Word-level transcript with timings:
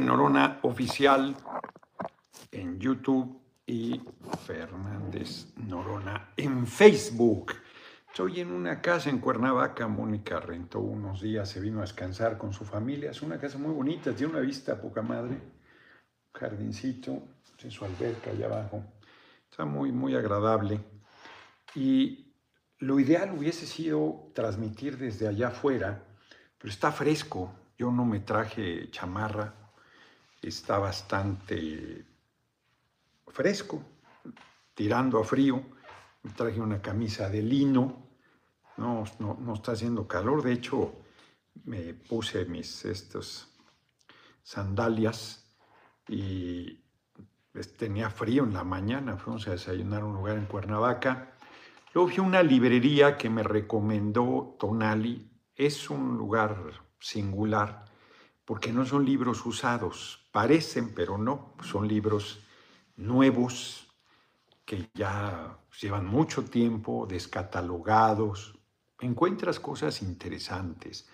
Norona 0.00 0.58
Oficial 0.62 1.36
en 2.50 2.78
YouTube 2.78 3.40
y 3.66 4.00
Fernández 4.46 5.52
Norona 5.56 6.30
en 6.36 6.66
Facebook. 6.66 7.52
Estoy 8.08 8.40
en 8.40 8.52
una 8.52 8.80
casa 8.80 9.10
en 9.10 9.18
Cuernavaca, 9.18 9.88
Mónica 9.88 10.40
rentó 10.40 10.80
unos 10.80 11.22
días, 11.22 11.48
se 11.48 11.60
vino 11.60 11.78
a 11.78 11.82
descansar 11.82 12.36
con 12.36 12.52
su 12.52 12.64
familia. 12.64 13.10
Es 13.10 13.22
una 13.22 13.38
casa 13.38 13.58
muy 13.58 13.72
bonita, 13.72 14.14
tiene 14.14 14.32
una 14.34 14.42
vista 14.42 14.80
poca 14.80 15.02
madre, 15.02 15.38
jardincito, 16.34 17.22
en 17.62 17.70
su 17.70 17.84
alberca 17.84 18.30
allá 18.30 18.46
abajo. 18.46 18.84
Está 19.50 19.64
muy, 19.64 19.92
muy 19.92 20.14
agradable. 20.14 20.80
Y 21.74 22.34
lo 22.78 22.98
ideal 22.98 23.32
hubiese 23.36 23.66
sido 23.66 24.30
transmitir 24.34 24.98
desde 24.98 25.28
allá 25.28 25.48
afuera, 25.48 26.04
pero 26.58 26.70
está 26.70 26.92
fresco. 26.92 27.52
Yo 27.78 27.90
no 27.90 28.04
me 28.04 28.20
traje 28.20 28.90
chamarra, 28.90 29.61
está 30.48 30.78
bastante 30.78 32.04
fresco, 33.28 33.82
tirando 34.74 35.18
a 35.18 35.24
frío. 35.24 35.62
Me 36.22 36.30
traje 36.32 36.60
una 36.60 36.80
camisa 36.80 37.28
de 37.28 37.42
lino, 37.42 38.08
no, 38.76 39.04
no, 39.18 39.54
está 39.54 39.72
haciendo 39.72 40.06
calor. 40.06 40.42
De 40.42 40.52
hecho, 40.52 40.92
me 41.64 41.94
puse 41.94 42.44
mis 42.44 42.86
sandalias 44.42 45.52
y 46.08 46.80
pues, 47.52 47.76
tenía 47.76 48.10
frío 48.10 48.44
en 48.44 48.54
la 48.54 48.64
mañana. 48.64 49.16
Fuimos 49.16 49.46
a 49.48 49.52
desayunar 49.52 50.02
a 50.02 50.06
un 50.06 50.14
lugar 50.14 50.38
en 50.38 50.46
Cuernavaca. 50.46 51.34
Luego 51.94 52.10
vi 52.10 52.18
una 52.20 52.42
librería 52.42 53.16
que 53.16 53.30
me 53.30 53.42
recomendó 53.42 54.56
Tonali. 54.58 55.28
Es 55.54 55.90
un 55.90 56.16
lugar 56.16 56.56
singular 56.98 57.84
porque 58.44 58.72
no 58.72 58.84
son 58.84 59.04
libros 59.04 59.44
usados. 59.44 60.21
Parecen, 60.32 60.94
pero 60.94 61.18
no. 61.18 61.54
Son 61.62 61.86
libros 61.86 62.40
nuevos 62.96 63.86
que 64.64 64.88
ya 64.94 65.58
llevan 65.80 66.06
mucho 66.06 66.44
tiempo 66.44 67.06
descatalogados. 67.06 68.58
Encuentras 68.98 69.60
cosas 69.60 70.02
interesantes. 70.02 71.06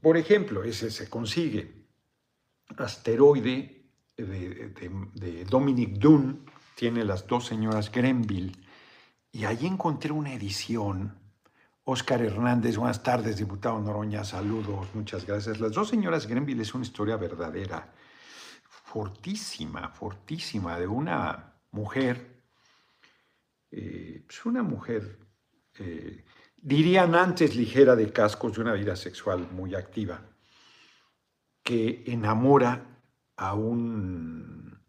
Por 0.00 0.16
ejemplo, 0.16 0.64
ese 0.64 0.90
se 0.90 1.08
consigue. 1.08 1.86
Asteroide 2.76 3.84
de, 4.16 5.46
Dominic 5.48 5.98
Dunn, 5.98 6.44
tiene 6.74 7.04
las 7.04 7.26
dos 7.26 7.46
señoras 7.46 7.90
Grenville, 7.90 8.52
y 9.32 9.44
ahí 9.44 9.66
encontré 9.66 10.12
una 10.12 10.34
edición. 10.34 11.23
Oscar 11.86 12.22
Hernández, 12.22 12.78
buenas 12.78 13.02
tardes, 13.02 13.36
diputado 13.36 13.78
Noroña, 13.78 14.24
saludos, 14.24 14.88
muchas 14.94 15.26
gracias. 15.26 15.60
Las 15.60 15.72
dos 15.72 15.88
señoras 15.90 16.26
Grenville 16.26 16.62
es 16.62 16.72
una 16.72 16.84
historia 16.84 17.18
verdadera, 17.18 17.92
fortísima, 18.62 19.90
fortísima, 19.90 20.78
de 20.78 20.86
una 20.86 21.52
mujer, 21.72 22.40
eh, 23.70 24.16
es 24.16 24.22
pues 24.24 24.46
una 24.46 24.62
mujer, 24.62 25.18
eh, 25.78 26.24
dirían 26.56 27.14
antes 27.14 27.54
ligera 27.54 27.94
de 27.94 28.10
cascos, 28.10 28.54
de 28.54 28.62
una 28.62 28.72
vida 28.72 28.96
sexual 28.96 29.50
muy 29.52 29.74
activa, 29.74 30.22
que 31.62 32.02
enamora 32.06 32.82
a 33.36 33.52
un 33.52 34.80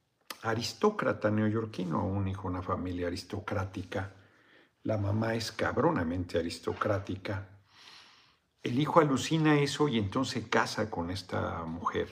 aristócrata 0.44 1.30
neoyorquino, 1.30 2.00
a 2.00 2.06
un 2.06 2.30
hijo 2.30 2.44
de 2.44 2.56
una 2.56 2.62
familia 2.62 3.08
aristocrática. 3.08 4.14
La 4.86 4.97
mamá 4.97 5.36
es 5.36 5.52
cabronamente 5.52 6.39
aristocrática. 6.39 7.50
El 8.64 8.80
hijo 8.80 9.02
alucina 9.02 9.59
eso 9.59 9.89
y 9.89 10.00
entonces 10.00 10.47
casa 10.47 10.89
con 10.89 11.11
esta 11.11 11.66
mujer, 11.66 12.08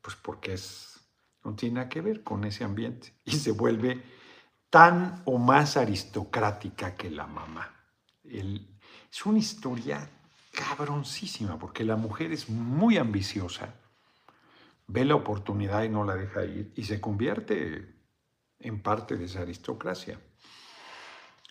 pues 0.00 0.14
porque 0.14 0.52
es, 0.54 1.00
no 1.42 1.54
tiene 1.56 1.74
nada 1.74 1.88
que 1.88 2.00
ver 2.00 2.22
con 2.22 2.44
ese 2.44 2.62
ambiente 2.62 3.12
y 3.24 3.32
se 3.32 3.50
vuelve 3.50 4.00
tan 4.70 5.22
o 5.24 5.38
más 5.38 5.76
aristocrática 5.76 6.94
que 6.94 7.10
la 7.10 7.26
mamá. 7.26 7.74
es 8.24 9.26
una 9.26 9.40
historia 9.40 10.08
cabroncísima 10.52 11.58
porque 11.58 11.82
la 11.82 11.96
mujer 11.96 12.30
es 12.30 12.48
muy 12.48 12.96
ambiciosa 12.96 13.74
ve 14.92 15.04
la 15.04 15.14
oportunidad 15.14 15.84
y 15.84 15.88
no 15.88 16.04
la 16.04 16.14
deja 16.14 16.44
ir 16.44 16.72
y 16.76 16.84
se 16.84 17.00
convierte 17.00 17.94
en 18.58 18.82
parte 18.82 19.16
de 19.16 19.24
esa 19.24 19.40
aristocracia. 19.40 20.20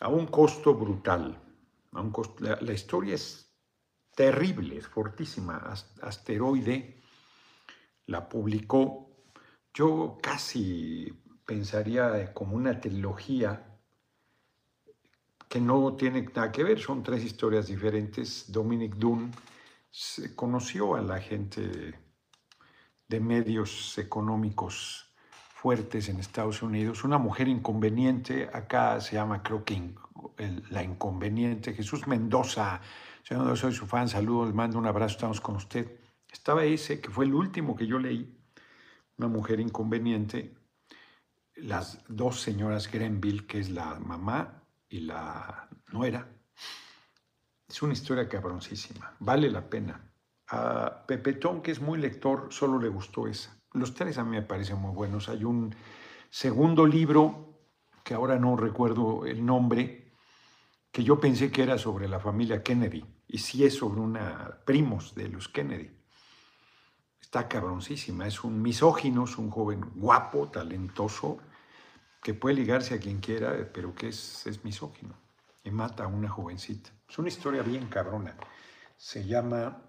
A 0.02 0.10
un 0.10 0.28
costo 0.28 0.74
brutal. 0.74 1.40
la, 2.40 2.74
historia 2.74 3.16
es 3.16 3.52
terrible, 4.16 4.78
es 4.78 4.88
fortísima. 4.88 5.58
Asteroide 6.02 7.02
la 8.08 8.28
publicó. 8.28 9.10
Yo 9.74 10.18
casi 10.22 11.12
pensaría 11.46 12.34
como 12.34 12.56
una 12.56 12.80
trilogía 12.80 13.80
que 15.48 15.60
no 15.62 15.96
tiene 15.96 16.24
nada 16.34 16.52
que 16.52 16.64
ver, 16.64 16.80
son 16.80 17.04
tres 17.04 17.24
historias 17.24 17.68
diferentes. 17.68 18.52
Dominic 18.52 18.96
Dunn 18.96 19.32
conoció 20.36 20.96
a 20.96 21.02
la 21.02 21.20
gente 21.20 21.94
de 23.08 23.20
medios 23.20 23.98
económicos 23.98 25.11
fuertes 25.62 26.10
en 26.10 26.20
Estados 26.20 26.64
Unidos. 26.64 27.04
Una 27.04 27.20
mujer 27.20 27.48
inconveniente, 27.48 28.50
acá 28.52 29.00
se 29.00 29.14
llama 29.14 29.44
creo 29.44 29.64
que 29.64 29.94
la 30.72 30.82
inconveniente, 30.82 31.74
Jesús 31.74 32.08
Mendoza. 32.08 32.82
Señor, 33.22 33.56
soy 33.56 33.72
su 33.72 33.86
fan, 33.86 34.10
saludos, 34.10 34.48
le 34.48 34.54
mando 34.56 34.80
un 34.80 34.88
abrazo, 34.88 35.14
estamos 35.14 35.40
con 35.40 35.58
usted. 35.58 36.00
Estaba 36.32 36.64
ese, 36.64 37.00
que 37.00 37.12
fue 37.12 37.26
el 37.26 37.36
último 37.36 37.76
que 37.76 37.86
yo 37.86 38.00
leí, 38.00 38.36
una 39.18 39.28
mujer 39.28 39.60
inconveniente, 39.60 40.56
las 41.58 42.04
dos 42.08 42.42
señoras 42.42 42.92
Grenville, 42.92 43.46
que 43.46 43.60
es 43.60 43.70
la 43.70 44.00
mamá 44.00 44.64
y 44.90 45.02
la 45.02 45.70
nuera. 45.92 46.28
Es 47.70 47.84
una 47.84 47.94
historia 47.94 48.28
cabroncísima, 48.28 49.16
vale 49.20 49.52
la 49.52 49.70
pena. 49.70 50.12
A 50.48 51.06
Pepetón, 51.06 51.62
que 51.62 51.70
es 51.70 51.80
muy 51.80 52.00
lector, 52.00 52.48
solo 52.50 52.80
le 52.80 52.90
gustó 52.90 53.28
esa. 53.28 53.61
Los 53.74 53.94
tres 53.94 54.18
a 54.18 54.24
mí 54.24 54.32
me 54.32 54.42
parecen 54.42 54.78
muy 54.78 54.94
buenos. 54.94 55.30
Hay 55.30 55.44
un 55.44 55.74
segundo 56.30 56.86
libro, 56.86 57.60
que 58.04 58.14
ahora 58.14 58.38
no 58.38 58.56
recuerdo 58.56 59.26
el 59.26 59.46
nombre, 59.46 60.14
que 60.92 61.04
yo 61.04 61.20
pensé 61.20 61.52
que 61.52 61.64
era 61.64 61.78
sobre 61.78 62.08
la 62.08 62.20
familia 62.20 62.64
Kennedy, 62.64 63.06
y 63.28 63.38
sí 63.38 63.64
es 63.64 63.76
sobre 63.76 64.02
una 64.02 64.62
primos 64.66 65.16
de 65.16 65.30
los 65.30 65.48
Kennedy. 65.48 65.90
Está 67.22 67.48
cabroncísima, 67.48 68.28
es 68.28 68.44
un 68.44 68.62
misógino, 68.62 69.24
es 69.24 69.38
un 69.38 69.50
joven 69.50 69.82
guapo, 69.96 70.50
talentoso, 70.50 71.40
que 72.22 72.34
puede 72.34 72.56
ligarse 72.56 72.96
a 72.96 73.00
quien 73.00 73.20
quiera, 73.20 73.70
pero 73.74 73.96
que 73.96 74.10
es, 74.10 74.46
es 74.48 74.64
misógino 74.66 75.16
y 75.64 75.72
mata 75.72 76.04
a 76.04 76.08
una 76.08 76.30
jovencita. 76.30 76.92
Es 77.08 77.18
una 77.18 77.30
historia 77.30 77.62
bien 77.62 77.88
cabrona. 77.88 78.36
Se 78.98 79.26
llama 79.26 79.82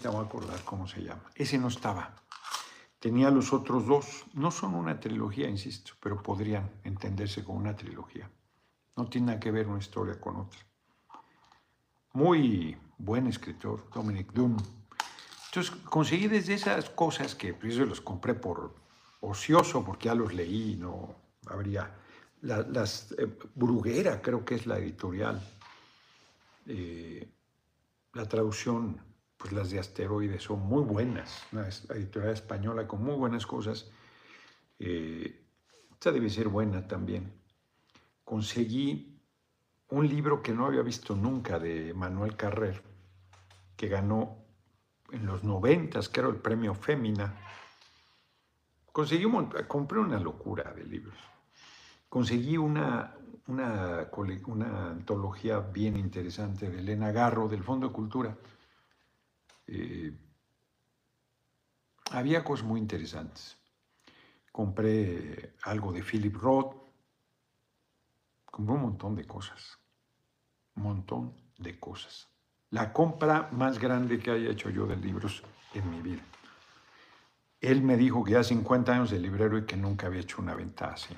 te 0.00 0.08
voy 0.08 0.18
a 0.18 0.26
acordar 0.26 0.62
cómo 0.64 0.86
se 0.86 1.02
llama. 1.02 1.30
Ese 1.34 1.58
no 1.58 1.68
estaba. 1.68 2.14
Tenía 3.02 3.32
los 3.32 3.52
otros 3.52 3.84
dos. 3.84 4.24
No 4.32 4.52
son 4.52 4.76
una 4.76 5.00
trilogía, 5.00 5.48
insisto, 5.48 5.94
pero 5.98 6.22
podrían 6.22 6.70
entenderse 6.84 7.42
como 7.42 7.58
una 7.58 7.74
trilogía. 7.74 8.30
No 8.96 9.08
tiene 9.08 9.26
nada 9.26 9.40
que 9.40 9.50
ver 9.50 9.66
una 9.66 9.80
historia 9.80 10.20
con 10.20 10.36
otra. 10.36 10.60
Muy 12.12 12.76
buen 12.98 13.26
escritor, 13.26 13.90
Dominic 13.92 14.32
Dunn. 14.32 14.56
Entonces 15.46 15.74
conseguí 15.90 16.28
desde 16.28 16.54
esas 16.54 16.90
cosas 16.90 17.34
que 17.34 17.54
pues, 17.54 17.74
yo 17.74 17.86
los 17.86 18.00
compré 18.00 18.34
por 18.34 18.72
ocioso, 19.20 19.84
porque 19.84 20.06
ya 20.06 20.14
los 20.14 20.32
leí, 20.32 20.76
no 20.76 21.16
habría. 21.48 21.92
las 22.40 23.10
eh, 23.18 23.26
Bruguera, 23.56 24.22
creo 24.22 24.44
que 24.44 24.54
es 24.54 24.64
la 24.64 24.78
editorial. 24.78 25.42
Eh, 26.66 27.28
la 28.12 28.28
traducción 28.28 29.00
pues 29.42 29.52
las 29.52 29.70
de 29.70 29.80
asteroides 29.80 30.44
son 30.44 30.60
muy 30.60 30.84
buenas, 30.84 31.44
una 31.50 31.66
editorial 31.96 32.32
española 32.32 32.86
con 32.86 33.02
muy 33.02 33.16
buenas 33.16 33.44
cosas. 33.44 33.90
Eh, 34.78 35.44
esta 35.90 36.12
debe 36.12 36.30
ser 36.30 36.46
buena 36.46 36.86
también. 36.86 37.32
Conseguí 38.22 39.20
un 39.88 40.06
libro 40.06 40.40
que 40.44 40.52
no 40.52 40.66
había 40.66 40.82
visto 40.82 41.16
nunca 41.16 41.58
de 41.58 41.92
Manuel 41.92 42.36
Carrer, 42.36 42.84
que 43.76 43.88
ganó 43.88 44.44
en 45.10 45.26
los 45.26 45.42
noventas, 45.42 46.08
era 46.14 46.28
el 46.28 46.36
premio 46.36 46.72
Fémina. 46.72 47.36
Conseguí 48.92 49.24
un, 49.24 49.46
compré 49.66 49.98
una 49.98 50.20
locura 50.20 50.72
de 50.72 50.84
libros. 50.84 51.18
Conseguí 52.08 52.56
una, 52.56 53.16
una, 53.48 54.08
una 54.46 54.90
antología 54.90 55.58
bien 55.58 55.96
interesante 55.96 56.70
de 56.70 56.78
Elena 56.78 57.10
Garro 57.10 57.48
del 57.48 57.64
Fondo 57.64 57.88
de 57.88 57.92
Cultura 57.92 58.36
eh, 59.74 60.12
había 62.10 62.44
cosas 62.44 62.66
muy 62.66 62.78
interesantes. 62.78 63.56
Compré 64.50 65.54
algo 65.62 65.92
de 65.92 66.02
Philip 66.02 66.36
Roth, 66.36 66.76
compré 68.44 68.74
un 68.74 68.82
montón 68.82 69.16
de 69.16 69.24
cosas, 69.24 69.78
un 70.76 70.82
montón 70.82 71.34
de 71.58 71.80
cosas. 71.80 72.28
La 72.70 72.92
compra 72.92 73.48
más 73.52 73.78
grande 73.78 74.18
que 74.18 74.30
haya 74.30 74.50
hecho 74.50 74.68
yo 74.68 74.86
de 74.86 74.96
libros 74.96 75.42
en 75.72 75.90
mi 75.90 76.02
vida. 76.02 76.22
Él 77.60 77.82
me 77.82 77.96
dijo 77.96 78.24
que 78.24 78.32
ya 78.32 78.44
50 78.44 78.92
años 78.92 79.10
de 79.10 79.18
librero 79.18 79.56
y 79.56 79.64
que 79.64 79.76
nunca 79.76 80.06
había 80.06 80.20
hecho 80.20 80.42
una 80.42 80.54
venta 80.54 80.92
así. 80.92 81.14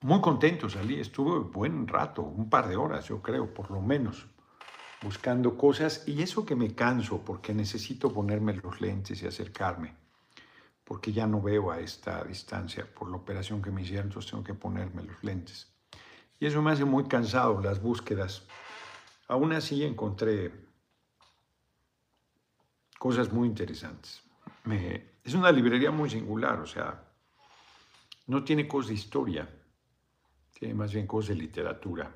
Muy 0.00 0.20
contento 0.20 0.68
salí, 0.68 1.00
estuve 1.00 1.38
buen 1.50 1.86
rato, 1.86 2.22
un 2.22 2.48
par 2.48 2.68
de 2.68 2.76
horas 2.76 3.06
yo 3.06 3.20
creo, 3.20 3.52
por 3.52 3.70
lo 3.70 3.80
menos, 3.80 4.26
buscando 5.02 5.56
cosas 5.56 6.06
y 6.06 6.22
eso 6.22 6.44
que 6.46 6.56
me 6.56 6.74
canso 6.74 7.24
porque 7.24 7.52
necesito 7.54 8.12
ponerme 8.12 8.54
los 8.54 8.80
lentes 8.80 9.22
y 9.22 9.26
acercarme, 9.26 9.94
porque 10.84 11.12
ya 11.12 11.26
no 11.26 11.40
veo 11.40 11.70
a 11.70 11.80
esta 11.80 12.24
distancia 12.24 12.86
por 12.92 13.10
la 13.10 13.16
operación 13.16 13.60
que 13.60 13.70
me 13.70 13.82
hicieron, 13.82 14.06
entonces 14.06 14.30
tengo 14.30 14.44
que 14.44 14.54
ponerme 14.54 15.02
los 15.02 15.22
lentes. 15.22 15.72
Y 16.40 16.46
eso 16.46 16.62
me 16.62 16.72
hace 16.72 16.84
muy 16.84 17.04
cansado 17.04 17.60
las 17.60 17.80
búsquedas. 17.80 18.42
Aún 19.28 19.52
así 19.52 19.84
encontré 19.84 20.52
cosas 22.98 23.32
muy 23.32 23.48
interesantes. 23.48 24.22
es 25.22 25.34
una 25.34 25.52
librería 25.52 25.90
muy 25.90 26.08
singular, 26.08 26.58
o 26.60 26.66
sea, 26.66 27.02
no 28.26 28.42
tiene 28.42 28.66
cosas 28.66 28.88
de 28.88 28.94
historia, 28.94 29.48
tiene 30.58 30.74
más 30.74 30.92
bien 30.92 31.06
cosas 31.06 31.30
de 31.30 31.34
literatura. 31.36 32.10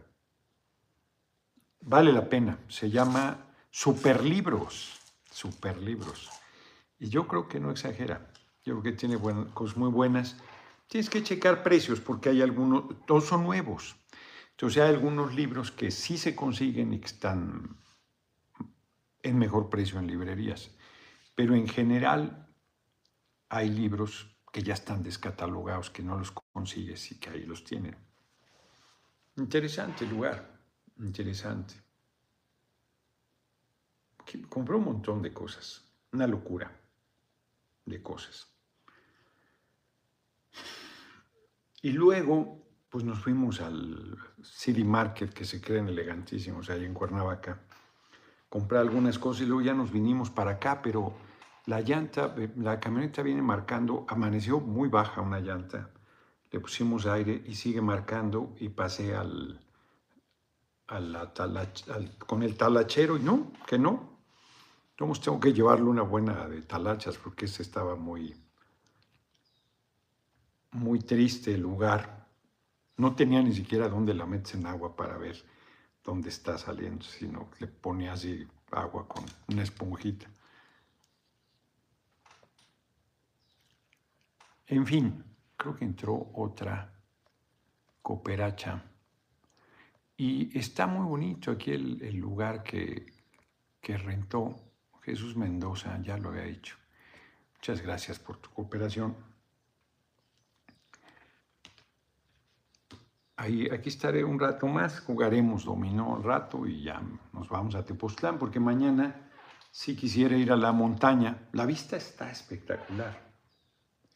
Vale 1.80 2.12
la 2.12 2.28
pena, 2.28 2.58
se 2.68 2.90
llama 2.90 3.46
Superlibros, 3.70 4.98
Superlibros. 5.30 6.30
Y 6.98 7.08
yo 7.08 7.26
creo 7.28 7.48
que 7.48 7.60
no 7.60 7.70
exagera, 7.70 8.30
yo 8.64 8.80
creo 8.80 8.82
que 8.82 8.98
tiene 8.98 9.18
cosas 9.54 9.76
muy 9.76 9.90
buenas. 9.90 10.36
Tienes 10.88 11.08
que 11.08 11.22
checar 11.22 11.62
precios 11.62 12.00
porque 12.00 12.30
hay 12.30 12.42
algunos, 12.42 13.06
todos 13.06 13.26
son 13.26 13.44
nuevos. 13.44 13.96
Entonces 14.50 14.82
hay 14.82 14.90
algunos 14.90 15.34
libros 15.34 15.70
que 15.70 15.90
sí 15.90 16.18
se 16.18 16.34
consiguen 16.34 16.92
y 16.92 16.98
que 16.98 17.06
están 17.06 17.76
en 19.22 19.38
mejor 19.38 19.70
precio 19.70 19.98
en 19.98 20.06
librerías. 20.06 20.70
Pero 21.34 21.54
en 21.54 21.68
general 21.68 22.48
hay 23.48 23.70
libros 23.70 24.36
que 24.52 24.62
ya 24.62 24.74
están 24.74 25.02
descatalogados, 25.02 25.90
que 25.90 26.02
no 26.02 26.18
los 26.18 26.32
consigues 26.52 27.12
y 27.12 27.20
que 27.20 27.30
ahí 27.30 27.44
los 27.44 27.64
tienen. 27.64 27.96
Interesante 29.36 30.04
lugar, 30.06 30.57
interesante. 30.98 31.74
Compró 34.48 34.78
un 34.78 34.84
montón 34.84 35.22
de 35.22 35.32
cosas, 35.32 35.82
una 36.12 36.26
locura 36.26 36.70
de 37.86 38.02
cosas. 38.02 38.46
Y 41.80 41.92
luego, 41.92 42.66
pues 42.90 43.04
nos 43.04 43.20
fuimos 43.20 43.60
al 43.60 44.18
City 44.42 44.84
Market, 44.84 45.32
que 45.32 45.44
se 45.44 45.60
creen 45.60 45.88
elegantísimos 45.88 46.68
ahí 46.70 46.84
en 46.84 46.92
Cuernavaca, 46.92 47.60
comprar 48.48 48.82
algunas 48.82 49.18
cosas 49.18 49.42
y 49.42 49.46
luego 49.46 49.62
ya 49.62 49.74
nos 49.74 49.92
vinimos 49.92 50.30
para 50.30 50.52
acá, 50.52 50.82
pero 50.82 51.14
la 51.66 51.80
llanta, 51.80 52.34
eh, 52.36 52.50
la 52.56 52.80
camioneta 52.80 53.22
viene 53.22 53.42
marcando, 53.42 54.04
amaneció 54.08 54.60
muy 54.60 54.88
baja 54.88 55.20
una 55.20 55.40
llanta, 55.40 55.90
le 56.50 56.60
pusimos 56.60 57.06
aire 57.06 57.42
y 57.46 57.54
sigue 57.54 57.80
marcando 57.80 58.54
y 58.58 58.70
pasé 58.70 59.14
al, 59.14 59.60
con 62.26 62.42
el 62.42 62.56
talachero 62.56 63.16
y 63.16 63.22
no, 63.22 63.52
que 63.66 63.78
no. 63.78 64.18
Entonces 64.90 65.24
tengo 65.24 65.38
que 65.38 65.52
llevarle 65.52 65.84
una 65.84 66.02
buena 66.02 66.48
de 66.48 66.62
talachas 66.62 67.16
porque 67.18 67.44
ese 67.44 67.62
estaba 67.62 67.94
muy, 67.94 68.34
muy 70.72 71.00
triste 71.00 71.54
el 71.54 71.60
lugar. 71.60 72.26
No 72.96 73.14
tenía 73.14 73.42
ni 73.42 73.52
siquiera 73.52 73.88
dónde 73.88 74.14
la 74.14 74.26
metes 74.26 74.54
en 74.54 74.66
agua 74.66 74.96
para 74.96 75.16
ver 75.18 75.36
dónde 76.02 76.30
está 76.30 76.58
saliendo, 76.58 77.04
sino 77.04 77.50
le 77.60 77.68
ponía 77.68 78.14
así 78.14 78.48
agua 78.72 79.06
con 79.06 79.24
una 79.48 79.62
esponjita. 79.62 80.26
En 84.66 84.86
fin, 84.86 85.24
creo 85.56 85.76
que 85.76 85.84
entró 85.84 86.30
otra 86.34 86.92
cooperacha. 88.02 88.87
Y 90.20 90.58
está 90.58 90.88
muy 90.88 91.06
bonito 91.06 91.52
aquí 91.52 91.70
el, 91.70 92.16
lugar 92.16 92.64
que, 92.64 93.06
que, 93.80 93.96
rentó 93.96 94.56
Jesús 95.02 95.36
Mendoza, 95.36 95.96
ya 96.02 96.18
lo 96.18 96.30
había 96.30 96.42
dicho. 96.42 96.76
Muchas 97.54 97.80
gracias 97.80 98.18
por 98.18 98.38
tu 98.38 98.50
cooperación. 98.50 99.16
Ahí, 103.36 103.68
aquí 103.70 103.90
estaré 103.90 104.24
un 104.24 104.40
rato 104.40 104.66
más, 104.66 104.98
jugaremos 104.98 105.64
dominó 105.64 106.14
un 106.14 106.24
rato 106.24 106.66
y 106.66 106.82
ya 106.82 107.00
nos 107.32 107.48
vamos 107.48 107.76
a 107.76 107.84
Tepoztlán, 107.84 108.40
porque 108.40 108.58
mañana 108.58 109.30
si 109.70 109.94
quisiera 109.94 110.36
ir 110.36 110.50
a 110.50 110.56
la 110.56 110.72
montaña. 110.72 111.48
La 111.52 111.64
vista 111.64 111.96
está 111.96 112.28
espectacular, 112.28 113.16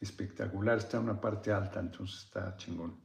espectacular, 0.01 0.79
está 0.79 0.97
en 0.97 1.03
una 1.03 1.21
parte 1.21 1.53
alta, 1.53 1.79
entonces 1.79 2.25
está 2.25 2.57
chingón. 2.57 3.02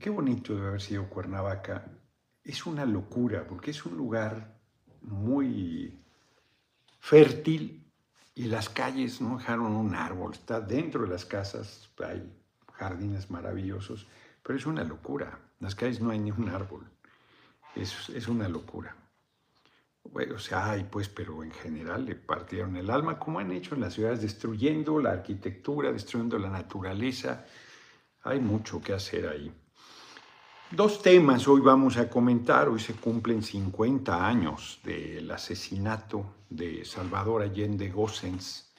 Qué 0.00 0.10
bonito 0.10 0.54
debe 0.54 0.68
haber 0.68 0.80
sido 0.80 1.08
Cuernavaca. 1.08 1.90
Es 2.44 2.66
una 2.66 2.86
locura, 2.86 3.44
porque 3.48 3.72
es 3.72 3.84
un 3.84 3.96
lugar 3.96 4.56
muy 5.00 5.98
fértil 7.00 7.84
y 8.36 8.44
las 8.44 8.68
calles 8.68 9.20
no 9.20 9.38
dejaron 9.38 9.72
un 9.74 9.96
árbol, 9.96 10.34
está 10.34 10.60
dentro 10.60 11.02
de 11.02 11.08
las 11.08 11.24
casas, 11.24 11.90
hay 11.98 12.32
jardines 12.74 13.28
maravillosos, 13.28 14.06
pero 14.44 14.56
es 14.56 14.66
una 14.66 14.84
locura. 14.84 15.36
En 15.58 15.64
las 15.64 15.74
calles 15.74 16.00
no 16.00 16.10
hay 16.10 16.20
ni 16.20 16.30
un 16.30 16.48
árbol. 16.48 16.88
Es, 17.74 18.08
es 18.10 18.28
una 18.28 18.48
locura. 18.48 18.94
Bueno, 20.04 20.36
o 20.36 20.38
sea, 20.38 20.70
hay 20.70 20.84
pues, 20.84 21.08
pero 21.08 21.42
en 21.42 21.50
general 21.50 22.04
le 22.04 22.14
partieron 22.14 22.76
el 22.76 22.88
alma, 22.90 23.18
como 23.18 23.40
han 23.40 23.50
hecho 23.50 23.74
en 23.74 23.80
las 23.80 23.94
ciudades, 23.94 24.22
destruyendo 24.22 25.00
la 25.00 25.10
arquitectura, 25.10 25.90
destruyendo 25.90 26.38
la 26.38 26.50
naturaleza. 26.50 27.44
Hay 28.22 28.38
mucho 28.38 28.80
que 28.80 28.92
hacer 28.92 29.26
ahí. 29.26 29.52
Dos 30.70 31.00
temas 31.00 31.48
hoy 31.48 31.62
vamos 31.62 31.96
a 31.96 32.10
comentar. 32.10 32.68
Hoy 32.68 32.78
se 32.78 32.92
cumplen 32.92 33.42
50 33.42 34.26
años 34.26 34.78
del 34.84 35.30
asesinato 35.30 36.26
de 36.50 36.84
Salvador 36.84 37.40
Allende 37.40 37.88
Gossens, 37.88 38.70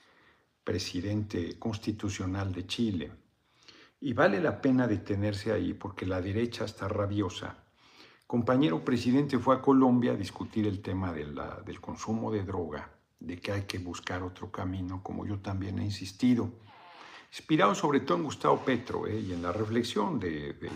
presidente 0.64 1.58
constitucional 1.58 2.54
de 2.54 2.68
Chile. 2.68 3.12
Y 4.02 4.14
vale 4.14 4.40
la 4.40 4.62
pena 4.62 4.86
detenerse 4.86 5.52
ahí 5.52 5.74
porque 5.74 6.06
la 6.06 6.22
derecha 6.22 6.66
está 6.66 6.88
rabiosa. 6.88 7.58
Compañero 8.28 8.86
presidente 8.86 9.40
fue 9.40 9.56
a 9.56 9.62
Colombia 9.62 10.12
a 10.12 10.16
discutir 10.16 10.68
el 10.68 10.84
tema 10.84 11.12
del 11.12 11.82
consumo 11.82 12.32
de 12.32 12.44
droga, 12.44 12.88
de 13.20 13.42
que 13.42 13.52
hay 13.52 13.64
que 13.64 13.80
buscar 13.80 14.22
otro 14.22 14.52
camino, 14.52 15.02
como 15.02 15.26
yo 15.26 15.40
también 15.40 15.80
he 15.80 15.86
insistido. 15.86 16.52
Inspirado 17.32 17.74
sobre 17.74 18.02
todo 18.02 18.20
en 18.20 18.26
Gustavo 18.26 18.60
Petro 18.64 19.08
eh, 19.08 19.20
y 19.20 19.34
en 19.34 19.42
la 19.42 19.52
reflexión 19.52 20.20
de, 20.20 20.54
de, 20.54 20.70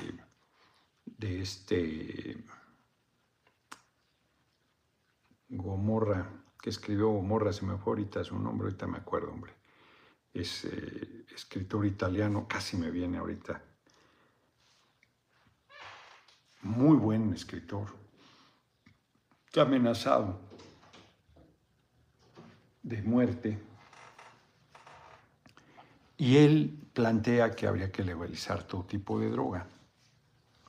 este 1.19 2.43
Gomorra, 5.49 6.29
que 6.61 6.69
escribió 6.69 7.09
Gomorra, 7.09 7.53
se 7.53 7.65
me 7.65 7.77
fue 7.77 7.93
ahorita 7.93 8.23
su 8.23 8.37
nombre, 8.37 8.67
ahorita 8.67 8.87
me 8.87 8.97
acuerdo, 8.97 9.31
hombre 9.31 9.53
es 10.33 10.65
eh, 10.65 11.25
escritor 11.33 11.85
italiano, 11.85 12.47
casi 12.47 12.75
me 12.75 12.89
viene 12.89 13.17
ahorita. 13.17 13.61
Muy 16.61 16.97
buen 16.97 17.33
escritor. 17.33 17.87
Está 19.45 19.63
amenazado 19.63 20.39
de 22.81 23.01
muerte. 23.03 23.59
Y 26.17 26.37
él 26.37 26.79
plantea 26.93 27.51
que 27.51 27.67
habría 27.67 27.91
que 27.91 28.03
legalizar 28.03 28.63
todo 28.63 28.85
tipo 28.85 29.19
de 29.19 29.29
droga. 29.29 29.67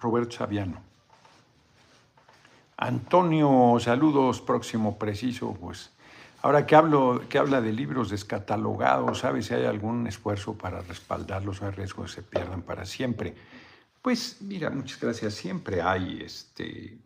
Roberto 0.04 0.37
Saviano. 0.37 0.80
Antonio, 2.76 3.78
saludos, 3.80 4.40
próximo 4.40 4.99
preciso, 4.99 5.56
pues 5.58 5.94
Ahora 6.44 6.66
que, 6.66 6.76
hablo, 6.76 7.23
que 7.26 7.38
habla 7.38 7.62
de 7.62 7.73
libros 7.73 8.11
descatalogados, 8.11 9.20
¿sabe 9.20 9.40
si 9.40 9.54
hay 9.54 9.64
algún 9.64 10.06
esfuerzo 10.06 10.52
para 10.58 10.82
respaldarlos 10.82 11.62
o 11.62 11.64
hay 11.64 11.70
riesgo 11.70 12.02
de 12.02 12.08
que 12.08 12.14
se 12.16 12.23
pierdan 12.23 12.61
para 12.61 12.84
siempre? 12.84 13.34
Pues 14.02 14.42
mira, 14.42 14.68
muchas 14.68 15.00
gracias. 15.00 15.32
Siempre 15.32 15.80
hay 15.80 16.20
este 16.20 16.99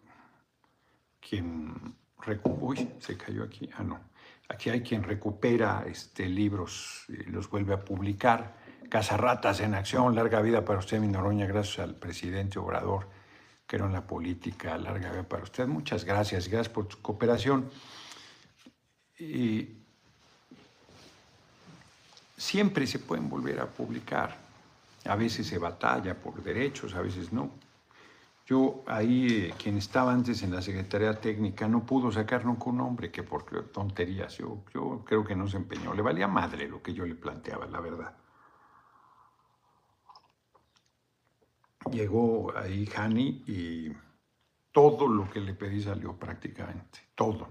quien 1.21 1.95
Uy, 2.43 2.91
se 2.99 3.17
cayó 3.17 3.45
aquí. 3.45 3.71
Ah, 3.77 3.85
no. 3.85 4.01
Aquí 4.49 4.71
hay 4.71 4.83
quien 4.83 5.05
recupera 5.05 5.85
este, 5.87 6.27
libros 6.27 7.05
los 7.29 7.49
vuelve 7.49 7.75
a 7.75 7.85
publicar. 7.85 8.58
Casarratas 8.89 9.61
en 9.61 9.75
acción, 9.75 10.15
larga 10.15 10.41
vida 10.41 10.65
para 10.65 10.79
usted, 10.79 10.99
mi 10.99 11.09
Noroña, 11.09 11.47
gracias 11.47 11.81
al 11.81 11.95
presidente 11.95 12.59
Obrador, 12.59 13.07
que 13.67 13.77
era 13.77 13.85
en 13.85 13.93
la 13.93 14.07
política, 14.07 14.79
larga 14.79 15.11
vida 15.11 15.25
para 15.25 15.43
usted. 15.43 15.67
Muchas 15.67 16.05
gracias, 16.05 16.49
gracias 16.49 16.73
por 16.73 16.91
su 16.91 17.03
cooperación. 17.03 17.71
Y 19.19 19.69
siempre 22.37 22.87
se 22.87 22.99
pueden 22.99 23.29
volver 23.29 23.61
a 23.61 23.67
publicar. 23.67 24.37
A 25.05 25.17
veces 25.17 25.47
se 25.47 25.59
batalla 25.59 26.15
por 26.15 26.43
derechos, 26.43 26.95
a 26.95 27.03
veces 27.03 27.33
no. 27.33 27.51
Yo 28.47 28.83
ahí, 28.87 29.51
eh, 29.51 29.55
quien 29.63 29.77
estaba 29.77 30.13
antes 30.15 30.43
en 30.43 30.55
la 30.55 30.63
Secretaría 30.63 31.21
Técnica, 31.21 31.69
no 31.69 31.85
pudo 31.85 32.11
sacar 32.11 32.47
nunca 32.47 32.71
un 32.71 32.79
nombre, 32.79 33.11
que 33.11 33.23
por 33.23 33.45
tonterías, 33.71 34.39
yo, 34.39 34.65
yo 34.73 35.05
creo 35.05 35.23
que 35.23 35.37
no 35.37 35.47
se 35.47 35.59
empeñó. 35.59 35.93
Le 35.93 36.01
valía 36.01 36.27
madre 36.27 36.67
lo 36.67 36.83
que 36.83 36.95
yo 36.95 37.05
le 37.05 37.15
planteaba, 37.15 37.67
la 37.67 37.81
verdad. 37.81 38.15
Llegó 41.91 42.57
ahí 42.57 42.89
Hani 42.97 43.43
y 43.47 43.93
todo 44.73 45.09
lo 45.09 45.31
que 45.31 45.41
le 45.41 45.55
pedí 45.55 45.83
salió 45.83 46.17
prácticamente, 46.19 47.01
todo. 47.15 47.49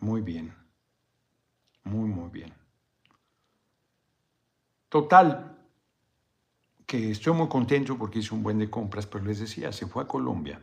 Muy 0.00 0.20
bien, 0.20 0.54
muy, 1.84 2.08
muy 2.08 2.30
bien. 2.30 2.52
Total, 4.88 5.56
que 6.86 7.10
estoy 7.10 7.34
muy 7.34 7.48
contento 7.48 7.98
porque 7.98 8.20
hice 8.20 8.34
un 8.34 8.42
buen 8.42 8.58
de 8.58 8.70
compras, 8.70 9.06
pero 9.06 9.24
les 9.24 9.40
decía, 9.40 9.72
se 9.72 9.86
fue 9.86 10.04
a 10.04 10.06
Colombia 10.06 10.60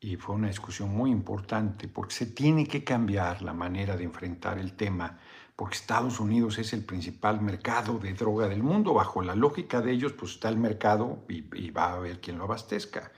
y 0.00 0.16
fue 0.16 0.34
una 0.34 0.48
discusión 0.48 0.90
muy 0.90 1.10
importante 1.10 1.86
porque 1.86 2.14
se 2.14 2.26
tiene 2.26 2.66
que 2.66 2.82
cambiar 2.82 3.42
la 3.42 3.52
manera 3.52 3.96
de 3.96 4.04
enfrentar 4.04 4.58
el 4.58 4.72
tema, 4.72 5.18
porque 5.60 5.76
Estados 5.76 6.20
Unidos 6.20 6.58
es 6.58 6.72
el 6.72 6.86
principal 6.86 7.42
mercado 7.42 7.98
de 7.98 8.14
droga 8.14 8.48
del 8.48 8.62
mundo. 8.62 8.94
Bajo 8.94 9.20
la 9.20 9.34
lógica 9.34 9.82
de 9.82 9.92
ellos, 9.92 10.14
pues 10.14 10.30
está 10.32 10.48
el 10.48 10.56
mercado 10.56 11.22
y, 11.28 11.70
va 11.70 11.88
a 11.88 11.96
haber 11.96 12.22
quien 12.22 12.38
lo 12.38 12.44
abastezca. 12.44 13.12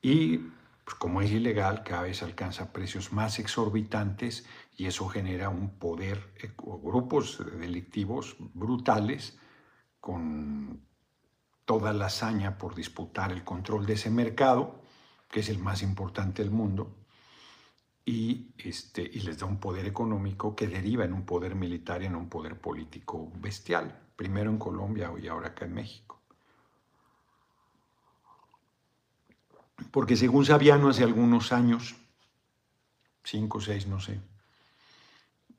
Y 0.00 0.38
pues 0.82 0.94
como 0.98 1.20
es 1.20 1.30
ilegal, 1.30 1.84
cada 1.84 2.04
vez 2.04 2.22
alcanza 2.22 2.72
precios 2.72 3.12
más 3.12 3.38
exorbitantes 3.38 4.46
y 4.78 4.86
eso 4.86 5.10
genera 5.10 5.50
un 5.50 5.78
poder, 5.78 6.32
eh, 6.42 6.54
grupos 6.56 7.44
delictivos 7.60 8.36
brutales 8.54 9.38
con 10.00 10.80
toda 11.66 11.92
la 11.92 12.06
hazaña 12.06 12.56
por 12.56 12.74
disputar 12.74 13.30
el 13.30 13.44
control 13.44 13.84
de 13.84 13.92
ese 13.92 14.08
mercado, 14.08 14.80
que 15.30 15.40
es 15.40 15.50
el 15.50 15.58
más 15.58 15.82
importante 15.82 16.42
del 16.42 16.50
mundo, 16.50 17.03
y, 18.06 18.52
este, 18.58 19.02
y 19.02 19.20
les 19.20 19.38
da 19.38 19.46
un 19.46 19.58
poder 19.58 19.86
económico 19.86 20.54
que 20.54 20.66
deriva 20.66 21.04
en 21.04 21.12
un 21.12 21.24
poder 21.24 21.54
militar 21.54 22.02
y 22.02 22.06
en 22.06 22.16
un 22.16 22.28
poder 22.28 22.60
político 22.60 23.32
bestial, 23.36 23.98
primero 24.16 24.50
en 24.50 24.58
Colombia 24.58 25.12
y 25.20 25.28
ahora 25.28 25.48
acá 25.48 25.64
en 25.64 25.74
México. 25.74 26.20
Porque 29.90 30.16
según 30.16 30.44
Sabiano 30.44 30.88
hace 30.88 31.04
algunos 31.04 31.52
años, 31.52 31.96
cinco 33.22 33.58
o 33.58 33.60
seis, 33.60 33.86
no 33.86 34.00
sé, 34.00 34.20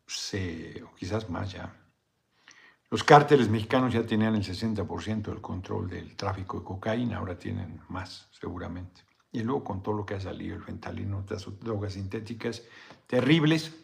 se, 0.08 0.84
o 0.84 0.94
quizás 0.96 1.30
más 1.30 1.52
ya, 1.52 1.74
los 2.92 3.04
cárteles 3.04 3.50
mexicanos 3.50 3.94
ya 3.94 4.06
tenían 4.06 4.36
el 4.36 4.44
60% 4.44 5.24
del 5.24 5.42
control 5.42 5.90
del 5.90 6.16
tráfico 6.16 6.60
de 6.60 6.64
cocaína, 6.64 7.18
ahora 7.18 7.38
tienen 7.38 7.82
más, 7.90 8.30
seguramente. 8.32 9.02
Y 9.36 9.44
luego 9.44 9.66
con 9.66 9.84
todo 9.84 9.96
lo 9.96 10.06
que 10.06 10.14
ha 10.14 10.22
salido, 10.22 10.56
el 10.56 10.64
fentalino, 10.64 11.18
otras 11.18 11.46
drogas 11.60 11.92
sintéticas 11.92 12.64
terribles, 13.06 13.76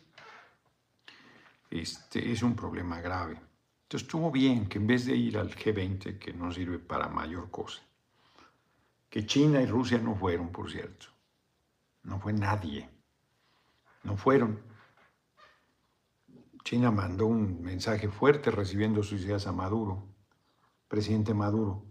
este, 1.70 2.32
es 2.32 2.42
un 2.42 2.56
problema 2.56 3.02
grave. 3.02 3.34
Entonces 3.34 4.08
estuvo 4.08 4.32
bien 4.32 4.70
que 4.70 4.78
en 4.78 4.88
vez 4.88 5.06
de 5.06 5.14
ir 5.14 5.38
al 5.38 5.54
G20, 5.54 6.20
que 6.20 6.32
no 6.32 6.54
sirve 6.54 6.80
para 6.80 7.10
mayor 7.10 7.52
cosa, 7.52 7.82
que 9.10 9.26
China 9.26 9.62
y 9.62 9.66
Rusia 9.66 9.98
no 9.98 10.16
fueron, 10.16 10.54
por 10.54 10.72
cierto, 10.72 11.08
no 12.04 12.18
fue 12.18 12.32
nadie, 12.32 12.90
no 14.04 14.16
fueron. 14.16 14.58
China 16.64 16.92
mandó 16.92 17.26
un 17.26 17.62
mensaje 17.62 18.08
fuerte 18.08 18.52
recibiendo 18.52 19.04
sus 19.04 19.20
ideas 19.20 19.48
a 19.48 19.52
Maduro, 19.52 20.02
presidente 20.88 21.34
Maduro. 21.34 21.91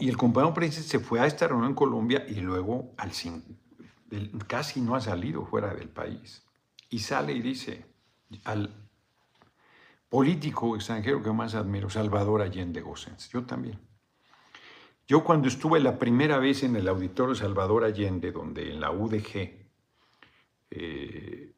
Y 0.00 0.08
el 0.08 0.16
compañero 0.16 0.54
presidente 0.54 0.88
se 0.88 0.98
fue 0.98 1.20
a 1.20 1.26
esta 1.26 1.46
reunión 1.46 1.70
en 1.70 1.74
Colombia 1.74 2.24
y 2.26 2.36
luego 2.36 2.94
al 2.96 3.12
casi 4.46 4.80
no 4.80 4.96
ha 4.96 5.00
salido 5.00 5.44
fuera 5.44 5.74
del 5.74 5.88
país. 5.88 6.42
Y 6.88 7.00
sale 7.00 7.32
y 7.34 7.42
dice 7.42 7.84
al 8.44 8.74
político 10.08 10.74
extranjero 10.74 11.22
que 11.22 11.30
más 11.30 11.54
admiro, 11.54 11.90
Salvador 11.90 12.40
Allende 12.40 12.80
Gossens. 12.80 13.28
Yo 13.28 13.44
también. 13.44 13.78
Yo 15.06 15.22
cuando 15.22 15.48
estuve 15.48 15.80
la 15.80 15.98
primera 15.98 16.38
vez 16.38 16.62
en 16.62 16.76
el 16.76 16.88
auditorio 16.88 17.34
Salvador 17.34 17.84
Allende, 17.84 18.32
donde 18.32 18.72
en 18.72 18.80
la 18.80 18.90
UDG 18.92 19.50
eh, 20.70 21.52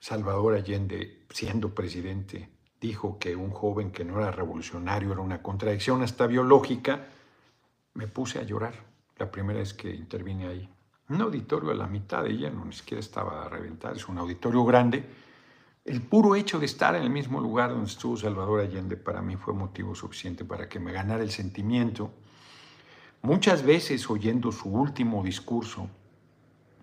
Salvador 0.00 0.54
Allende, 0.54 1.26
siendo 1.30 1.74
presidente, 1.74 2.48
dijo 2.80 3.18
que 3.18 3.36
un 3.36 3.50
joven 3.50 3.92
que 3.92 4.04
no 4.04 4.18
era 4.18 4.30
revolucionario 4.30 5.12
era 5.12 5.20
una 5.20 5.42
contradicción 5.42 6.02
hasta 6.02 6.26
biológica, 6.26 7.06
me 8.00 8.08
puse 8.08 8.38
a 8.38 8.42
llorar 8.44 8.72
la 9.18 9.30
primera 9.30 9.58
vez 9.58 9.74
que 9.74 9.94
intervine 9.94 10.46
ahí. 10.46 10.66
Un 11.10 11.20
auditorio 11.20 11.70
a 11.70 11.74
la 11.74 11.86
mitad 11.86 12.24
de 12.24 12.30
ella, 12.30 12.48
no 12.48 12.64
ni 12.64 12.72
siquiera 12.72 12.98
estaba 12.98 13.44
a 13.44 13.48
reventar, 13.50 13.94
es 13.94 14.08
un 14.08 14.16
auditorio 14.16 14.64
grande. 14.64 15.04
El 15.84 16.00
puro 16.00 16.34
hecho 16.34 16.58
de 16.58 16.64
estar 16.64 16.94
en 16.94 17.02
el 17.02 17.10
mismo 17.10 17.42
lugar 17.42 17.68
donde 17.68 17.90
estuvo 17.90 18.16
Salvador 18.16 18.60
Allende 18.60 18.96
para 18.96 19.20
mí 19.20 19.36
fue 19.36 19.52
motivo 19.52 19.94
suficiente 19.94 20.46
para 20.46 20.66
que 20.66 20.80
me 20.80 20.92
ganara 20.92 21.22
el 21.22 21.30
sentimiento. 21.30 22.10
Muchas 23.20 23.62
veces 23.62 24.08
oyendo 24.08 24.50
su 24.50 24.70
último 24.70 25.22
discurso, 25.22 25.90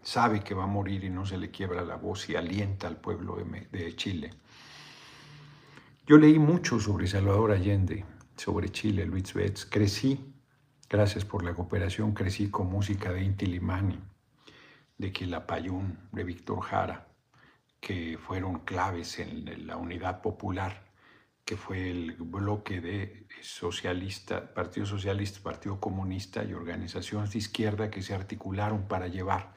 sabe 0.03 0.41
que 0.41 0.53
va 0.53 0.65
a 0.65 0.67
morir 0.67 1.03
y 1.03 1.09
no 1.09 1.25
se 1.25 1.39
le 1.39 1.49
quiebra 1.49 1.83
la 1.83 1.95
voz 1.95 2.29
y 2.29 2.35
alienta 2.35 2.87
al 2.87 2.97
pueblo 2.97 3.37
de, 3.71 3.95
Chile. 3.95 4.35
Yo 6.05 6.19
leí 6.19 6.37
mucho 6.37 6.79
sobre 6.79 7.07
Salvador 7.07 7.53
Allende, 7.53 8.05
sobre 8.35 8.69
Chile, 8.69 9.03
Luis 9.07 9.33
Betts. 9.33 9.65
Crecí, 9.65 10.36
gracias 10.89 11.25
por 11.25 11.43
la 11.43 11.53
cooperación, 11.53 12.13
crecí 12.13 12.49
con 12.49 12.67
música 12.67 13.11
de 13.11 13.23
Inti 13.23 13.45
Limani, 13.45 13.99
de 14.97 15.11
Quilapayún, 15.11 15.97
de 16.11 16.23
Víctor 16.23 16.61
Jara, 16.61 17.07
que 17.79 18.17
fueron 18.17 18.59
claves 18.59 19.19
en 19.19 19.67
la 19.67 19.77
unidad 19.77 20.21
popular, 20.21 20.85
que 21.45 21.55
fue 21.55 21.89
el 21.89 22.13
bloque 22.13 22.81
de 22.81 23.27
socialista, 23.41 24.53
Partido 24.53 24.85
Socialista, 24.85 25.39
Partido 25.41 25.79
Comunista 25.79 26.43
y 26.43 26.53
organizaciones 26.53 27.31
de 27.31 27.39
izquierda 27.39 27.89
que 27.89 28.01
se 28.01 28.13
articularon 28.13 28.87
para 28.87 29.07
llevar 29.07 29.53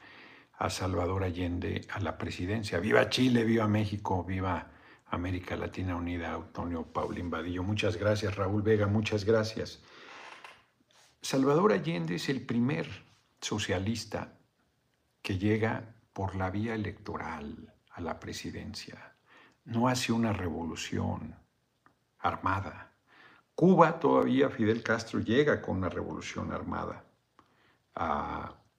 a 0.57 0.69
Salvador 0.69 1.23
Allende 1.23 1.81
a 1.89 1.99
la 1.99 2.17
presidencia. 2.17 2.79
Viva 2.79 3.09
Chile, 3.09 3.43
viva 3.43 3.67
México, 3.67 4.23
viva 4.23 4.71
América 5.07 5.57
Latina 5.57 5.95
Unida, 5.95 6.33
Antonio 6.33 6.83
Paulín 6.83 7.29
Vadillo. 7.29 7.63
Muchas 7.63 7.97
gracias, 7.97 8.35
Raúl 8.35 8.61
Vega, 8.61 8.87
muchas 8.87 9.25
gracias. 9.25 9.81
Salvador 11.23 11.71
Allende 11.71 12.15
es 12.15 12.29
el 12.29 12.41
primer 12.41 12.87
socialista 13.39 14.33
que 15.21 15.37
llega 15.37 15.93
por 16.13 16.35
la 16.35 16.49
vía 16.49 16.73
electoral 16.73 17.73
a 17.91 18.01
la 18.01 18.19
presidencia. 18.19 19.13
No 19.65 19.87
hace 19.87 20.11
una 20.11 20.33
revolución 20.33 21.35
armada. 22.17 22.91
Cuba 23.53 23.99
todavía, 23.99 24.49
Fidel 24.49 24.81
Castro 24.81 25.19
llega 25.19 25.61
con 25.61 25.77
una 25.77 25.89
revolución 25.89 26.51
armada. 26.51 27.03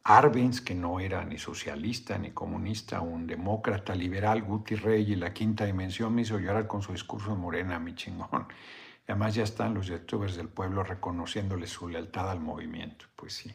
Arbenz, 0.02 0.60
que 0.60 0.74
no 0.74 0.98
era 0.98 1.24
ni 1.24 1.38
socialista 1.38 2.18
ni 2.18 2.32
comunista, 2.32 3.02
un 3.02 3.24
demócrata 3.24 3.94
liberal, 3.94 4.42
Guti 4.42 4.74
Rey 4.74 5.12
y 5.12 5.14
la 5.14 5.32
quinta 5.32 5.64
dimensión 5.64 6.12
me 6.12 6.22
hizo 6.22 6.40
llorar 6.40 6.66
con 6.66 6.82
su 6.82 6.90
discurso 6.90 7.36
morena, 7.36 7.78
mi 7.78 7.94
chingón. 7.94 8.48
Además 9.12 9.34
ya 9.34 9.44
están 9.44 9.74
los 9.74 9.86
youtubers 9.86 10.36
del 10.36 10.48
pueblo 10.48 10.82
reconociéndole 10.82 11.66
su 11.66 11.88
lealtad 11.88 12.30
al 12.30 12.40
movimiento. 12.40 13.06
Pues 13.14 13.34
sí. 13.34 13.54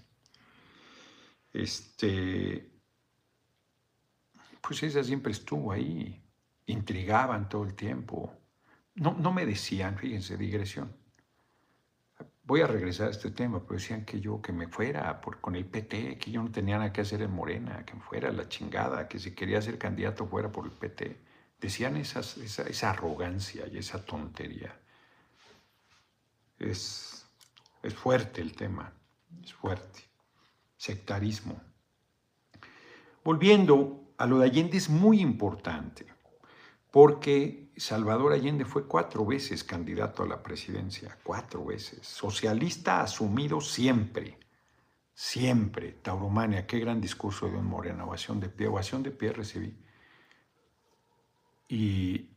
Este, 1.51 2.71
pues 4.61 4.83
esa 4.83 5.03
siempre 5.03 5.31
estuvo 5.31 5.71
ahí. 5.71 6.23
Intrigaban 6.67 7.49
todo 7.49 7.63
el 7.63 7.73
tiempo. 7.73 8.33
No, 8.95 9.15
no 9.17 9.31
me 9.31 9.45
decían, 9.45 9.97
fíjense, 9.97 10.37
digresión 10.37 10.93
voy 12.47 12.61
a 12.61 12.67
regresar 12.67 13.09
a 13.09 13.11
este 13.11 13.29
tema, 13.29 13.61
pero 13.61 13.75
decían 13.75 14.05
que 14.05 14.21
yo 14.21 14.41
que 14.41 14.53
me 14.53 14.67
fuera 14.69 15.19
por, 15.19 15.41
con 15.41 15.55
el 15.57 15.65
PT, 15.65 16.17
que 16.17 16.31
yo 16.31 16.41
no 16.41 16.49
tenía 16.49 16.77
nada 16.77 16.93
que 16.93 17.01
hacer 17.01 17.21
en 17.21 17.31
Morena, 17.31 17.85
que 17.85 17.93
me 17.93 18.01
fuera 18.01 18.31
la 18.31 18.47
chingada, 18.47 19.07
que 19.09 19.19
si 19.19 19.35
quería 19.35 19.61
ser 19.61 19.77
candidato 19.77 20.25
fuera 20.25 20.49
por 20.49 20.65
el 20.65 20.71
PT. 20.71 21.19
Decían 21.59 21.97
esas, 21.97 22.37
esa, 22.37 22.89
arrogancia 22.89 23.67
y 23.67 23.77
esa 23.77 24.05
tontería. 24.05 24.79
Es, 26.59 27.25
es 27.83 27.93
fuerte 27.93 28.41
el 28.41 28.55
tema, 28.55 28.93
es 29.43 29.53
fuerte. 29.53 30.03
Sectarismo. 30.77 31.59
Volviendo 33.23 34.13
a 34.17 34.25
lo 34.25 34.39
de 34.39 34.45
Allende 34.45 34.77
es 34.77 34.89
muy 34.89 35.19
importante, 35.19 36.05
porque 36.91 37.69
Salvador 37.77 38.33
Allende 38.33 38.65
fue 38.65 38.87
cuatro 38.87 39.25
veces 39.25 39.63
candidato 39.63 40.23
a 40.23 40.27
la 40.27 40.41
presidencia, 40.41 41.17
cuatro 41.23 41.65
veces. 41.65 42.07
Socialista 42.07 43.01
asumido 43.01 43.61
siempre, 43.61 44.39
siempre. 45.13 45.91
Tauromania, 46.01 46.65
qué 46.65 46.79
gran 46.79 47.01
discurso 47.01 47.47
de 47.47 47.57
un 47.57 47.65
Moreno, 47.65 48.05
ovación 48.05 48.39
de 48.39 48.49
pie, 48.49 48.67
ovación 48.67 49.03
de 49.03 49.11
pie 49.11 49.33
recibí. 49.33 49.77
Y 51.67 52.36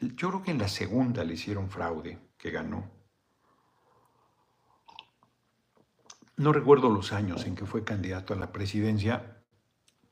Yo 0.00 0.28
creo 0.28 0.42
que 0.42 0.50
en 0.52 0.58
la 0.58 0.68
segunda 0.68 1.24
le 1.24 1.34
hicieron 1.34 1.70
fraude, 1.70 2.18
que 2.38 2.50
ganó. 2.50 2.88
No 6.36 6.52
recuerdo 6.52 6.88
los 6.88 7.12
años 7.12 7.46
en 7.46 7.56
que 7.56 7.66
fue 7.66 7.82
candidato 7.82 8.32
a 8.32 8.36
la 8.36 8.52
presidencia, 8.52 9.42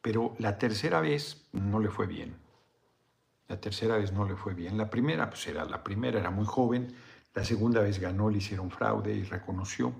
pero 0.01 0.35
la 0.39 0.59
tercera 0.59 1.01
vez 1.01 1.49
no 1.53 1.79
le 1.79 1.89
fue 1.89 2.09
bien. 2.09 2.37
La 3.47 3.61
tercera 3.61 3.97
vez 3.97 4.13
no 4.13 4.25
le 4.25 4.35
fue 4.35 4.55
bien. 4.55 4.77
La 4.77 4.91
primera, 4.91 5.31
pues 5.31 5.47
era 5.47 5.65
la 5.65 5.85
primera, 5.85 6.19
era 6.19 6.31
muy 6.31 6.45
joven. 6.45 6.93
La 7.33 7.45
segunda 7.45 7.81
vez 7.81 8.01
ganó, 8.01 8.29
le 8.29 8.39
hicieron 8.39 8.73
fraude 8.73 9.15
y 9.15 9.23
reconoció. 9.23 9.95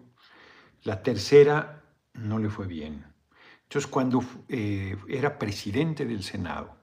La 0.83 1.01
tercera 1.01 1.85
no 2.15 2.41
le 2.41 2.51
fue 2.51 2.67
bien. 2.67 3.05
Entonces, 3.63 3.89
cuando 3.89 4.25
eh, 4.49 4.97
era 5.09 5.39
presidente 5.39 6.07
del 6.07 6.25
Senado, 6.25 6.77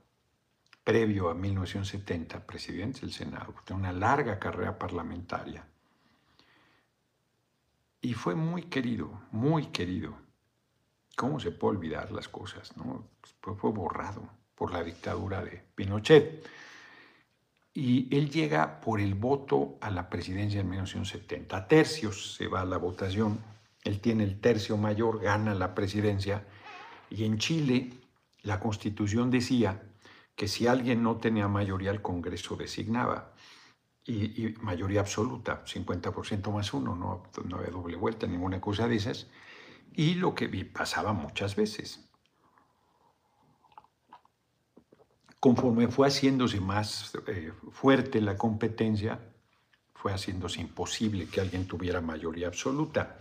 previo 0.84 1.30
a 1.30 1.34
1970, 1.34 2.46
presidente 2.46 3.02
del 3.02 3.14
Senado, 3.14 3.54
tenía 3.66 3.80
una 3.80 3.94
larga 3.94 4.40
carrera 4.40 4.78
parlamentaria, 4.78 5.66
y 8.04 8.14
fue 8.14 8.36
muy 8.36 8.64
querido, 8.64 9.22
muy 9.32 9.68
querido. 9.68 10.14
¿Cómo 11.16 11.40
se 11.40 11.52
puede 11.52 11.78
olvidar 11.78 12.12
las 12.12 12.28
cosas? 12.28 12.76
No? 12.76 13.08
Pues 13.40 13.58
fue 13.58 13.72
borrado 13.72 14.30
por 14.56 14.74
la 14.74 14.84
dictadura 14.84 15.42
de 15.42 15.64
Pinochet. 15.74 16.46
Y 17.74 18.14
él 18.16 18.30
llega 18.30 18.82
por 18.82 19.00
el 19.00 19.16
voto 19.16 19.78
a 19.80 19.90
la 19.90 20.10
presidencia 20.10 20.60
en 20.60 20.70
1970. 20.70 21.56
A 21.56 21.68
tercios 21.68 22.36
se 22.36 22.48
va 22.48 22.62
a 22.62 22.66
la 22.66 22.78
votación. 22.78 23.40
Él 23.86 24.02
tiene 24.02 24.26
el 24.26 24.42
tercio 24.42 24.76
mayor, 24.76 25.22
gana 25.22 25.56
la 25.56 25.74
presidencia. 25.74 26.46
Y 27.10 27.24
en 27.24 27.38
Chile 27.38 27.94
la 28.42 28.60
constitución 28.60 29.32
decía 29.32 29.82
que 30.36 30.48
si 30.48 30.68
alguien 30.68 31.04
no 31.04 31.18
tenía 31.18 31.48
mayoría, 31.48 31.92
el 31.92 32.02
Congreso 32.02 32.56
designaba 32.56 33.34
y, 34.06 34.54
mayoría 34.62 35.02
absoluta, 35.02 35.64
50% 35.66 36.52
más 36.52 36.74
uno, 36.74 36.96
no, 36.96 37.24
no 37.46 37.58
había 37.58 37.70
doble 37.70 37.96
vuelta, 37.96 38.28
ninguna 38.28 38.60
cosa 38.60 38.88
de 38.88 38.96
esas, 38.96 39.28
y 39.94 40.16
lo 40.16 40.36
que 40.36 40.48
pasaba 40.66 41.14
muchas 41.14 41.56
veces. 41.56 42.10
Conforme 45.40 45.88
fue 45.90 46.08
haciéndose 46.08 46.60
más 46.60 47.14
eh, 47.28 47.52
fuerte 47.72 48.22
la 48.22 48.38
competencia, 48.38 49.20
fue 49.94 50.14
haciéndose 50.14 50.62
imposible 50.62 51.28
que 51.28 51.42
alguien 51.42 51.68
tuviera 51.68 52.02
mayoría 52.02 52.48
absoluta. 52.48 53.20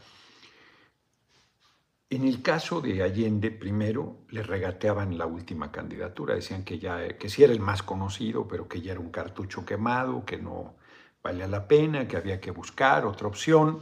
En 2.13 2.25
el 2.25 2.43
caso 2.43 2.83
de 2.83 3.03
Allende, 3.03 3.51
primero 3.51 4.19
le 4.29 4.43
regateaban 4.43 5.17
la 5.17 5.25
última 5.25 5.73
candidatura, 5.73 6.35
decían 6.35 6.63
que 6.63 6.79
ya 6.79 7.17
que 7.17 7.31
sí 7.31 7.43
era 7.43 7.55
el 7.55 7.61
más 7.61 7.83
conocido, 7.83 8.47
pero 8.47 8.69
que 8.69 8.83
ya 8.83 8.93
era 8.93 9.01
un 9.01 9.11
cartucho 9.11 9.65
quemado, 9.65 10.27
que 10.27 10.37
no 10.37 10.75
valía 11.23 11.49
la 11.49 11.67
pena, 11.67 12.07
que 12.07 12.19
había 12.19 12.39
que 12.39 12.51
buscar 12.51 13.07
otra 13.07 13.29
opción. 13.29 13.79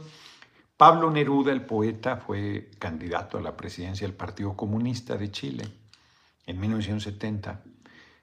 Pablo 0.77 1.11
Neruda, 1.11 1.51
el 1.51 1.65
poeta, 1.65 2.15
fue 2.15 2.71
candidato 2.79 3.37
a 3.37 3.41
la 3.41 3.57
presidencia 3.57 4.07
del 4.07 4.15
Partido 4.15 4.55
Comunista 4.55 5.17
de 5.17 5.29
Chile 5.29 5.67
en 6.45 6.57
1970 6.57 7.61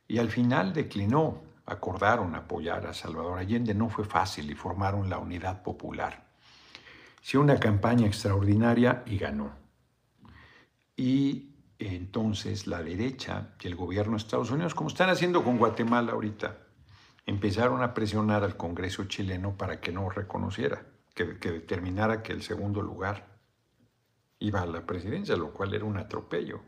y 0.08 0.16
al 0.16 0.30
final 0.30 0.72
declinó. 0.72 1.42
Acordaron 1.66 2.34
apoyar 2.34 2.86
a 2.86 2.94
Salvador 2.94 3.38
Allende, 3.38 3.74
no 3.74 3.90
fue 3.90 4.06
fácil 4.06 4.50
y 4.50 4.54
formaron 4.54 5.10
la 5.10 5.18
Unidad 5.18 5.62
Popular. 5.62 6.24
Hizo 7.22 7.42
una 7.42 7.60
campaña 7.60 8.06
extraordinaria 8.06 9.02
y 9.04 9.18
ganó. 9.18 9.67
Y 10.98 11.54
entonces 11.78 12.66
la 12.66 12.82
derecha 12.82 13.54
y 13.60 13.68
el 13.68 13.76
gobierno 13.76 14.12
de 14.12 14.18
Estados 14.18 14.50
Unidos, 14.50 14.74
como 14.74 14.88
están 14.88 15.10
haciendo 15.10 15.44
con 15.44 15.56
Guatemala 15.56 16.10
ahorita, 16.10 16.58
empezaron 17.24 17.84
a 17.84 17.94
presionar 17.94 18.42
al 18.42 18.56
Congreso 18.56 19.04
chileno 19.04 19.56
para 19.56 19.80
que 19.80 19.92
no 19.92 20.10
reconociera, 20.10 20.84
que, 21.14 21.24
determinara 21.24 22.20
que 22.20 22.32
el 22.32 22.42
segundo 22.42 22.82
lugar 22.82 23.38
iba 24.40 24.62
a 24.62 24.66
la 24.66 24.84
presidencia, 24.84 25.36
lo 25.36 25.52
cual 25.52 25.72
era 25.72 25.84
un 25.84 25.98
atropello. 25.98 26.62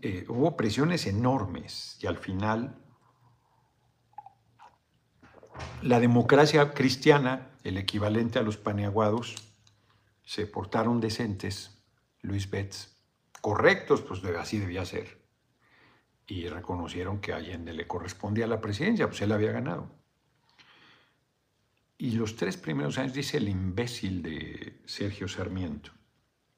Eh, 0.00 0.24
hubo 0.28 0.56
presiones 0.56 1.06
enormes 1.06 1.96
y 2.02 2.08
al 2.08 2.18
final 2.18 2.76
la 5.80 6.00
democracia 6.00 6.72
cristiana, 6.74 7.52
el 7.62 7.78
equivalente 7.78 8.40
a 8.40 8.42
los 8.42 8.56
paneaguados, 8.56 9.36
se 10.24 10.48
portaron 10.48 11.00
decentes 11.00 11.71
Luis 12.22 12.48
Betts, 12.48 12.96
correctos, 13.40 14.00
pues 14.02 14.24
así 14.24 14.58
debía 14.58 14.84
ser. 14.84 15.20
Y 16.26 16.48
reconocieron 16.48 17.20
que 17.20 17.32
a 17.32 17.36
Allende 17.36 17.72
le 17.72 17.86
correspondía 17.86 18.46
la 18.46 18.60
presidencia, 18.60 19.08
pues 19.08 19.20
él 19.20 19.32
había 19.32 19.52
ganado. 19.52 19.90
Y 21.98 22.12
los 22.12 22.36
tres 22.36 22.56
primeros 22.56 22.98
años, 22.98 23.12
dice 23.12 23.36
el 23.36 23.48
imbécil 23.48 24.22
de 24.22 24.80
Sergio 24.86 25.28
Sarmiento, 25.28 25.92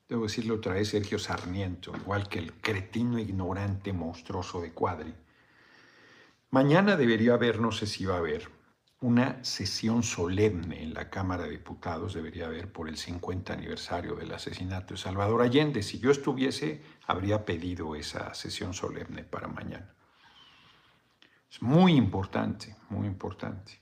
debo 0.08 0.24
decirlo 0.24 0.54
otra 0.54 0.74
vez, 0.74 0.88
Sergio 0.88 1.18
Sarmiento, 1.18 1.92
igual 1.96 2.28
que 2.28 2.38
el 2.38 2.52
cretino 2.54 3.18
ignorante 3.18 3.92
monstruoso 3.92 4.60
de 4.60 4.72
Cuadri. 4.72 5.14
Mañana 6.50 6.96
debería 6.96 7.34
haber, 7.34 7.60
no 7.60 7.72
sé 7.72 7.86
si 7.86 8.04
va 8.04 8.14
a 8.14 8.18
haber, 8.18 8.48
una 9.04 9.44
sesión 9.44 10.02
solemne 10.02 10.82
en 10.82 10.94
la 10.94 11.10
Cámara 11.10 11.44
de 11.44 11.50
Diputados, 11.50 12.14
debería 12.14 12.46
haber 12.46 12.72
por 12.72 12.88
el 12.88 12.96
50 12.96 13.52
aniversario 13.52 14.14
del 14.14 14.32
asesinato 14.32 14.94
de 14.94 14.98
Salvador 14.98 15.42
Allende. 15.42 15.82
Si 15.82 15.98
yo 15.98 16.10
estuviese, 16.10 16.80
habría 17.06 17.44
pedido 17.44 17.96
esa 17.96 18.32
sesión 18.32 18.72
solemne 18.72 19.22
para 19.22 19.46
mañana. 19.46 19.94
Es 21.52 21.60
muy 21.60 21.96
importante, 21.96 22.76
muy 22.88 23.06
importante. 23.06 23.78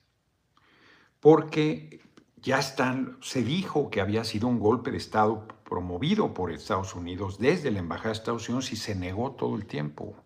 Porque 1.21 2.01
ya 2.39 2.59
están, 2.59 3.17
se 3.21 3.45
dijo 3.45 3.91
que 3.91 4.01
había 4.01 4.25
sido 4.25 4.49
un 4.49 4.59
golpe 4.59 4.91
de 4.91 4.97
Estado 4.97 5.47
promovido 5.63 6.35
por 6.35 6.51
Estados 6.51 6.97
Unidos 6.97 7.39
desde 7.39 7.71
la 7.71 7.79
Embajada 7.79 8.09
de 8.09 8.15
Estados 8.15 8.49
Unidos 8.49 8.73
y 8.73 8.77
se 8.77 8.97
negó 8.97 9.37
todo 9.37 9.55
el 9.55 9.67
tiempo. 9.67 10.17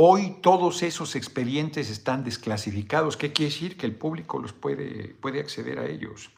Hoy 0.00 0.36
todos 0.42 0.84
esos 0.84 1.16
expedientes 1.16 1.90
están 1.90 2.22
desclasificados. 2.22 3.16
¿Qué 3.16 3.32
quiere 3.32 3.50
decir? 3.50 3.76
Que 3.76 3.84
el 3.84 3.96
público 3.96 4.38
los 4.38 4.52
puede, 4.52 5.08
puede 5.14 5.40
acceder 5.40 5.80
a 5.80 5.86
ellos. 5.86 6.30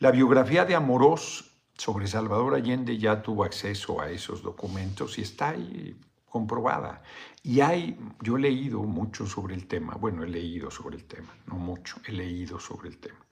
La 0.00 0.10
biografía 0.10 0.64
de 0.64 0.74
Amorós 0.74 1.52
sobre 1.74 2.08
Salvador 2.08 2.56
Allende 2.56 2.98
ya 2.98 3.22
tuvo 3.22 3.44
acceso 3.44 4.00
a 4.00 4.10
esos 4.10 4.42
documentos 4.42 5.18
y 5.18 5.22
está 5.22 5.50
ahí 5.50 5.96
comprobada. 6.24 7.04
Y 7.44 7.60
hay, 7.60 7.96
yo 8.22 8.38
he 8.38 8.40
leído 8.40 8.82
mucho 8.82 9.24
sobre 9.24 9.54
el 9.54 9.68
tema, 9.68 9.94
bueno, 9.94 10.24
he 10.24 10.28
leído 10.28 10.68
sobre 10.72 10.96
el 10.96 11.04
tema, 11.04 11.32
no 11.46 11.54
mucho, 11.54 11.94
he 12.08 12.10
leído 12.10 12.58
sobre 12.58 12.88
el 12.88 12.98
tema. 12.98 13.24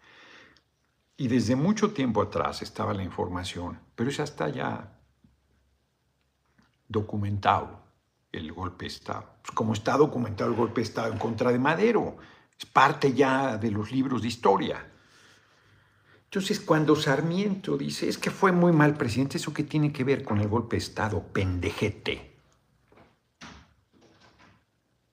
Y 1.16 1.27
desde 1.27 1.57
mucho 1.57 1.92
tiempo 1.92 2.23
atrás 2.23 2.62
estaba 2.62 2.94
la 2.94 3.03
información, 3.03 3.81
pero 3.97 4.09
ya 4.09 4.23
está 4.23 4.51
ya 4.51 4.97
documentado 6.87 7.88
el 8.33 8.53
golpe 8.53 8.87
Estado. 8.87 9.27
Pues, 9.43 9.53
como 9.55 9.73
está 9.73 9.97
documentado 9.97 10.51
el 10.51 10.57
golpe 10.57 10.81
de 10.81 10.87
Estado 10.87 11.12
en 11.12 11.19
contra 11.19 11.53
de 11.53 11.59
Madero, 11.59 12.17
es 12.59 12.67
parte 12.67 13.12
ya 13.12 13.57
de 13.57 13.71
los 13.71 13.93
libros 13.93 14.23
de 14.23 14.29
historia. 14.29 14.87
Entonces, 16.25 16.61
cuando 16.61 16.95
Sarmiento 16.95 17.79
dice, 17.79 18.09
es 18.09 18.19
que 18.19 18.31
fue 18.31 18.53
muy 18.53 18.73
mal 18.73 18.97
presidente, 18.97 19.38
¿eso 19.38 19.55
qué 19.55 19.64
tiene 19.64 19.93
que 19.93 20.05
ver 20.05 20.25
con 20.25 20.41
el 20.41 20.49
golpe 20.49 20.77
de 20.77 20.83
Estado? 20.83 21.23
Pendejete. 21.23 22.37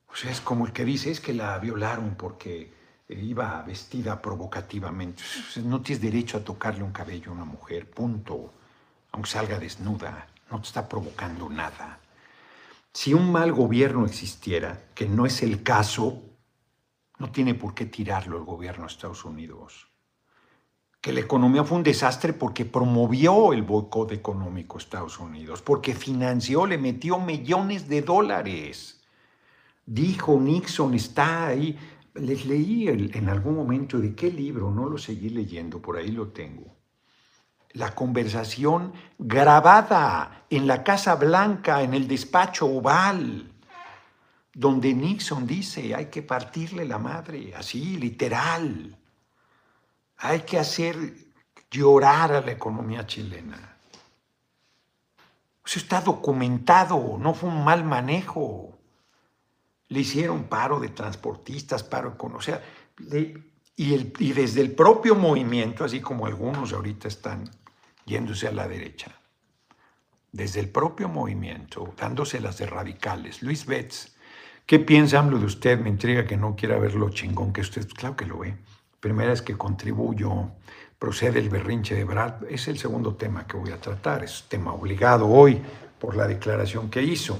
O 0.08 0.14
sea, 0.14 0.30
es 0.30 0.40
como 0.40 0.66
el 0.66 0.72
que 0.72 0.84
dice, 0.84 1.10
es 1.10 1.20
que 1.20 1.32
la 1.32 1.58
violaron 1.58 2.16
porque 2.16 2.72
iba 3.08 3.62
vestida 3.62 4.20
provocativamente. 4.20 5.22
No 5.62 5.80
tienes 5.80 6.02
derecho 6.02 6.38
a 6.38 6.44
tocarle 6.44 6.82
un 6.82 6.92
cabello 6.92 7.30
a 7.30 7.34
una 7.34 7.44
mujer, 7.44 7.90
punto. 7.90 8.52
Aunque 9.12 9.30
salga 9.30 9.58
desnuda, 9.58 10.26
no 10.50 10.60
te 10.60 10.66
está 10.66 10.88
provocando 10.88 11.48
nada. 11.48 12.00
Si 12.96 13.12
un 13.12 13.30
mal 13.30 13.52
gobierno 13.52 14.06
existiera, 14.06 14.88
que 14.94 15.06
no 15.06 15.26
es 15.26 15.42
el 15.42 15.62
caso, 15.62 16.22
no 17.18 17.30
tiene 17.30 17.52
por 17.52 17.74
qué 17.74 17.84
tirarlo 17.84 18.38
el 18.38 18.44
gobierno 18.44 18.86
de 18.86 18.90
Estados 18.90 19.22
Unidos. 19.26 19.88
Que 21.02 21.12
la 21.12 21.20
economía 21.20 21.62
fue 21.62 21.76
un 21.76 21.82
desastre 21.82 22.32
porque 22.32 22.64
promovió 22.64 23.52
el 23.52 23.64
boicot 23.64 24.12
económico 24.12 24.78
a 24.78 24.80
Estados 24.80 25.20
Unidos, 25.20 25.60
porque 25.60 25.94
financió, 25.94 26.64
le 26.64 26.78
metió 26.78 27.18
millones 27.18 27.86
de 27.86 28.00
dólares. 28.00 29.02
Dijo 29.84 30.40
Nixon, 30.40 30.94
está 30.94 31.48
ahí. 31.48 31.78
Les 32.14 32.46
leí 32.46 32.88
en 32.88 33.28
algún 33.28 33.56
momento 33.56 33.98
de 33.98 34.14
qué 34.14 34.32
libro, 34.32 34.70
no 34.70 34.88
lo 34.88 34.96
seguí 34.96 35.28
leyendo, 35.28 35.82
por 35.82 35.98
ahí 35.98 36.12
lo 36.12 36.28
tengo 36.28 36.75
la 37.76 37.94
conversación 37.94 38.94
grabada 39.18 40.46
en 40.48 40.66
la 40.66 40.82
Casa 40.82 41.14
Blanca, 41.14 41.82
en 41.82 41.92
el 41.92 42.08
despacho 42.08 42.66
oval, 42.66 43.52
donde 44.54 44.94
Nixon 44.94 45.46
dice, 45.46 45.94
hay 45.94 46.06
que 46.06 46.22
partirle 46.22 46.86
la 46.86 46.98
madre, 46.98 47.54
así, 47.54 47.98
literal. 47.98 48.96
Hay 50.16 50.40
que 50.40 50.58
hacer 50.58 50.96
llorar 51.70 52.32
a 52.32 52.40
la 52.40 52.52
economía 52.52 53.06
chilena. 53.06 53.76
Eso 55.62 55.78
está 55.78 56.00
documentado, 56.00 57.18
no 57.18 57.34
fue 57.34 57.50
un 57.50 57.62
mal 57.62 57.84
manejo. 57.84 58.78
Le 59.88 60.00
hicieron 60.00 60.44
paro 60.44 60.80
de 60.80 60.88
transportistas, 60.88 61.82
paro 61.82 62.16
con, 62.16 62.36
o 62.36 62.40
sea, 62.40 62.62
y, 63.76 64.32
desde 64.32 64.62
el 64.62 64.72
propio 64.72 65.14
movimiento, 65.14 65.84
así 65.84 66.00
como 66.00 66.24
algunos 66.24 66.72
ahorita 66.72 67.08
están 67.08 67.50
yéndose 68.06 68.46
a 68.48 68.52
la 68.52 68.68
derecha, 68.68 69.20
desde 70.32 70.60
el 70.60 70.70
propio 70.70 71.08
movimiento, 71.08 71.92
dándoselas 71.96 72.56
de 72.58 72.66
radicales. 72.66 73.42
Luis 73.42 73.66
Betts, 73.66 74.16
¿qué 74.64 74.78
piensa 74.78 75.18
AMLO 75.18 75.38
de 75.38 75.46
usted? 75.46 75.78
Me 75.78 75.90
intriga 75.90 76.24
que 76.24 76.36
no 76.36 76.56
quiera 76.56 76.78
ver 76.78 76.94
lo 76.94 77.10
chingón 77.10 77.52
que 77.52 77.60
usted, 77.60 77.86
claro 77.88 78.16
que 78.16 78.24
lo 78.24 78.38
ve. 78.38 78.56
Primera 79.00 79.32
es 79.32 79.42
que 79.42 79.58
contribuyo, 79.58 80.50
procede 80.98 81.40
el 81.40 81.50
berrinche 81.50 81.94
de 81.94 82.04
Brad, 82.04 82.44
es 82.48 82.68
el 82.68 82.78
segundo 82.78 83.16
tema 83.16 83.46
que 83.46 83.56
voy 83.56 83.70
a 83.70 83.80
tratar, 83.80 84.24
es 84.24 84.44
tema 84.48 84.72
obligado 84.72 85.28
hoy 85.28 85.60
por 85.98 86.16
la 86.16 86.26
declaración 86.26 86.88
que 86.88 87.02
hizo. 87.02 87.38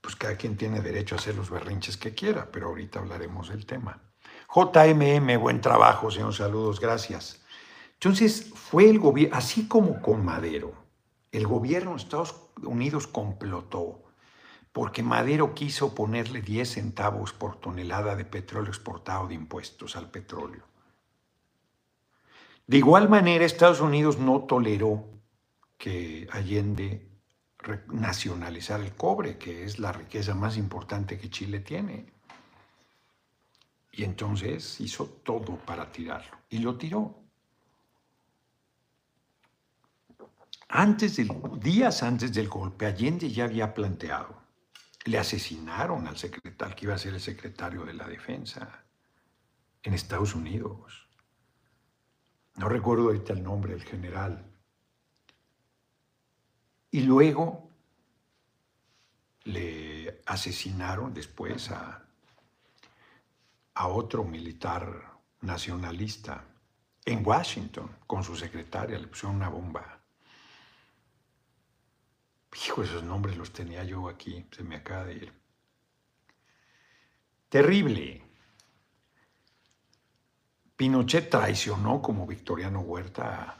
Pues 0.00 0.14
cada 0.14 0.36
quien 0.36 0.56
tiene 0.56 0.80
derecho 0.80 1.16
a 1.16 1.18
hacer 1.18 1.34
los 1.34 1.50
berrinches 1.50 1.96
que 1.96 2.14
quiera, 2.14 2.48
pero 2.50 2.68
ahorita 2.68 3.00
hablaremos 3.00 3.48
del 3.48 3.66
tema. 3.66 3.98
JMM, 4.54 5.38
buen 5.40 5.60
trabajo, 5.60 6.10
señor, 6.10 6.32
saludos, 6.34 6.78
gracias. 6.80 7.40
Entonces, 8.00 8.52
fue 8.54 8.88
el 8.88 8.98
gobierno, 8.98 9.36
así 9.36 9.66
como 9.68 10.00
con 10.00 10.24
Madero, 10.24 10.74
el 11.32 11.46
gobierno 11.46 11.92
de 11.92 11.96
Estados 11.96 12.34
Unidos 12.62 13.06
complotó 13.06 14.06
porque 14.76 15.02
Madero 15.02 15.54
quiso 15.54 15.94
ponerle 15.94 16.42
10 16.42 16.70
centavos 16.70 17.32
por 17.32 17.58
tonelada 17.58 18.14
de 18.14 18.26
petróleo 18.26 18.68
exportado 18.68 19.26
de 19.26 19.32
impuestos 19.32 19.96
al 19.96 20.10
petróleo. 20.10 20.64
De 22.66 22.76
igual 22.76 23.08
manera, 23.08 23.46
Estados 23.46 23.80
Unidos 23.80 24.18
no 24.18 24.42
toleró 24.42 25.08
que 25.78 26.28
Allende 26.30 27.08
nacionalizara 27.88 28.84
el 28.84 28.94
cobre, 28.94 29.38
que 29.38 29.64
es 29.64 29.78
la 29.78 29.92
riqueza 29.92 30.34
más 30.34 30.58
importante 30.58 31.18
que 31.18 31.30
Chile 31.30 31.60
tiene. 31.60 32.12
Y 33.92 34.04
entonces 34.04 34.78
hizo 34.78 35.06
todo 35.06 35.56
para 35.56 35.90
tirarlo. 35.90 36.36
Y 36.50 36.58
lo 36.58 36.76
tiró. 36.76 37.25
Antes 40.68 41.16
del, 41.16 41.30
días 41.60 42.02
antes 42.02 42.32
del 42.32 42.48
golpe, 42.48 42.86
Allende 42.86 43.30
ya 43.30 43.44
había 43.44 43.72
planteado, 43.72 44.42
le 45.04 45.18
asesinaron 45.18 46.06
al 46.08 46.16
secretario, 46.16 46.74
que 46.74 46.84
iba 46.86 46.94
a 46.94 46.98
ser 46.98 47.14
el 47.14 47.20
secretario 47.20 47.84
de 47.84 47.94
la 47.94 48.08
defensa 48.08 48.84
en 49.82 49.94
Estados 49.94 50.34
Unidos. 50.34 51.08
No 52.56 52.68
recuerdo 52.68 53.04
ahorita 53.04 53.32
el 53.32 53.42
nombre 53.42 53.74
del 53.74 53.84
general. 53.84 54.44
Y 56.90 57.02
luego 57.02 57.70
le 59.44 60.22
asesinaron 60.26 61.14
después 61.14 61.70
a, 61.70 62.02
a 63.74 63.88
otro 63.88 64.24
militar 64.24 65.12
nacionalista 65.42 66.44
en 67.04 67.24
Washington 67.24 67.88
con 68.06 68.24
su 68.24 68.34
secretaria, 68.34 68.98
le 68.98 69.06
pusieron 69.06 69.36
una 69.36 69.48
bomba. 69.48 69.95
Hijo, 72.64 72.82
esos 72.82 73.02
nombres 73.02 73.36
los 73.36 73.52
tenía 73.52 73.84
yo 73.84 74.08
aquí, 74.08 74.46
se 74.50 74.62
me 74.62 74.76
acaba 74.76 75.04
de 75.04 75.14
ir. 75.14 75.32
Terrible. 77.48 78.22
Pinochet 80.76 81.30
traicionó 81.30 82.00
como 82.02 82.26
Victoriano 82.26 82.80
Huerta 82.80 83.56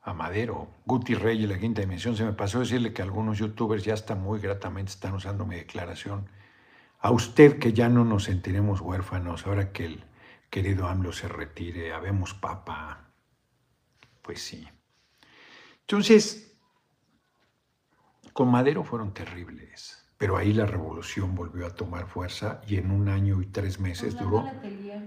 a, 0.00 0.14
Madero. 0.14 0.68
Guti 0.86 1.14
Rey 1.14 1.44
y 1.44 1.46
la 1.46 1.58
quinta 1.58 1.80
dimensión. 1.80 2.16
Se 2.16 2.24
me 2.24 2.32
pasó 2.32 2.60
decirle 2.60 2.92
que 2.92 3.02
algunos 3.02 3.38
youtubers 3.38 3.84
ya 3.84 3.94
están 3.94 4.22
muy 4.22 4.40
gratamente 4.40 4.92
están 4.92 5.14
usando 5.14 5.46
mi 5.46 5.56
declaración. 5.56 6.28
A 7.00 7.10
usted 7.10 7.58
que 7.58 7.72
ya 7.72 7.88
no 7.88 8.04
nos 8.04 8.24
sentiremos 8.24 8.80
huérfanos, 8.80 9.46
ahora 9.46 9.72
que 9.72 9.86
el 9.86 10.04
querido 10.50 10.88
AMLO 10.88 11.12
se 11.12 11.28
retire, 11.28 11.92
habemos 11.92 12.34
papa. 12.34 13.10
Pues 14.22 14.42
sí. 14.42 14.68
Entonces, 15.86 16.58
con 18.32 18.50
Madero 18.50 18.84
fueron 18.84 19.12
terribles, 19.12 20.02
pero 20.16 20.38
ahí 20.38 20.54
la 20.54 20.64
revolución 20.64 21.34
volvió 21.34 21.66
a 21.66 21.74
tomar 21.74 22.08
fuerza 22.08 22.62
y 22.66 22.76
en 22.76 22.90
un 22.90 23.08
año 23.08 23.42
y 23.42 23.46
tres 23.46 23.78
meses 23.78 24.16
duró. 24.16 24.44
Letelier, 24.44 25.02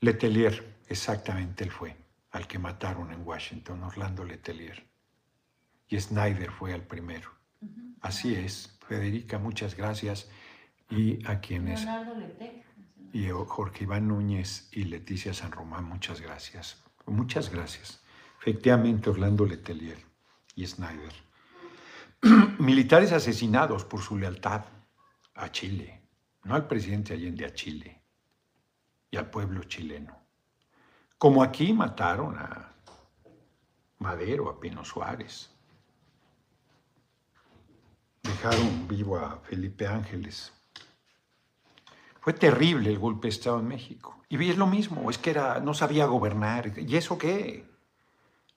Letelier, 0.00 0.76
exactamente 0.86 1.64
él 1.64 1.70
fue, 1.70 1.96
al 2.30 2.46
que 2.46 2.58
mataron 2.58 3.10
en 3.10 3.26
Washington, 3.26 3.82
Orlando 3.82 4.22
Letelier. 4.22 4.86
Y 5.88 5.98
Snyder 5.98 6.50
fue 6.50 6.74
el 6.74 6.82
primero. 6.82 7.30
Así 8.02 8.34
es, 8.34 8.78
Federica, 8.86 9.38
muchas 9.38 9.74
gracias. 9.74 10.30
Y 10.90 11.26
a 11.26 11.40
quienes... 11.40 11.86
Y 13.14 13.30
Jorge 13.30 13.84
Iván 13.84 14.08
Núñez 14.08 14.68
y 14.70 14.84
Leticia 14.84 15.32
San 15.32 15.52
Román, 15.52 15.84
muchas 15.84 16.20
gracias. 16.20 16.84
Muchas 17.06 17.50
gracias. 17.50 18.02
Efectivamente, 18.42 19.08
Orlando 19.08 19.46
Letelier 19.46 20.07
y 20.58 20.66
Snyder. 20.66 21.12
Militares 22.58 23.12
asesinados 23.12 23.84
por 23.84 24.00
su 24.02 24.18
lealtad 24.18 24.64
a 25.34 25.52
Chile, 25.52 26.02
no 26.42 26.56
al 26.56 26.66
presidente 26.66 27.14
Allende, 27.14 27.44
a 27.44 27.54
Chile 27.54 28.02
y 29.08 29.16
al 29.16 29.30
pueblo 29.30 29.62
chileno. 29.62 30.18
Como 31.16 31.44
aquí 31.44 31.72
mataron 31.72 32.36
a 32.36 32.72
Madero, 33.98 34.50
a 34.50 34.58
Pino 34.58 34.84
Suárez. 34.84 35.50
Dejaron 38.22 38.88
vivo 38.88 39.16
a 39.16 39.38
Felipe 39.38 39.86
Ángeles. 39.86 40.52
Fue 42.20 42.32
terrible 42.32 42.90
el 42.90 42.98
golpe 42.98 43.28
de 43.28 43.34
Estado 43.34 43.60
en 43.60 43.68
México. 43.68 44.20
Y 44.28 44.50
es 44.50 44.58
lo 44.58 44.66
mismo, 44.66 45.08
es 45.08 45.18
que 45.18 45.30
era, 45.30 45.60
no 45.60 45.72
sabía 45.72 46.06
gobernar. 46.06 46.78
¿Y 46.78 46.96
eso 46.96 47.16
qué? 47.16 47.67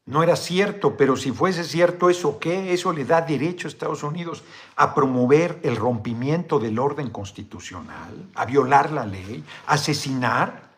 No 0.05 0.23
era 0.23 0.35
cierto, 0.35 0.97
pero 0.97 1.15
si 1.15 1.31
fuese 1.31 1.63
cierto, 1.63 2.09
¿eso 2.09 2.39
qué? 2.39 2.73
Eso 2.73 2.91
le 2.91 3.05
da 3.05 3.21
derecho 3.21 3.67
a 3.67 3.69
Estados 3.69 4.03
Unidos 4.03 4.43
a 4.75 4.95
promover 4.95 5.59
el 5.63 5.75
rompimiento 5.75 6.59
del 6.59 6.79
orden 6.79 7.09
constitucional, 7.11 8.29
a 8.33 8.45
violar 8.45 8.91
la 8.91 9.05
ley, 9.05 9.43
a 9.67 9.73
asesinar. 9.73 10.69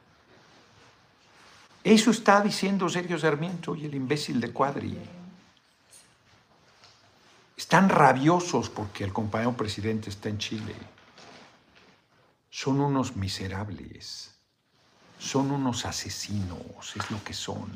Eso 1.83 2.11
está 2.11 2.41
diciendo 2.41 2.89
Sergio 2.89 3.17
Sarmiento 3.17 3.75
y 3.75 3.85
el 3.85 3.95
imbécil 3.95 4.41
de 4.41 4.51
Cuadri. 4.51 4.97
Están 7.55 7.87
rabiosos 7.87 8.69
porque 8.69 9.05
el 9.05 9.13
compañero 9.13 9.53
presidente 9.53 10.09
está 10.09 10.27
en 10.27 10.37
Chile. 10.37 10.75
Son 12.49 12.81
unos 12.81 13.15
miserables, 13.15 14.35
son 15.17 15.49
unos 15.49 15.85
asesinos, 15.85 16.93
es 16.95 17.09
lo 17.09 17.23
que 17.23 17.33
son. 17.33 17.71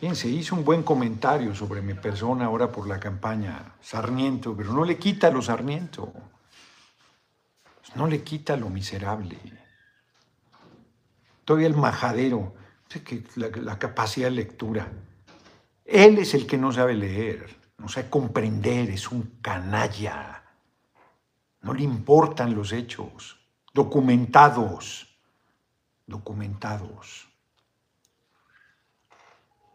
Fíjense, 0.00 0.28
hizo 0.28 0.54
un 0.54 0.64
buen 0.64 0.82
comentario 0.82 1.54
sobre 1.54 1.80
mi 1.80 1.94
persona 1.94 2.46
ahora 2.46 2.70
por 2.70 2.86
la 2.86 2.98
campaña 3.00 3.74
Sarniento, 3.80 4.54
pero 4.56 4.72
no 4.72 4.84
le 4.84 4.98
quita 4.98 5.30
lo 5.30 5.40
Sarniento. 5.40 6.12
No 7.94 8.06
le 8.06 8.22
quita 8.22 8.56
lo 8.56 8.68
miserable. 8.70 9.38
Todavía 11.44 11.68
el 11.68 11.76
majadero, 11.76 12.54
la, 13.36 13.48
la 13.48 13.78
capacidad 13.78 14.28
de 14.28 14.36
lectura. 14.36 14.90
Él 15.84 16.18
es 16.18 16.34
el 16.34 16.46
que 16.46 16.58
no 16.58 16.72
sabe 16.72 16.94
leer, 16.94 17.56
no 17.78 17.88
sabe 17.88 18.10
comprender, 18.10 18.90
es 18.90 19.10
un 19.10 19.38
canalla. 19.40 20.42
No 21.60 21.72
le 21.72 21.82
importan 21.82 22.54
los 22.54 22.72
hechos, 22.72 23.38
documentados, 23.72 25.18
documentados. 26.06 27.28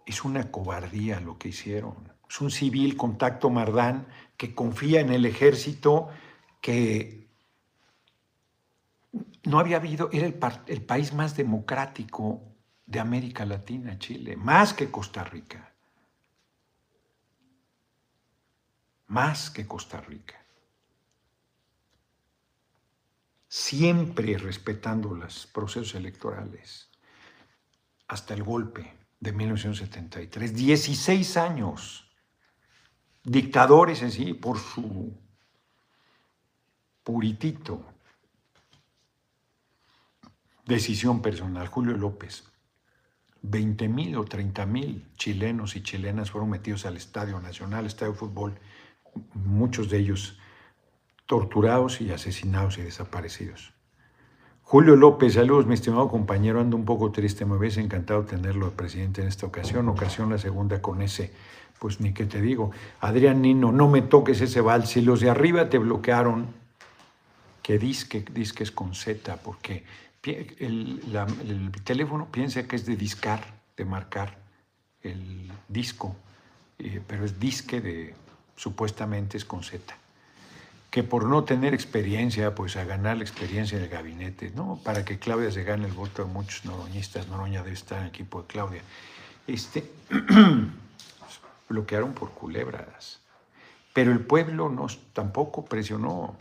Es 0.09 0.25
una 0.25 0.49
cobardía 0.49 1.19
lo 1.19 1.37
que 1.37 1.49
hicieron. 1.49 2.11
Es 2.27 2.41
un 2.41 2.49
civil 2.49 2.97
contacto 2.97 3.51
Mardán 3.51 4.07
que 4.37 4.55
confía 4.55 5.01
en 5.01 5.11
el 5.11 5.23
ejército 5.23 6.09
que 6.61 7.29
no 9.43 9.59
había 9.59 9.77
habido, 9.77 10.09
era 10.11 10.25
el, 10.25 10.39
el 10.65 10.81
país 10.81 11.13
más 11.13 11.37
democrático 11.37 12.41
de 12.87 12.99
América 12.99 13.45
Latina, 13.45 13.99
Chile, 13.99 14.35
más 14.35 14.73
que 14.73 14.89
Costa 14.89 15.23
Rica. 15.23 15.75
Más 19.05 19.51
que 19.51 19.67
Costa 19.67 20.01
Rica. 20.01 20.43
Siempre 23.47 24.39
respetando 24.39 25.13
los 25.13 25.45
procesos 25.45 25.93
electorales, 25.93 26.89
hasta 28.07 28.33
el 28.33 28.41
golpe 28.41 28.98
de 29.19 29.31
1973. 29.33 30.55
16 30.55 31.37
años. 31.37 32.09
Dictadores 33.23 34.01
en 34.01 34.11
sí, 34.11 34.33
por 34.33 34.57
su 34.57 35.13
puritito. 37.03 37.85
Decisión 40.65 41.21
personal. 41.21 41.67
Julio 41.67 41.97
López. 41.97 42.45
20 43.41 43.87
mil 43.87 44.17
o 44.17 44.25
30 44.25 44.65
mil 44.65 45.07
chilenos 45.15 45.75
y 45.75 45.81
chilenas 45.81 46.31
fueron 46.31 46.49
metidos 46.49 46.85
al 46.85 46.97
Estadio 46.97 47.39
Nacional, 47.39 47.85
Estadio 47.85 48.11
de 48.11 48.17
Fútbol, 48.17 48.59
muchos 49.33 49.89
de 49.89 49.99
ellos 49.99 50.37
torturados 51.25 52.01
y 52.01 52.11
asesinados 52.11 52.77
y 52.77 52.81
desaparecidos. 52.81 53.73
Julio 54.69 54.95
López, 54.95 55.33
saludos, 55.33 55.65
mi 55.65 55.73
estimado 55.73 56.07
compañero, 56.09 56.61
ando 56.61 56.77
un 56.77 56.85
poco 56.85 57.11
triste, 57.11 57.43
me 57.43 57.55
hubiese 57.55 57.81
encantado 57.81 58.23
tenerlo 58.25 58.69
de 58.69 58.75
presidente 58.75 59.19
en 59.19 59.27
esta 59.27 59.47
ocasión, 59.47 59.89
ocasión 59.89 60.29
la 60.29 60.37
segunda 60.37 60.79
con 60.79 61.01
ese, 61.01 61.33
pues 61.79 61.99
ni 61.99 62.13
qué 62.13 62.27
te 62.27 62.39
digo. 62.39 62.69
Adrián 62.99 63.41
Nino, 63.41 63.71
no 63.71 63.87
me 63.87 64.03
toques 64.03 64.41
ese 64.41 64.61
vals, 64.61 64.89
si 64.89 65.01
los 65.01 65.21
de 65.21 65.31
arriba 65.31 65.71
te 65.71 65.79
bloquearon, 65.79 66.45
que 67.63 67.79
disque, 67.79 68.23
disque 68.31 68.61
es 68.61 68.69
con 68.69 68.93
Z, 68.93 69.37
porque 69.37 69.85
el, 70.23 71.01
el 71.47 71.71
teléfono 71.83 72.27
piensa 72.31 72.67
que 72.67 72.75
es 72.75 72.85
de 72.85 72.95
discar, 72.95 73.43
de 73.75 73.85
marcar 73.85 74.37
el 75.01 75.51
disco, 75.67 76.15
eh, 76.77 77.01
pero 77.07 77.25
es 77.25 77.39
disque 77.39 77.81
de, 77.81 78.13
supuestamente 78.55 79.35
es 79.35 79.45
con 79.45 79.63
Z 79.63 79.95
que 80.89 81.03
por 81.03 81.25
no 81.25 81.43
tener 81.43 81.73
experiencia, 81.73 82.55
pues 82.55 82.75
a 82.75 82.83
ganar 82.83 83.17
la 83.17 83.23
experiencia 83.23 83.77
del 83.77 83.89
gabinete, 83.89 84.51
¿no? 84.55 84.79
Para 84.83 85.05
que 85.05 85.19
Claudia 85.19 85.51
se 85.51 85.63
gane 85.63 85.85
el 85.85 85.93
voto 85.93 86.25
de 86.25 86.31
muchos 86.31 86.65
noroñistas, 86.65 87.27
Noroña 87.27 87.61
debe 87.61 87.75
estar 87.75 87.99
en 87.99 88.05
el 88.05 88.09
equipo 88.09 88.41
de 88.41 88.47
Claudia. 88.47 88.81
Este, 89.45 89.91
bloquearon 91.69 92.13
por 92.13 92.31
culebras. 92.31 93.19
Pero 93.93 94.11
el 94.11 94.19
pueblo 94.19 94.69
nos 94.69 94.99
tampoco 95.13 95.65
presionó, 95.65 96.35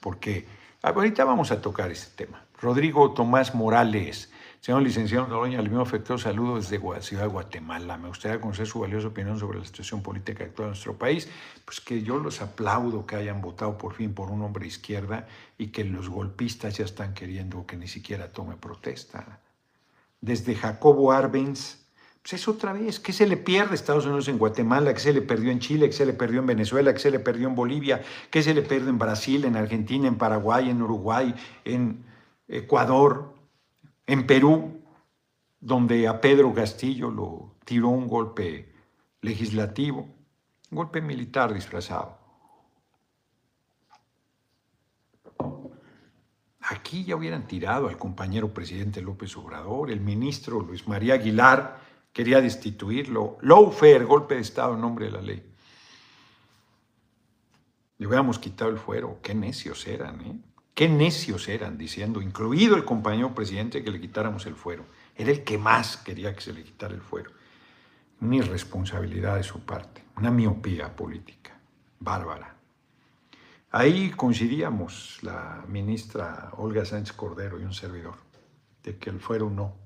porque 0.00 0.46
ahorita 0.82 1.24
vamos 1.24 1.50
a 1.50 1.60
tocar 1.60 1.90
ese 1.90 2.10
tema. 2.14 2.42
Rodrigo 2.60 3.12
Tomás 3.12 3.54
Morales, 3.54 4.30
Señor 4.64 4.80
licenciado 4.80 5.26
Noroña, 5.26 5.58
el 5.60 5.68
mismo 5.68 5.82
afectuoso 5.82 6.24
saludo 6.24 6.56
desde 6.56 6.80
Ciudad 7.02 7.24
de 7.24 7.28
Guatemala. 7.28 7.98
Me 7.98 8.08
gustaría 8.08 8.40
conocer 8.40 8.66
su 8.66 8.80
valiosa 8.80 9.08
opinión 9.08 9.38
sobre 9.38 9.58
la 9.58 9.64
situación 9.66 10.02
política 10.02 10.42
actual 10.42 10.68
de 10.68 10.70
nuestro 10.70 10.96
país. 10.96 11.28
Pues 11.66 11.82
que 11.82 12.02
yo 12.02 12.18
los 12.18 12.40
aplaudo 12.40 13.04
que 13.04 13.16
hayan 13.16 13.42
votado 13.42 13.76
por 13.76 13.92
fin 13.92 14.14
por 14.14 14.30
un 14.30 14.40
hombre 14.40 14.66
izquierda 14.66 15.28
y 15.58 15.66
que 15.66 15.84
los 15.84 16.08
golpistas 16.08 16.78
ya 16.78 16.86
están 16.86 17.12
queriendo 17.12 17.66
que 17.66 17.76
ni 17.76 17.88
siquiera 17.88 18.32
tome 18.32 18.56
protesta. 18.56 19.38
Desde 20.22 20.54
Jacobo 20.54 21.12
Arbenz, 21.12 21.84
pues 22.22 22.32
es 22.32 22.48
otra 22.48 22.72
vez, 22.72 22.98
¿qué 22.98 23.12
se 23.12 23.26
le 23.26 23.36
pierde 23.36 23.72
a 23.72 23.74
Estados 23.74 24.06
Unidos 24.06 24.28
en 24.28 24.38
Guatemala? 24.38 24.94
¿Qué 24.94 25.00
se 25.00 25.12
le 25.12 25.20
perdió 25.20 25.52
en 25.52 25.58
Chile? 25.58 25.88
¿Qué 25.88 25.92
se 25.92 26.06
le 26.06 26.14
perdió 26.14 26.40
en 26.40 26.46
Venezuela? 26.46 26.94
¿Qué 26.94 27.00
se 27.00 27.10
le 27.10 27.18
perdió 27.18 27.48
en 27.48 27.54
Bolivia? 27.54 28.00
¿Qué 28.30 28.42
se 28.42 28.54
le 28.54 28.62
perdió 28.62 28.88
en 28.88 28.98
Brasil, 28.98 29.44
en 29.44 29.56
Argentina, 29.56 30.08
en 30.08 30.16
Paraguay, 30.16 30.70
en 30.70 30.80
Uruguay, 30.80 31.34
en 31.66 32.02
Ecuador? 32.48 33.33
En 34.06 34.26
Perú, 34.26 34.82
donde 35.60 36.06
a 36.06 36.20
Pedro 36.20 36.52
Castillo 36.52 37.10
lo 37.10 37.54
tiró 37.64 37.88
un 37.88 38.06
golpe 38.06 38.72
legislativo, 39.22 40.00
un 40.70 40.76
golpe 40.76 41.00
militar 41.00 41.54
disfrazado. 41.54 42.18
Aquí 46.60 47.04
ya 47.04 47.16
hubieran 47.16 47.46
tirado 47.46 47.88
al 47.88 47.98
compañero 47.98 48.52
presidente 48.52 49.00
López 49.02 49.36
Obrador, 49.36 49.90
el 49.90 50.00
ministro 50.00 50.60
Luis 50.60 50.88
María 50.88 51.14
Aguilar 51.14 51.78
quería 52.12 52.40
destituirlo. 52.40 53.38
Lawfare, 53.42 54.04
golpe 54.04 54.36
de 54.36 54.40
Estado 54.40 54.74
en 54.74 54.80
nombre 54.80 55.06
de 55.06 55.10
la 55.12 55.20
ley. 55.20 55.54
Le 57.98 58.06
hubiéramos 58.06 58.38
quitado 58.38 58.70
el 58.70 58.78
fuero, 58.78 59.18
qué 59.22 59.34
necios 59.34 59.86
eran, 59.86 60.20
¿eh? 60.22 60.38
Qué 60.74 60.88
necios 60.88 61.48
eran 61.48 61.78
diciendo, 61.78 62.20
incluido 62.20 62.74
el 62.74 62.84
compañero 62.84 63.32
presidente, 63.32 63.84
que 63.84 63.92
le 63.92 64.00
quitáramos 64.00 64.44
el 64.46 64.56
fuero. 64.56 64.84
Era 65.14 65.30
el 65.30 65.44
que 65.44 65.56
más 65.56 65.96
quería 65.96 66.34
que 66.34 66.40
se 66.40 66.52
le 66.52 66.64
quitara 66.64 66.94
el 66.94 67.00
fuero. 67.00 67.30
Una 68.20 68.36
irresponsabilidad 68.36 69.36
de 69.36 69.44
su 69.44 69.60
parte, 69.60 70.04
una 70.16 70.32
miopía 70.32 70.96
política, 70.96 71.56
bárbara. 72.00 72.56
Ahí 73.70 74.10
coincidíamos 74.10 75.18
la 75.22 75.64
ministra 75.68 76.50
Olga 76.56 76.84
Sánchez 76.84 77.14
Cordero 77.14 77.60
y 77.60 77.64
un 77.64 77.74
servidor, 77.74 78.16
de 78.82 78.98
que 78.98 79.10
el 79.10 79.20
fuero 79.20 79.50
no. 79.50 79.76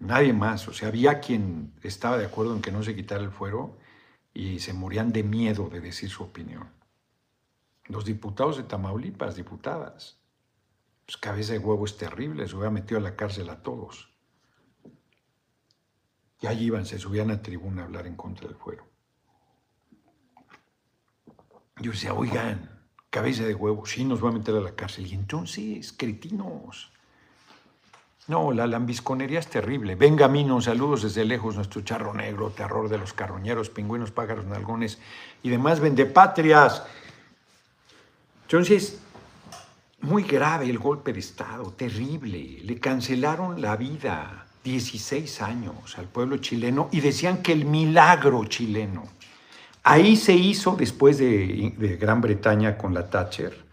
Nadie 0.00 0.32
más, 0.32 0.66
o 0.68 0.72
sea, 0.72 0.88
había 0.88 1.20
quien 1.20 1.72
estaba 1.82 2.16
de 2.16 2.26
acuerdo 2.26 2.54
en 2.54 2.62
que 2.62 2.72
no 2.72 2.82
se 2.82 2.94
quitara 2.94 3.22
el 3.22 3.30
fuero 3.30 3.76
y 4.32 4.60
se 4.60 4.72
morían 4.72 5.12
de 5.12 5.22
miedo 5.22 5.68
de 5.68 5.80
decir 5.80 6.08
su 6.08 6.24
opinión. 6.24 6.75
Los 7.88 8.04
diputados 8.04 8.56
de 8.56 8.64
Tamaulipas, 8.64 9.36
diputadas, 9.36 10.18
pues 11.04 11.16
cabeza 11.16 11.52
de 11.52 11.60
huevo 11.60 11.84
es 11.84 11.96
terrible, 11.96 12.48
se 12.48 12.56
hubiera 12.56 12.70
metido 12.70 12.98
a 12.98 13.02
la 13.02 13.14
cárcel 13.14 13.48
a 13.48 13.62
todos. 13.62 14.10
Y 16.40 16.46
allí 16.46 16.66
iban, 16.66 16.84
se 16.84 16.98
subían 16.98 17.30
a 17.30 17.40
tribuna 17.40 17.82
a 17.82 17.84
hablar 17.84 18.06
en 18.06 18.16
contra 18.16 18.48
del 18.48 18.56
fuero. 18.56 18.84
Yo 21.80 21.92
decía, 21.92 22.12
oigan, 22.12 22.70
cabeza 23.10 23.44
de 23.44 23.54
huevo, 23.54 23.86
sí 23.86 24.04
nos 24.04 24.24
va 24.24 24.30
a 24.30 24.32
meter 24.32 24.54
a 24.54 24.60
la 24.60 24.74
cárcel. 24.74 25.06
Y 25.06 25.14
entonces, 25.14 25.92
cretinos. 25.92 26.92
No, 28.28 28.50
la 28.50 28.66
lambisconería 28.66 29.38
es 29.38 29.46
terrible. 29.46 29.94
Venga, 29.94 30.26
Mino, 30.26 30.60
saludos 30.60 31.02
desde 31.02 31.24
lejos, 31.24 31.54
nuestro 31.54 31.82
charro 31.82 32.12
negro, 32.12 32.50
terror 32.50 32.88
de 32.88 32.98
los 32.98 33.12
carroñeros, 33.12 33.70
pingüinos, 33.70 34.10
pájaros, 34.10 34.46
nalgones 34.46 34.98
y 35.42 35.50
demás 35.50 35.78
vendepatrias. 35.78 36.82
Entonces, 38.46 39.00
muy 40.02 40.22
grave 40.22 40.70
el 40.70 40.78
golpe 40.78 41.12
de 41.12 41.18
Estado, 41.18 41.72
terrible. 41.72 42.60
Le 42.62 42.78
cancelaron 42.78 43.60
la 43.60 43.74
vida 43.76 44.46
16 44.62 45.42
años 45.42 45.98
al 45.98 46.06
pueblo 46.06 46.36
chileno 46.36 46.88
y 46.92 47.00
decían 47.00 47.42
que 47.42 47.50
el 47.50 47.64
milagro 47.64 48.44
chileno. 48.44 49.08
Ahí 49.82 50.14
se 50.14 50.32
hizo, 50.32 50.76
después 50.76 51.18
de, 51.18 51.74
Gran 52.00 52.20
Bretaña 52.20 52.78
con 52.78 52.94
la 52.94 53.10
Thatcher, 53.10 53.64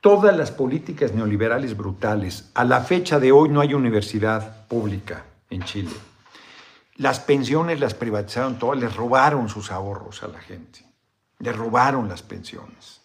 todas 0.00 0.36
las 0.36 0.52
políticas 0.52 1.12
neoliberales 1.12 1.76
brutales. 1.76 2.48
A 2.54 2.64
la 2.64 2.80
fecha 2.80 3.18
de 3.18 3.32
hoy 3.32 3.48
no 3.48 3.60
hay 3.60 3.74
universidad 3.74 4.68
pública 4.68 5.24
en 5.50 5.64
Chile. 5.64 5.90
Las 6.94 7.18
pensiones 7.18 7.80
las 7.80 7.94
privatizaron 7.94 8.56
todas, 8.56 8.78
les 8.78 8.94
robaron 8.94 9.48
sus 9.48 9.72
ahorros 9.72 10.22
a 10.22 10.28
la 10.28 10.38
gente, 10.38 10.86
les 11.40 11.56
robaron 11.56 12.08
las 12.08 12.22
pensiones. 12.22 13.01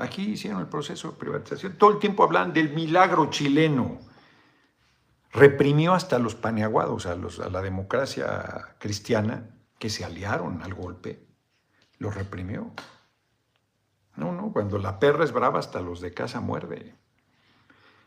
Aquí 0.00 0.22
hicieron 0.32 0.60
el 0.60 0.66
proceso 0.66 1.10
de 1.10 1.18
privatización. 1.18 1.76
Todo 1.76 1.90
el 1.90 1.98
tiempo 1.98 2.24
hablan 2.24 2.52
del 2.52 2.70
milagro 2.70 3.28
chileno. 3.28 3.98
Reprimió 5.32 5.94
hasta 5.94 6.18
los 6.18 6.34
paneaguados, 6.34 7.06
a, 7.06 7.16
la 7.16 7.62
democracia 7.62 8.76
cristiana, 8.78 9.50
que 9.78 9.90
se 9.90 10.04
aliaron 10.04 10.62
al 10.62 10.74
golpe. 10.74 11.26
Los 11.98 12.14
reprimió. 12.14 12.72
No, 14.16 14.32
no, 14.32 14.52
cuando 14.52 14.78
la 14.78 14.98
perra 14.98 15.24
es 15.24 15.32
brava, 15.32 15.58
hasta 15.58 15.80
los 15.80 16.00
de 16.00 16.12
casa 16.12 16.40
muerde. 16.40 16.94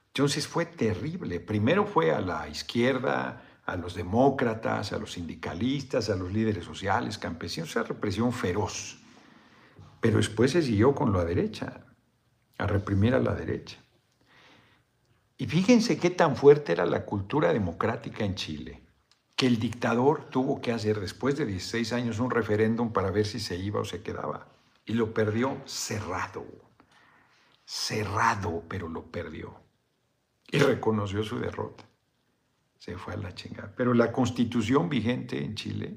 Entonces 0.07 0.47
fue 0.47 0.65
terrible. 0.65 1.39
Primero 1.39 1.85
fue 1.85 2.11
a 2.11 2.21
la 2.21 2.47
izquierda, 2.47 3.41
a 3.65 3.75
los 3.75 3.93
demócratas, 3.93 4.93
a 4.93 4.97
los 4.97 5.13
sindicalistas, 5.13 6.09
a 6.09 6.15
los 6.15 6.31
líderes 6.31 6.65
sociales, 6.65 7.17
campesinos, 7.17 7.69
esa 7.69 7.83
represión 7.83 8.33
feroz. 8.33 9.02
Pero 10.03 10.17
después 10.17 10.51
se 10.51 10.61
siguió 10.61 10.93
con 10.93 11.13
la 11.13 11.23
derecha, 11.23 11.85
a 12.57 12.67
reprimir 12.67 13.15
a 13.15 13.19
la 13.19 13.33
derecha. 13.33 13.77
Y 15.37 15.45
fíjense 15.45 15.97
qué 15.97 16.09
tan 16.09 16.35
fuerte 16.35 16.73
era 16.73 16.85
la 16.85 17.05
cultura 17.05 17.53
democrática 17.53 18.25
en 18.25 18.35
Chile, 18.35 18.83
que 19.37 19.47
el 19.47 19.59
dictador 19.59 20.29
tuvo 20.29 20.59
que 20.59 20.73
hacer 20.73 20.99
después 20.99 21.37
de 21.37 21.45
16 21.45 21.93
años 21.93 22.19
un 22.19 22.31
referéndum 22.31 22.91
para 22.91 23.11
ver 23.11 23.25
si 23.25 23.39
se 23.39 23.55
iba 23.55 23.79
o 23.79 23.85
se 23.85 24.03
quedaba. 24.03 24.49
Y 24.85 24.91
lo 24.91 25.13
perdió 25.13 25.61
cerrado, 25.63 26.45
cerrado, 27.63 28.61
pero 28.67 28.89
lo 28.89 29.09
perdió. 29.09 29.55
Y 30.51 30.57
reconoció 30.57 31.23
su 31.23 31.39
derrota. 31.39 31.85
Se 32.77 32.97
fue 32.97 33.13
a 33.13 33.17
la 33.17 33.33
chingada. 33.33 33.73
Pero 33.73 33.93
la 33.93 34.11
constitución 34.11 34.89
vigente 34.89 35.41
en 35.41 35.55
Chile 35.55 35.95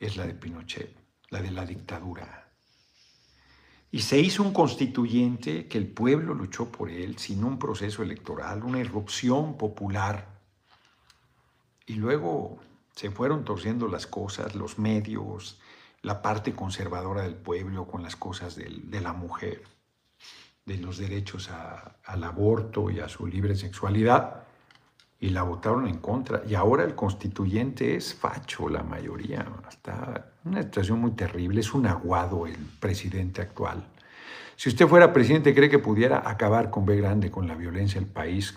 es 0.00 0.16
la 0.16 0.26
de 0.26 0.34
Pinochet, 0.34 0.92
la 1.30 1.40
de 1.40 1.52
la 1.52 1.64
dictadura. 1.64 2.45
Y 3.96 4.00
se 4.00 4.18
hizo 4.18 4.42
un 4.42 4.52
constituyente 4.52 5.68
que 5.68 5.78
el 5.78 5.86
pueblo 5.86 6.34
luchó 6.34 6.70
por 6.70 6.90
él 6.90 7.16
sin 7.16 7.42
un 7.42 7.58
proceso 7.58 8.02
electoral, 8.02 8.62
una 8.62 8.78
irrupción 8.78 9.56
popular. 9.56 10.38
Y 11.86 11.94
luego 11.94 12.58
se 12.94 13.10
fueron 13.10 13.42
torciendo 13.42 13.88
las 13.88 14.06
cosas, 14.06 14.54
los 14.54 14.78
medios, 14.78 15.58
la 16.02 16.20
parte 16.20 16.52
conservadora 16.52 17.22
del 17.22 17.36
pueblo 17.36 17.86
con 17.86 18.02
las 18.02 18.16
cosas 18.16 18.54
de, 18.54 19.00
la 19.00 19.14
mujer, 19.14 19.62
de 20.66 20.76
los 20.76 20.98
derechos 20.98 21.48
al 21.48 22.22
aborto 22.22 22.90
y 22.90 23.00
a 23.00 23.08
su 23.08 23.26
libre 23.26 23.56
sexualidad, 23.56 24.42
y 25.18 25.30
la 25.30 25.42
votaron 25.42 25.86
en 25.86 26.00
contra. 26.00 26.42
Y 26.46 26.54
ahora 26.54 26.84
el 26.84 26.94
constituyente 26.94 27.96
es 27.96 28.14
facho, 28.14 28.68
la 28.68 28.82
mayoría. 28.82 29.46
Está 29.70 30.35
una 30.46 30.62
situación 30.62 31.00
muy 31.00 31.12
terrible, 31.12 31.60
es 31.60 31.74
un 31.74 31.86
aguado 31.86 32.46
el 32.46 32.56
presidente 32.80 33.42
actual. 33.42 33.84
Si 34.54 34.68
usted 34.68 34.86
fuera 34.86 35.12
presidente, 35.12 35.54
¿cree 35.54 35.68
que 35.68 35.78
pudiera 35.78 36.28
acabar 36.28 36.70
con 36.70 36.86
B 36.86 36.96
grande, 36.96 37.30
con 37.30 37.46
la 37.46 37.54
violencia 37.54 38.00
del 38.00 38.08
país? 38.08 38.56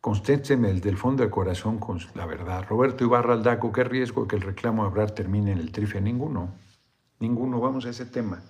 Consténteme 0.00 0.72
desde 0.72 0.90
el 0.90 0.98
fondo 0.98 1.22
del 1.22 1.30
corazón 1.30 1.78
con 1.78 2.00
la 2.14 2.26
verdad. 2.26 2.66
Roberto 2.68 3.04
Ibarra 3.04 3.34
Aldaco, 3.34 3.72
¿qué 3.72 3.84
riesgo 3.84 4.26
que 4.26 4.36
el 4.36 4.42
reclamo 4.42 4.82
de 4.82 4.88
Abrar 4.88 5.12
termine 5.12 5.52
en 5.52 5.58
el 5.58 5.70
trife? 5.70 6.00
Ninguno. 6.00 6.52
Ninguno. 7.20 7.60
Vamos 7.60 7.86
a 7.86 7.90
ese 7.90 8.04
tema. 8.04 8.42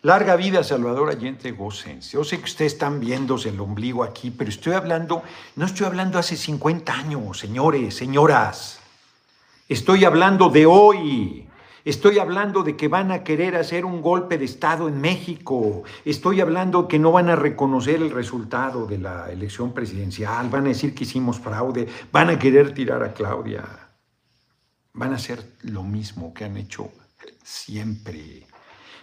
Larga 0.00 0.34
vida, 0.36 0.64
Salvador 0.64 1.10
Allende 1.10 1.52
Gossens. 1.52 2.10
Yo 2.10 2.24
sé 2.24 2.38
que 2.38 2.44
ustedes 2.44 2.72
están 2.72 3.00
viéndose 3.00 3.50
el 3.50 3.60
ombligo 3.60 4.02
aquí, 4.02 4.30
pero 4.30 4.50
estoy 4.50 4.72
hablando, 4.72 5.22
no 5.56 5.66
estoy 5.66 5.86
hablando 5.86 6.18
hace 6.18 6.36
50 6.36 6.92
años, 6.92 7.38
señores, 7.38 7.94
señoras. 7.94 8.80
Estoy 9.68 10.04
hablando 10.04 10.48
de 10.48 10.66
hoy. 10.66 11.48
Estoy 11.84 12.18
hablando 12.18 12.62
de 12.62 12.76
que 12.76 12.88
van 12.88 13.12
a 13.12 13.22
querer 13.22 13.56
hacer 13.56 13.84
un 13.84 14.00
golpe 14.00 14.38
de 14.38 14.46
Estado 14.46 14.88
en 14.88 15.02
México. 15.02 15.82
Estoy 16.06 16.40
hablando 16.40 16.88
que 16.88 16.98
no 16.98 17.12
van 17.12 17.28
a 17.28 17.36
reconocer 17.36 17.96
el 17.96 18.10
resultado 18.10 18.86
de 18.86 18.96
la 18.96 19.30
elección 19.30 19.74
presidencial. 19.74 20.48
Van 20.48 20.64
a 20.64 20.68
decir 20.68 20.94
que 20.94 21.04
hicimos 21.04 21.38
fraude. 21.38 21.86
Van 22.10 22.30
a 22.30 22.38
querer 22.38 22.72
tirar 22.72 23.02
a 23.02 23.12
Claudia. 23.12 23.64
Van 24.94 25.12
a 25.12 25.16
hacer 25.16 25.56
lo 25.62 25.82
mismo 25.82 26.32
que 26.32 26.46
han 26.46 26.56
hecho 26.56 26.90
siempre. 27.42 28.46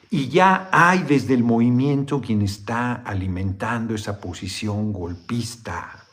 Y 0.10 0.30
ya 0.30 0.68
hay 0.72 1.04
desde 1.04 1.36
el 1.36 1.44
movimiento 1.44 2.20
quien 2.20 2.42
está 2.42 2.96
alimentando 2.96 3.94
esa 3.94 4.20
posición 4.20 4.92
golpista, 4.92 6.04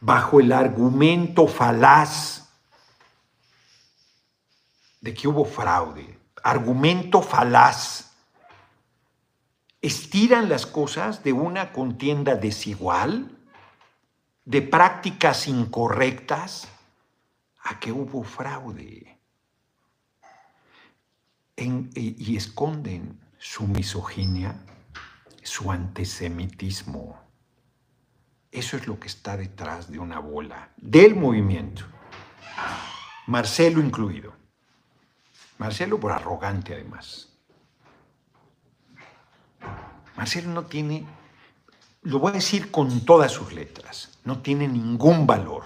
bajo 0.00 0.38
el 0.38 0.52
argumento 0.52 1.48
falaz 1.48 2.41
de 5.02 5.12
que 5.12 5.28
hubo 5.28 5.44
fraude, 5.44 6.18
argumento 6.42 7.20
falaz. 7.20 8.12
Estiran 9.82 10.48
las 10.48 10.64
cosas 10.64 11.24
de 11.24 11.32
una 11.32 11.72
contienda 11.72 12.36
desigual, 12.36 13.36
de 14.44 14.62
prácticas 14.62 15.48
incorrectas, 15.48 16.68
a 17.64 17.78
que 17.78 17.92
hubo 17.92 18.24
fraude. 18.24 19.18
y 21.54 22.36
esconden 22.36 23.20
su 23.38 23.68
misoginia, 23.68 24.56
su 25.44 25.70
antisemitismo. 25.70 27.20
Eso 28.50 28.76
es 28.76 28.88
lo 28.88 28.98
que 28.98 29.06
está 29.06 29.36
detrás 29.36 29.90
de 29.90 30.00
una 30.00 30.18
bola, 30.18 30.72
del 30.76 31.14
movimiento. 31.14 31.84
Marcelo 33.28 33.80
incluido. 33.80 34.41
Marcelo 35.62 36.00
por 36.00 36.10
arrogante 36.10 36.74
además. 36.74 37.28
Marcelo 40.16 40.50
no 40.50 40.64
tiene, 40.64 41.06
lo 42.02 42.18
voy 42.18 42.30
a 42.30 42.34
decir 42.34 42.72
con 42.72 43.04
todas 43.04 43.30
sus 43.30 43.52
letras, 43.52 44.18
no 44.24 44.40
tiene 44.42 44.66
ningún 44.66 45.24
valor. 45.24 45.62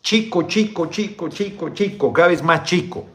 Chico, 0.00 0.44
chico, 0.44 0.86
chico, 0.86 1.28
chico, 1.28 1.68
chico, 1.74 2.10
cada 2.10 2.28
vez 2.28 2.42
más 2.42 2.62
chico. 2.64 3.06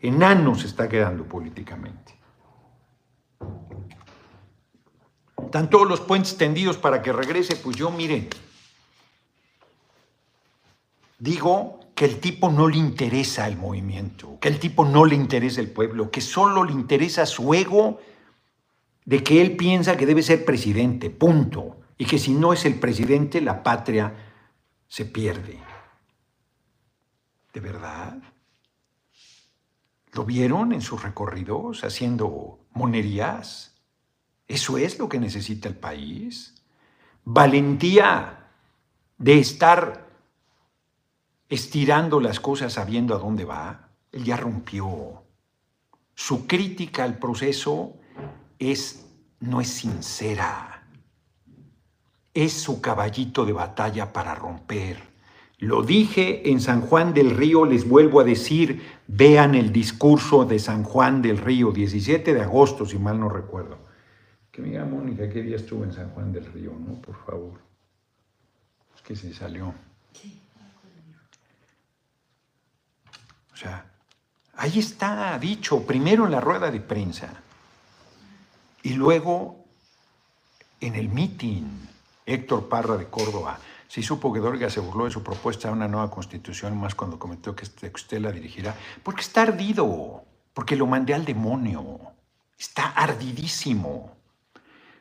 Enano 0.00 0.56
se 0.56 0.66
está 0.66 0.88
quedando 0.88 1.22
políticamente. 1.22 2.18
Están 5.44 5.70
todos 5.70 5.88
los 5.88 6.00
puentes 6.00 6.36
tendidos 6.36 6.76
para 6.78 7.00
que 7.00 7.12
regrese, 7.12 7.54
pues 7.54 7.76
yo, 7.76 7.92
miren, 7.92 8.28
digo 11.20 11.78
que 11.96 12.04
el 12.04 12.20
tipo 12.20 12.52
no 12.52 12.68
le 12.68 12.76
interesa 12.76 13.48
el 13.48 13.56
movimiento, 13.56 14.38
que 14.38 14.48
el 14.48 14.60
tipo 14.60 14.84
no 14.84 15.06
le 15.06 15.14
interesa 15.14 15.62
el 15.62 15.70
pueblo, 15.70 16.10
que 16.10 16.20
solo 16.20 16.62
le 16.62 16.72
interesa 16.72 17.24
su 17.24 17.54
ego 17.54 17.98
de 19.06 19.24
que 19.24 19.40
él 19.40 19.56
piensa 19.56 19.96
que 19.96 20.04
debe 20.04 20.22
ser 20.22 20.44
presidente, 20.44 21.08
punto. 21.08 21.80
Y 21.96 22.04
que 22.04 22.18
si 22.18 22.34
no 22.34 22.52
es 22.52 22.66
el 22.66 22.78
presidente, 22.78 23.40
la 23.40 23.62
patria 23.62 24.14
se 24.86 25.06
pierde. 25.06 25.58
¿De 27.54 27.60
verdad? 27.60 28.18
¿Lo 30.12 30.26
vieron 30.26 30.74
en 30.74 30.82
sus 30.82 31.02
recorridos 31.02 31.82
haciendo 31.82 32.58
monerías? 32.72 33.74
¿Eso 34.46 34.76
es 34.76 34.98
lo 34.98 35.08
que 35.08 35.18
necesita 35.18 35.66
el 35.66 35.76
país? 35.76 36.62
Valentía 37.24 38.50
de 39.16 39.38
estar 39.38 40.05
estirando 41.48 42.20
las 42.20 42.40
cosas 42.40 42.74
sabiendo 42.74 43.14
a 43.14 43.18
dónde 43.18 43.44
va. 43.44 43.90
Él 44.12 44.24
ya 44.24 44.36
rompió. 44.36 45.22
Su 46.14 46.46
crítica 46.46 47.04
al 47.04 47.18
proceso 47.18 47.94
es, 48.58 49.06
no 49.40 49.60
es 49.60 49.68
sincera. 49.68 50.88
Es 52.32 52.52
su 52.52 52.80
caballito 52.80 53.44
de 53.44 53.52
batalla 53.52 54.12
para 54.12 54.34
romper. 54.34 55.16
Lo 55.58 55.82
dije 55.82 56.50
en 56.50 56.60
San 56.60 56.82
Juan 56.82 57.14
del 57.14 57.30
Río, 57.30 57.64
les 57.64 57.88
vuelvo 57.88 58.20
a 58.20 58.24
decir, 58.24 58.82
vean 59.06 59.54
el 59.54 59.72
discurso 59.72 60.44
de 60.44 60.58
San 60.58 60.82
Juan 60.84 61.22
del 61.22 61.38
Río, 61.38 61.72
17 61.72 62.34
de 62.34 62.42
agosto, 62.42 62.84
si 62.84 62.98
mal 62.98 63.18
no 63.18 63.30
recuerdo. 63.30 63.78
Que 64.50 64.60
me 64.60 64.68
diga 64.68 64.84
Mónica 64.84 65.28
qué 65.30 65.40
día 65.42 65.56
estuvo 65.56 65.84
en 65.84 65.92
San 65.92 66.10
Juan 66.10 66.30
del 66.30 66.44
Río, 66.52 66.72
¿no? 66.78 67.00
Por 67.00 67.16
favor. 67.24 67.60
Es 68.94 69.00
que 69.00 69.16
se 69.16 69.32
salió. 69.32 69.72
O 73.56 73.58
sea, 73.58 73.86
ahí 74.56 74.78
está 74.78 75.38
dicho, 75.38 75.86
primero 75.86 76.26
en 76.26 76.32
la 76.32 76.42
rueda 76.42 76.70
de 76.70 76.80
prensa 76.80 77.32
y 78.82 78.92
luego 78.92 79.64
en 80.78 80.94
el 80.94 81.08
meeting, 81.08 81.64
Héctor 82.26 82.68
Parra 82.68 82.98
de 82.98 83.06
Córdoba. 83.06 83.58
Si 83.88 84.02
supo 84.02 84.30
que 84.30 84.40
Dorga 84.40 84.68
se 84.68 84.80
burló 84.80 85.06
de 85.06 85.10
su 85.10 85.22
propuesta 85.22 85.68
de 85.68 85.74
una 85.74 85.88
nueva 85.88 86.10
constitución, 86.10 86.76
más 86.76 86.94
cuando 86.94 87.18
comentó 87.18 87.56
que 87.56 87.64
usted 87.64 88.20
la 88.20 88.30
dirigirá, 88.30 88.74
porque 89.02 89.22
está 89.22 89.42
ardido, 89.42 90.22
porque 90.52 90.76
lo 90.76 90.86
mandé 90.86 91.14
al 91.14 91.24
demonio, 91.24 91.98
está 92.58 92.88
ardidísimo. 92.88 94.14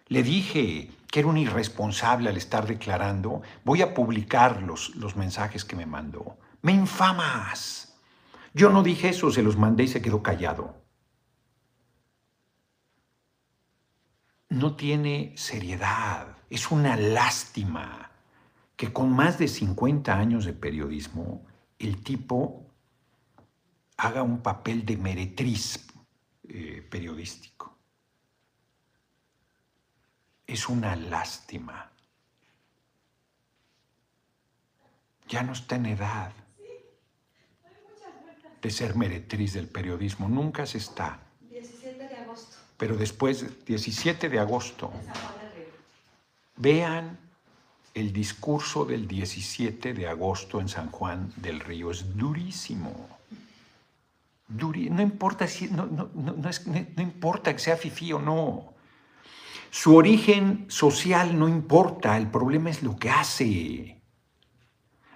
Le 0.08 0.24
dije 0.24 0.92
que 1.12 1.20
era 1.20 1.28
un 1.28 1.38
irresponsable 1.38 2.30
al 2.30 2.38
estar 2.38 2.66
declarando, 2.66 3.42
voy 3.66 3.82
a 3.82 3.94
publicar 3.94 4.62
los, 4.62 4.96
los 4.96 5.18
mensajes 5.18 5.66
que 5.66 5.76
me 5.76 5.86
mandó. 5.86 6.38
Me 6.62 6.72
infamas. 6.72 7.85
Yo 8.56 8.70
no 8.70 8.84
dije 8.84 9.10
eso, 9.10 9.32
se 9.32 9.44
los 9.44 9.58
mandé 9.58 9.84
y 9.84 9.90
se 9.90 10.02
quedó 10.02 10.24
callado. 10.24 10.82
No 14.48 14.78
tiene 14.78 15.34
seriedad, 15.36 16.38
es 16.50 16.72
una 16.72 16.96
lástima 16.96 18.12
que 18.78 18.94
con 18.94 19.12
más 19.12 19.38
de 19.38 19.50
50 19.50 20.18
años 20.18 20.46
de 20.46 20.54
periodismo 20.54 21.46
el 21.80 22.02
tipo 22.02 22.74
haga 23.98 24.24
un 24.24 24.42
papel 24.42 24.86
de 24.86 24.96
meretriz 24.96 25.88
eh, 26.48 26.82
periodístico. 26.90 27.78
Es 30.48 30.70
una 30.70 30.96
lástima. 30.96 31.92
Ya 35.28 35.44
no 35.44 35.52
está 35.52 35.76
en 35.76 35.88
edad 35.88 36.45
de 38.66 38.72
ser 38.72 38.96
meretriz 38.96 39.54
del 39.54 39.68
periodismo, 39.68 40.28
nunca 40.28 40.66
se 40.66 40.80
está. 40.80 41.20
17 41.52 42.08
de 42.08 42.16
agosto. 42.18 42.58
Pero 42.78 42.98
después, 42.98 43.64
17 43.66 44.28
de 44.28 44.40
agosto, 44.40 44.92
vean 46.58 47.20
el 47.94 48.12
discurso 48.12 48.84
del 48.84 49.08
17 49.08 49.94
de 49.94 50.08
agosto 50.08 50.60
en 50.60 50.68
San 50.68 50.90
Juan 50.90 51.32
del 51.38 51.60
Río 51.60 51.92
es 51.92 52.18
durísimo. 52.18 52.92
no, 54.50 55.02
importa 55.02 55.48
si, 55.48 55.68
no, 55.68 56.10
importa 56.98 57.54
que 57.54 57.60
sea 57.60 57.78
fifí 57.78 58.12
o 58.14 58.20
no. 58.20 58.74
Su 59.70 59.96
origen 59.96 60.66
social 60.70 61.38
no 61.38 61.48
importa, 61.48 62.18
el 62.18 62.32
problema 62.32 62.72
es 62.72 62.82
lo 62.82 62.98
que 62.98 63.12
hace. 63.12 64.02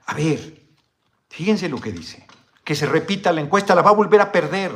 A 0.06 0.14
ver, 0.14 0.68
fíjense 1.30 1.68
lo 1.68 1.82
que 1.82 1.92
dice. 1.92 2.28
Que 2.70 2.76
se 2.76 2.86
repita 2.86 3.32
la 3.32 3.42
encuesta, 3.42 3.74
la 3.74 3.82
va 3.82 3.90
a 3.90 3.94
volver 3.94 4.22
a 4.22 4.32
perder. 4.32 4.72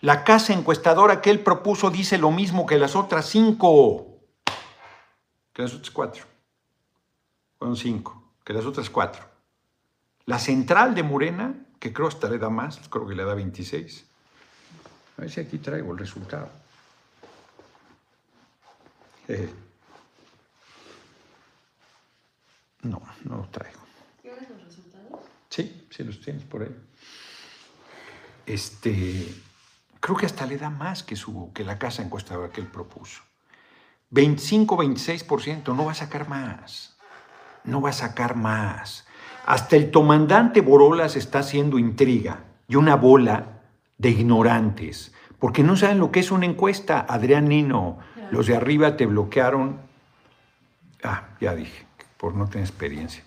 La 0.00 0.24
casa 0.24 0.54
encuestadora 0.54 1.20
que 1.20 1.28
él 1.28 1.40
propuso 1.40 1.90
dice 1.90 2.16
lo 2.16 2.30
mismo 2.30 2.64
que 2.64 2.78
las 2.78 2.96
otras 2.96 3.26
cinco 3.26 4.08
que 5.52 5.60
las 5.60 5.74
otras 5.74 5.90
cuatro. 5.90 6.24
Fueron 7.58 7.76
cinco, 7.76 8.32
que 8.42 8.54
las 8.54 8.64
otras 8.64 8.88
cuatro. 8.88 9.22
La 10.24 10.38
central 10.38 10.94
de 10.94 11.02
Morena, 11.02 11.54
que 11.78 11.92
creo 11.92 12.08
hasta 12.08 12.30
le 12.30 12.38
da 12.38 12.48
más, 12.48 12.80
creo 12.88 13.06
que 13.06 13.14
le 13.14 13.24
da 13.24 13.34
26. 13.34 14.06
A 15.18 15.20
ver 15.20 15.30
si 15.30 15.40
aquí 15.40 15.58
traigo 15.58 15.92
el 15.92 15.98
resultado. 15.98 16.48
Eh, 19.28 19.52
no, 22.80 23.02
no 23.24 23.36
lo 23.36 23.48
traigo. 23.48 23.87
Sí, 25.50 25.86
sí 25.90 26.04
los 26.04 26.20
tienes 26.20 26.44
por 26.44 26.62
ahí. 26.62 26.76
Este, 28.46 29.34
creo 30.00 30.16
que 30.16 30.26
hasta 30.26 30.46
le 30.46 30.56
da 30.56 30.70
más 30.70 31.02
que, 31.02 31.16
su, 31.16 31.52
que 31.52 31.64
la 31.64 31.78
casa 31.78 32.02
encuestadora 32.02 32.50
que 32.50 32.60
él 32.60 32.66
propuso. 32.66 33.22
25-26%, 34.12 35.74
no 35.74 35.84
va 35.84 35.92
a 35.92 35.94
sacar 35.94 36.28
más. 36.28 36.96
No 37.64 37.80
va 37.80 37.90
a 37.90 37.92
sacar 37.92 38.36
más. 38.36 39.06
Hasta 39.46 39.76
el 39.76 39.90
comandante 39.90 40.60
Borolas 40.60 41.16
está 41.16 41.40
haciendo 41.40 41.78
intriga 41.78 42.44
y 42.68 42.76
una 42.76 42.96
bola 42.96 43.60
de 43.98 44.10
ignorantes 44.10 45.12
porque 45.38 45.62
no 45.62 45.76
saben 45.76 45.98
lo 45.98 46.10
que 46.10 46.20
es 46.20 46.30
una 46.30 46.46
encuesta. 46.46 47.06
Adrián 47.08 47.48
Nino, 47.48 47.98
los 48.30 48.46
de 48.46 48.56
arriba 48.56 48.96
te 48.96 49.06
bloquearon. 49.06 49.80
Ah, 51.02 51.28
ya 51.40 51.54
dije, 51.54 51.86
por 52.16 52.34
no 52.34 52.48
tener 52.48 52.66
experiencia. 52.66 53.22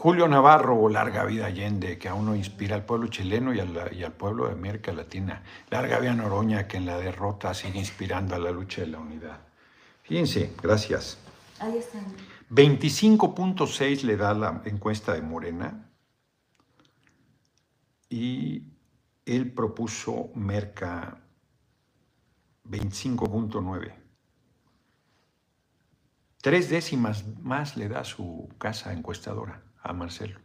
Julio 0.00 0.28
Navarro, 0.28 0.88
larga 0.88 1.24
vida 1.24 1.46
Allende, 1.46 1.98
que 1.98 2.08
aún 2.08 2.26
no 2.26 2.36
inspira 2.36 2.76
al 2.76 2.84
pueblo 2.84 3.08
chileno 3.08 3.52
y, 3.52 3.58
al 3.58 4.12
pueblo 4.12 4.46
de 4.46 4.52
América 4.52 4.92
Latina. 4.92 5.42
Larga 5.70 5.98
vida 5.98 6.14
Noroña, 6.14 6.68
que 6.68 6.76
en 6.76 6.86
la 6.86 6.98
derrota 6.98 7.52
sigue 7.52 7.80
inspirando 7.80 8.36
a 8.36 8.38
la 8.38 8.52
lucha 8.52 8.82
de 8.82 8.86
la 8.86 9.00
unidad. 9.00 9.40
Fíjense, 10.04 10.54
gracias. 10.62 11.18
Ahí 11.58 11.78
están. 11.78 12.04
25.6 12.48 14.02
le 14.02 14.16
da 14.16 14.34
la 14.34 14.62
encuesta 14.66 15.14
de 15.14 15.22
Morena 15.22 15.90
y 18.08 18.62
él 19.26 19.52
propuso 19.52 20.30
Merca 20.36 21.24
25.9. 22.70 23.94
Tres 26.40 26.70
décimas 26.70 27.24
más 27.40 27.76
le 27.76 27.88
da 27.88 28.04
su 28.04 28.48
casa 28.58 28.92
encuestadora 28.92 29.64
a 29.82 29.92
Marcelo 29.92 30.40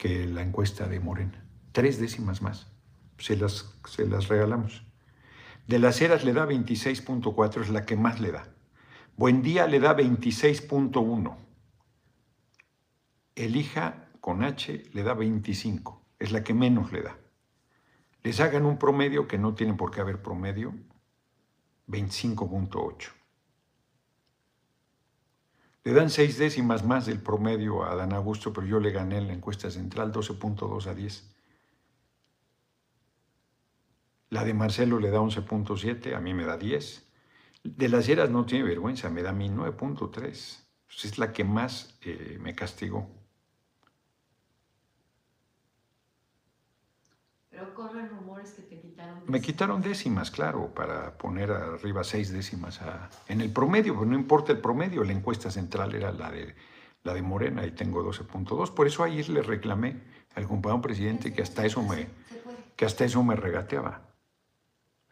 que 0.00 0.26
la 0.26 0.40
encuesta 0.40 0.88
de 0.88 0.98
Morena. 0.98 1.44
Tres 1.72 2.00
décimas 2.00 2.40
más. 2.40 2.72
Se 3.18 3.36
las, 3.36 3.78
se 3.84 4.06
las 4.06 4.28
regalamos. 4.28 4.82
De 5.66 5.78
las 5.78 6.00
eras 6.00 6.24
le 6.24 6.32
da 6.32 6.46
26.4, 6.46 7.60
es 7.60 7.68
la 7.68 7.84
que 7.84 7.96
más 7.96 8.18
le 8.18 8.32
da. 8.32 8.48
Buen 9.18 9.42
día 9.42 9.66
le 9.66 9.78
da 9.78 9.94
26.1. 9.94 11.36
Elija 13.34 14.08
con 14.22 14.42
H 14.42 14.84
le 14.90 15.02
da 15.02 15.12
25, 15.12 16.02
es 16.18 16.32
la 16.32 16.42
que 16.42 16.54
menos 16.54 16.92
le 16.92 17.02
da. 17.02 17.18
Les 18.22 18.40
hagan 18.40 18.64
un 18.64 18.78
promedio 18.78 19.28
que 19.28 19.36
no 19.36 19.54
tienen 19.54 19.76
por 19.76 19.90
qué 19.90 20.00
haber 20.00 20.22
promedio, 20.22 20.72
25.8. 21.88 23.19
Le 25.82 25.92
dan 25.94 26.10
seis 26.10 26.36
décimas 26.36 26.84
más 26.84 27.06
del 27.06 27.20
promedio 27.20 27.84
a 27.84 27.94
Dan 27.94 28.12
Augusto, 28.12 28.52
pero 28.52 28.66
yo 28.66 28.80
le 28.80 28.90
gané 28.90 29.16
en 29.16 29.28
la 29.28 29.32
encuesta 29.32 29.70
central 29.70 30.12
12.2 30.12 30.86
a 30.86 30.94
10. 30.94 31.34
La 34.28 34.44
de 34.44 34.52
Marcelo 34.52 35.00
le 35.00 35.10
da 35.10 35.20
11.7, 35.20 36.14
a 36.14 36.20
mí 36.20 36.34
me 36.34 36.44
da 36.44 36.58
10. 36.58 37.10
De 37.64 37.88
las 37.88 38.08
Heras 38.08 38.30
no 38.30 38.44
tiene 38.44 38.64
vergüenza, 38.64 39.08
me 39.08 39.22
da 39.22 39.32
mí 39.32 39.48
9.3. 39.48 40.66
Pues 40.86 41.04
es 41.04 41.18
la 41.18 41.32
que 41.32 41.44
más 41.44 41.98
eh, 42.02 42.38
me 42.40 42.54
castigó. 42.54 43.08
Pero 47.48 47.74
corren 47.74 48.08
rumores 48.10 48.52
que 48.52 48.62
te 48.62 48.80
quitaron 48.80 49.19
décimas. 49.19 49.19
Me 49.30 49.40
quitaron 49.40 49.80
décimas, 49.80 50.28
claro, 50.32 50.74
para 50.74 51.16
poner 51.16 51.52
arriba 51.52 52.02
seis 52.02 52.32
décimas 52.32 52.80
en 53.28 53.40
el 53.40 53.52
promedio, 53.52 53.94
pero 53.94 54.06
no 54.06 54.16
importa 54.16 54.50
el 54.50 54.58
promedio, 54.58 55.04
la 55.04 55.12
encuesta 55.12 55.52
central 55.52 55.94
era 55.94 56.10
la 56.10 56.32
de, 56.32 56.56
la 57.04 57.14
de 57.14 57.22
Morena 57.22 57.64
y 57.64 57.70
tengo 57.70 58.02
12.2. 58.02 58.74
Por 58.74 58.88
eso 58.88 59.04
ayer 59.04 59.28
le 59.28 59.42
reclamé 59.42 60.00
al 60.34 60.48
compañero 60.48 60.82
presidente 60.82 61.32
que 61.32 61.42
hasta 61.42 61.64
eso 61.64 61.80
me, 61.80 62.08
que 62.74 62.84
hasta 62.84 63.04
eso 63.04 63.22
me 63.22 63.36
regateaba. 63.36 64.02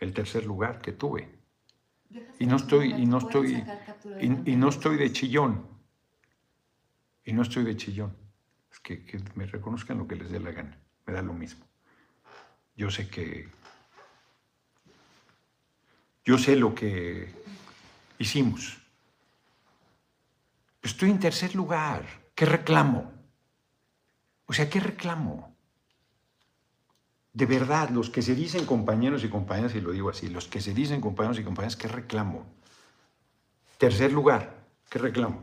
El 0.01 0.13
tercer 0.13 0.45
lugar 0.45 0.81
que 0.81 0.91
tuve. 0.91 1.39
Y 2.41 2.47
no 2.47 2.57
estoy, 2.57 2.95
y 2.95 3.07
no 3.07 3.19
estoy, 3.19 3.63
y, 4.21 4.57
no 4.57 4.69
estoy 4.69 4.97
de 4.97 5.13
chillón. 5.13 5.65
Y 7.23 7.33
no 7.35 7.43
estoy 7.43 7.63
de 7.63 7.77
chillón. 7.77 8.17
Es 8.73 8.81
que, 8.81 9.05
que 9.05 9.23
me 9.37 9.47
reconozcan 9.47 9.99
lo 9.99 10.09
que 10.09 10.17
les 10.17 10.29
dé 10.29 10.41
la 10.41 10.51
gana. 10.51 10.77
Me 11.07 11.13
da 11.13 11.23
lo 11.23 11.35
mismo. 11.35 11.65
Yo 12.75 12.91
sé 12.91 13.09
que. 13.09 13.49
Yo 16.29 16.37
sé 16.37 16.57
lo 16.57 16.75
que 16.75 17.27
hicimos. 18.19 18.77
Estoy 20.83 21.11
en 21.11 21.21
tercer 21.21 21.55
lugar. 21.55 22.05
¿Qué 22.35 22.45
reclamo? 22.45 23.11
O 24.45 24.53
sea, 24.53 24.69
¿qué 24.69 24.79
reclamo? 24.79 25.57
De 27.33 27.47
verdad, 27.47 27.89
los 27.89 28.11
que 28.11 28.21
se 28.21 28.35
dicen 28.35 28.67
compañeros 28.67 29.25
y 29.25 29.31
compañeras, 29.31 29.75
y 29.75 29.81
lo 29.81 29.91
digo 29.91 30.11
así, 30.11 30.29
los 30.29 30.49
que 30.49 30.61
se 30.61 30.75
dicen 30.75 31.01
compañeros 31.01 31.39
y 31.39 31.45
compañeras, 31.45 31.77
¿qué 31.77 31.89
reclamo? 31.89 32.45
Tercer 33.79 34.13
lugar, 34.13 34.67
¿qué 34.91 34.99
reclamo? 34.99 35.43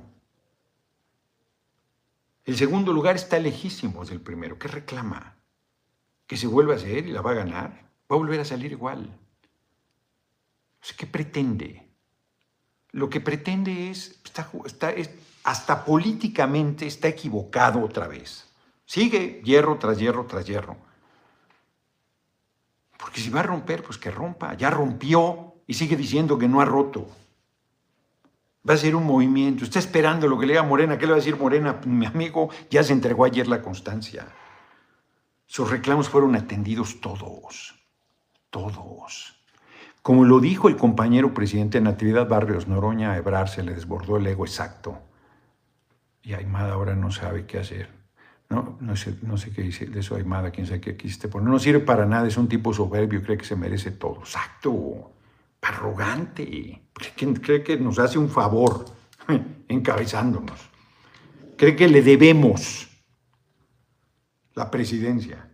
El 2.44 2.58
segundo 2.58 2.94
lugar 2.94 3.16
está 3.16 3.40
lejísimo 3.40 4.06
del 4.06 4.22
primero, 4.22 4.60
¿qué 4.60 4.68
reclama? 4.68 5.36
que 6.28 6.38
se 6.38 6.46
vuelva 6.46 6.74
a 6.74 6.78
hacer 6.78 7.08
y 7.08 7.12
la 7.12 7.22
va 7.22 7.32
a 7.32 7.42
ganar, 7.42 7.72
va 8.12 8.16
a 8.16 8.20
volver 8.20 8.40
a 8.40 8.46
salir 8.46 8.72
igual. 8.72 9.25
¿Qué 10.94 11.08
pretende? 11.08 11.88
Lo 12.92 13.10
que 13.10 13.20
pretende 13.20 13.90
es, 13.90 14.22
está, 14.24 14.94
hasta 15.44 15.84
políticamente 15.84 16.86
está 16.86 17.08
equivocado 17.08 17.82
otra 17.82 18.08
vez. 18.08 18.48
Sigue 18.86 19.42
hierro 19.44 19.78
tras 19.78 19.98
hierro 19.98 20.26
tras 20.26 20.46
hierro. 20.46 20.78
Porque 22.98 23.20
si 23.20 23.30
va 23.30 23.42
a 23.42 23.44
romper, 23.44 23.84
pues 23.84 23.98
que 23.98 24.12
rompa. 24.12 24.54
Ya 24.54 24.70
rompió 24.70 25.56
y 25.68 25.74
sigue 25.74 25.96
diciendo 25.96 26.38
que 26.38 26.48
no 26.48 26.62
ha 26.62 26.66
roto. 26.66 27.08
Va 28.68 28.74
a 28.74 28.78
ser 28.78 28.96
un 28.96 29.04
movimiento. 29.04 29.64
Está 29.64 29.80
esperando 29.80 30.28
lo 30.28 30.40
que 30.40 30.46
le 30.46 30.54
diga 30.54 30.64
Morena. 30.64 30.98
¿Qué 30.98 31.06
le 31.06 31.12
va 31.12 31.18
a 31.18 31.20
decir 31.20 31.38
Morena? 31.38 31.80
Mi 31.86 32.06
amigo 32.06 32.50
ya 32.70 32.84
se 32.84 32.94
entregó 32.94 33.26
ayer 33.26 33.48
la 33.48 33.62
constancia. 33.62 34.28
Sus 35.46 35.70
reclamos 35.70 36.10
fueron 36.10 36.36
atendidos 36.36 37.00
todos, 37.00 37.76
todos. 38.50 39.35
Como 40.06 40.24
lo 40.24 40.40
dijo 40.40 40.70
el 40.70 40.76
compañero 40.76 41.34
presidente 41.34 41.80
de 41.80 41.84
Natividad 41.84 42.30
Barrios 42.30 42.68
Noroña, 42.68 43.14
a 43.14 43.18
Ebrar 43.18 43.50
se 43.50 43.64
le 43.64 43.74
desbordó 43.74 44.18
el 44.18 44.28
ego 44.28 44.46
exacto. 44.46 45.00
Y 46.22 46.34
Aymada 46.34 46.74
ahora 46.74 46.96
no 46.96 47.10
sabe 47.10 47.48
qué 47.48 47.58
hacer. 47.58 47.90
No, 48.48 48.78
no, 48.82 48.96
sé, 48.96 49.16
qué 49.52 49.64
dice 49.64 49.88
de 49.88 50.02
eso 50.02 50.16
Aymada, 50.16 50.52
quién 50.52 50.68
sabe 50.68 50.80
qué 50.80 50.96
quisiste 50.96 51.28
poner. 51.28 51.50
No 51.50 51.58
sirve 51.58 51.80
para 51.80 52.06
nada, 52.06 52.28
es 52.28 52.38
un 52.38 52.48
tipo 52.48 52.72
soberbio, 52.72 53.24
cree 53.24 53.36
que 53.36 53.46
se 53.46 53.56
merece 53.56 53.90
todo. 53.90 54.20
Exacto, 54.20 55.12
arrogante. 55.64 56.84
Cree 57.16 57.64
que 57.64 57.78
nos 57.78 57.98
hace 57.98 58.20
un 58.20 58.30
favor 58.30 58.86
encabezándonos. 59.68 60.70
Cree 61.58 61.76
que 61.76 61.88
le 61.88 62.04
debemos 62.04 62.90
la 64.54 64.70
presidencia. 64.70 65.50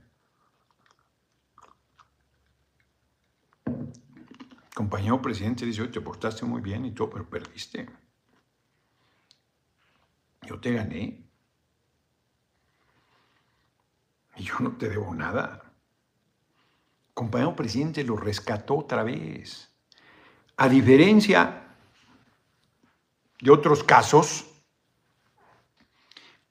Compañero 4.81 5.21
presidente 5.21 5.63
dice, 5.63 5.87
te 5.89 6.01
portaste 6.01 6.43
muy 6.43 6.59
bien 6.59 6.83
y 6.85 6.91
todo, 6.91 7.11
pero 7.11 7.29
perdiste. 7.29 7.87
Yo 10.41 10.59
te 10.59 10.73
gané. 10.73 11.23
Y 14.37 14.43
yo 14.43 14.55
no 14.59 14.75
te 14.77 14.89
debo 14.89 15.13
nada. 15.13 15.61
compañero 17.13 17.55
presidente 17.55 18.03
lo 18.03 18.15
rescató 18.15 18.79
otra 18.79 19.03
vez. 19.03 19.71
A 20.57 20.67
diferencia 20.67 21.75
de 23.39 23.51
otros 23.51 23.83
casos, 23.83 24.47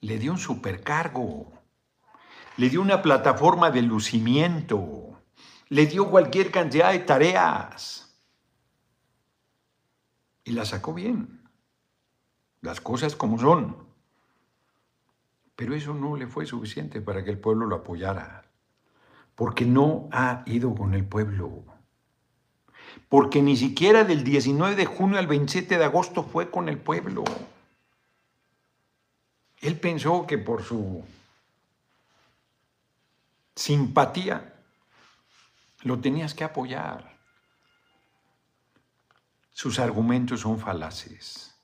le 0.03 0.19
dio 0.19 0.31
un 0.31 0.39
supercargo 0.39 1.53
le 2.57 2.69
dio 2.69 2.83
una 2.83 3.01
plataforma 3.01 3.71
de 3.71 3.81
lucimiento, 3.81 5.19
le 5.71 5.87
dio 5.87 6.11
cualquier 6.11 6.51
cantidad 6.51 6.93
de 6.93 6.99
tareas 6.99 8.10
y 10.45 10.53
la 10.53 10.65
sacó 10.65 10.95
bien. 10.95 11.41
Las 12.61 12.81
cosas 12.81 13.17
como 13.17 13.39
son. 13.39 13.77
Pero 15.57 15.75
eso 15.75 15.95
no 15.95 16.17
le 16.17 16.27
fue 16.27 16.47
suficiente 16.47 17.01
para 17.01 17.25
que 17.25 17.31
el 17.31 17.39
pueblo 17.39 17.67
lo 17.67 17.77
apoyara, 17.77 18.45
porque 19.35 19.65
no 19.65 20.09
ha 20.13 20.43
ido 20.47 20.75
con 20.75 20.95
el 20.95 21.05
pueblo. 21.05 21.65
Porque 23.09 23.43
ni 23.43 23.57
siquiera 23.57 24.05
del 24.05 24.25
19 24.25 24.75
de 24.75 24.87
junio 24.87 25.19
al 25.19 25.27
27 25.27 25.79
de 25.79 25.85
agosto 25.85 26.23
fue 26.23 26.51
con 26.51 26.69
el 26.69 26.79
pueblo. 26.79 27.25
Él 29.61 29.79
pensó 29.79 30.27
que 30.27 30.39
por 30.39 30.63
su 30.63 31.05
simpatía, 33.61 34.55
lo 35.83 36.01
tenías 36.01 36.35
que 36.35 36.45
apoyar. 36.45 37.20
Sus 39.61 39.79
argumentos 39.79 40.41
son 40.41 40.59
falaces. 40.59 41.55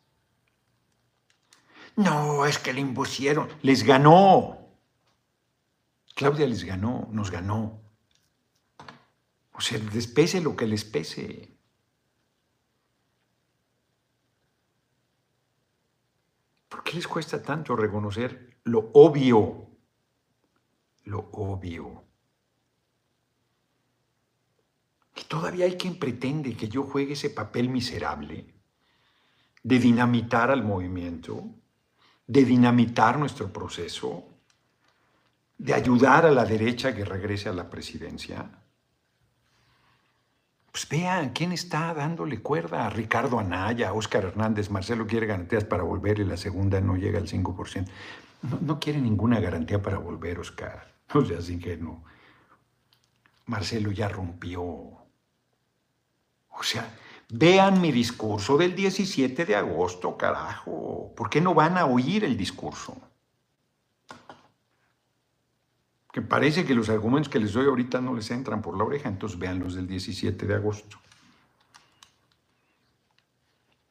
No, 1.96 2.44
es 2.44 2.58
que 2.58 2.74
le 2.74 2.82
impusieron. 2.82 3.48
Les 3.62 3.84
ganó. 3.84 4.68
Claudia 6.14 6.46
les 6.46 6.62
ganó, 6.62 7.08
nos 7.10 7.30
ganó. 7.30 7.80
O 9.54 9.62
sea, 9.62 9.78
les 9.78 10.06
pese 10.08 10.42
lo 10.42 10.54
que 10.54 10.66
les 10.66 10.84
pese. 10.84 11.56
¿Por 16.68 16.84
qué 16.84 16.92
les 16.92 17.08
cuesta 17.08 17.40
tanto 17.40 17.74
reconocer 17.76 18.58
lo 18.64 18.90
obvio? 18.92 19.70
lo 21.04 21.30
obvio. 21.32 22.05
Todavía 25.28 25.64
hay 25.66 25.76
quien 25.76 25.98
pretende 25.98 26.56
que 26.56 26.68
yo 26.68 26.82
juegue 26.82 27.14
ese 27.14 27.30
papel 27.30 27.68
miserable 27.68 28.46
de 29.62 29.78
dinamitar 29.78 30.50
al 30.50 30.62
movimiento, 30.62 31.44
de 32.26 32.44
dinamitar 32.44 33.18
nuestro 33.18 33.52
proceso, 33.52 34.24
de 35.58 35.74
ayudar 35.74 36.26
a 36.26 36.30
la 36.30 36.44
derecha 36.44 36.94
que 36.94 37.04
regrese 37.04 37.48
a 37.48 37.52
la 37.52 37.68
presidencia. 37.68 38.50
Pues 40.70 40.88
vean 40.88 41.30
quién 41.30 41.52
está 41.52 41.94
dándole 41.94 42.42
cuerda 42.42 42.86
a 42.86 42.90
Ricardo 42.90 43.38
Anaya, 43.38 43.92
Óscar 43.92 44.24
Hernández, 44.24 44.70
Marcelo 44.70 45.06
quiere 45.06 45.26
garantías 45.26 45.64
para 45.64 45.82
volver 45.82 46.18
y 46.18 46.24
la 46.24 46.36
segunda 46.36 46.80
no 46.80 46.96
llega 46.96 47.18
al 47.18 47.26
5%. 47.26 47.88
No, 48.42 48.58
no 48.60 48.78
quiere 48.78 49.00
ninguna 49.00 49.40
garantía 49.40 49.80
para 49.80 49.98
volver, 49.98 50.38
Óscar. 50.38 50.94
No 51.14 51.24
seas 51.24 51.48
ingenuo. 51.48 52.04
Marcelo 53.46 53.90
ya 53.92 54.08
rompió. 54.08 54.95
O 56.66 56.68
sea, 56.68 56.92
vean 57.28 57.80
mi 57.80 57.92
discurso 57.92 58.56
del 58.58 58.74
17 58.74 59.44
de 59.44 59.54
agosto, 59.54 60.16
carajo. 60.16 61.12
¿Por 61.16 61.30
qué 61.30 61.40
no 61.40 61.54
van 61.54 61.78
a 61.78 61.86
oír 61.86 62.24
el 62.24 62.36
discurso? 62.36 63.00
Que 66.12 66.22
parece 66.22 66.64
que 66.64 66.74
los 66.74 66.88
argumentos 66.88 67.28
que 67.28 67.38
les 67.38 67.52
doy 67.52 67.66
ahorita 67.66 68.00
no 68.00 68.14
les 68.14 68.32
entran 68.32 68.62
por 68.62 68.76
la 68.76 68.82
oreja, 68.82 69.08
entonces 69.08 69.38
vean 69.38 69.60
los 69.60 69.76
del 69.76 69.86
17 69.86 70.44
de 70.44 70.54
agosto. 70.56 70.98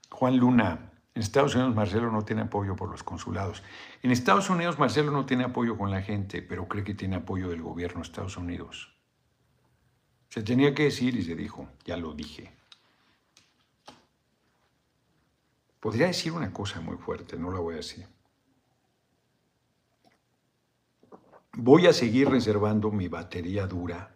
Juan 0.09 0.35
Luna, 0.35 0.91
en 1.13 1.21
Estados 1.21 1.55
Unidos 1.55 1.75
Marcelo 1.75 2.11
no 2.11 2.23
tiene 2.23 2.41
apoyo 2.41 2.75
por 2.75 2.89
los 2.89 3.03
consulados. 3.03 3.63
En 4.03 4.11
Estados 4.11 4.49
Unidos 4.49 4.79
Marcelo 4.79 5.11
no 5.11 5.25
tiene 5.25 5.45
apoyo 5.45 5.77
con 5.77 5.91
la 5.91 6.01
gente, 6.01 6.41
pero 6.41 6.67
cree 6.67 6.83
que 6.83 6.93
tiene 6.93 7.15
apoyo 7.15 7.47
del 7.47 7.61
gobierno 7.61 8.01
de 8.01 8.07
Estados 8.07 8.35
Unidos. 8.35 8.93
Se 10.27 10.43
tenía 10.43 10.75
que 10.75 10.83
decir 10.83 11.15
y 11.15 11.23
se 11.23 11.37
dijo, 11.37 11.69
ya 11.85 11.95
lo 11.95 12.13
dije. 12.13 12.51
Podría 15.85 16.07
decir 16.07 16.31
una 16.31 16.51
cosa 16.51 16.81
muy 16.81 16.97
fuerte, 16.97 17.37
no 17.37 17.51
la 17.51 17.59
voy 17.59 17.75
a 17.75 17.77
decir. 17.77 18.07
Voy 21.53 21.85
a 21.85 21.93
seguir 21.93 22.27
reservando 22.27 22.89
mi 22.89 23.07
batería 23.07 23.67
dura 23.67 24.11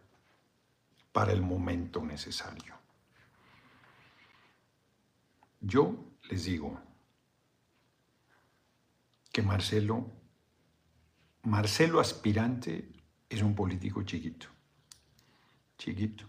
para 1.11 1.31
el 1.31 1.43
momento 1.43 2.03
necesario. 2.03 2.73
Yo 5.61 5.93
les 6.31 6.45
digo 6.45 6.75
que 9.31 9.43
Marcelo, 9.43 10.07
Marcelo 11.43 11.99
aspirante 11.99 12.89
es 13.29 13.43
un 13.43 13.53
político 13.53 14.01
chiquito 14.01 14.47
chiquito. 15.79 16.28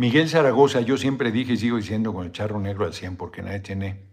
Miguel 0.00 0.30
Zaragoza, 0.30 0.80
yo 0.80 0.96
siempre 0.96 1.30
dije 1.30 1.52
y 1.52 1.56
sigo 1.58 1.76
diciendo 1.76 2.14
con 2.14 2.24
el 2.24 2.32
charro 2.32 2.58
negro 2.58 2.86
al 2.86 2.94
100 2.94 3.18
porque 3.18 3.42
nadie 3.42 3.60
tiene 3.60 4.08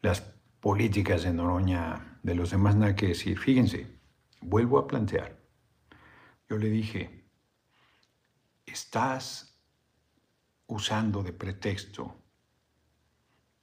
las 0.00 0.22
políticas 0.58 1.22
de 1.22 1.34
Noroña 1.34 2.18
de 2.22 2.34
los 2.34 2.50
demás 2.50 2.76
nada 2.76 2.96
que 2.96 3.08
decir. 3.08 3.38
Fíjense, 3.38 4.00
vuelvo 4.40 4.78
a 4.78 4.86
plantear. 4.86 5.38
Yo 6.48 6.56
le 6.56 6.70
dije, 6.70 7.28
estás 8.64 9.60
usando 10.66 11.22
de 11.22 11.34
pretexto 11.34 12.16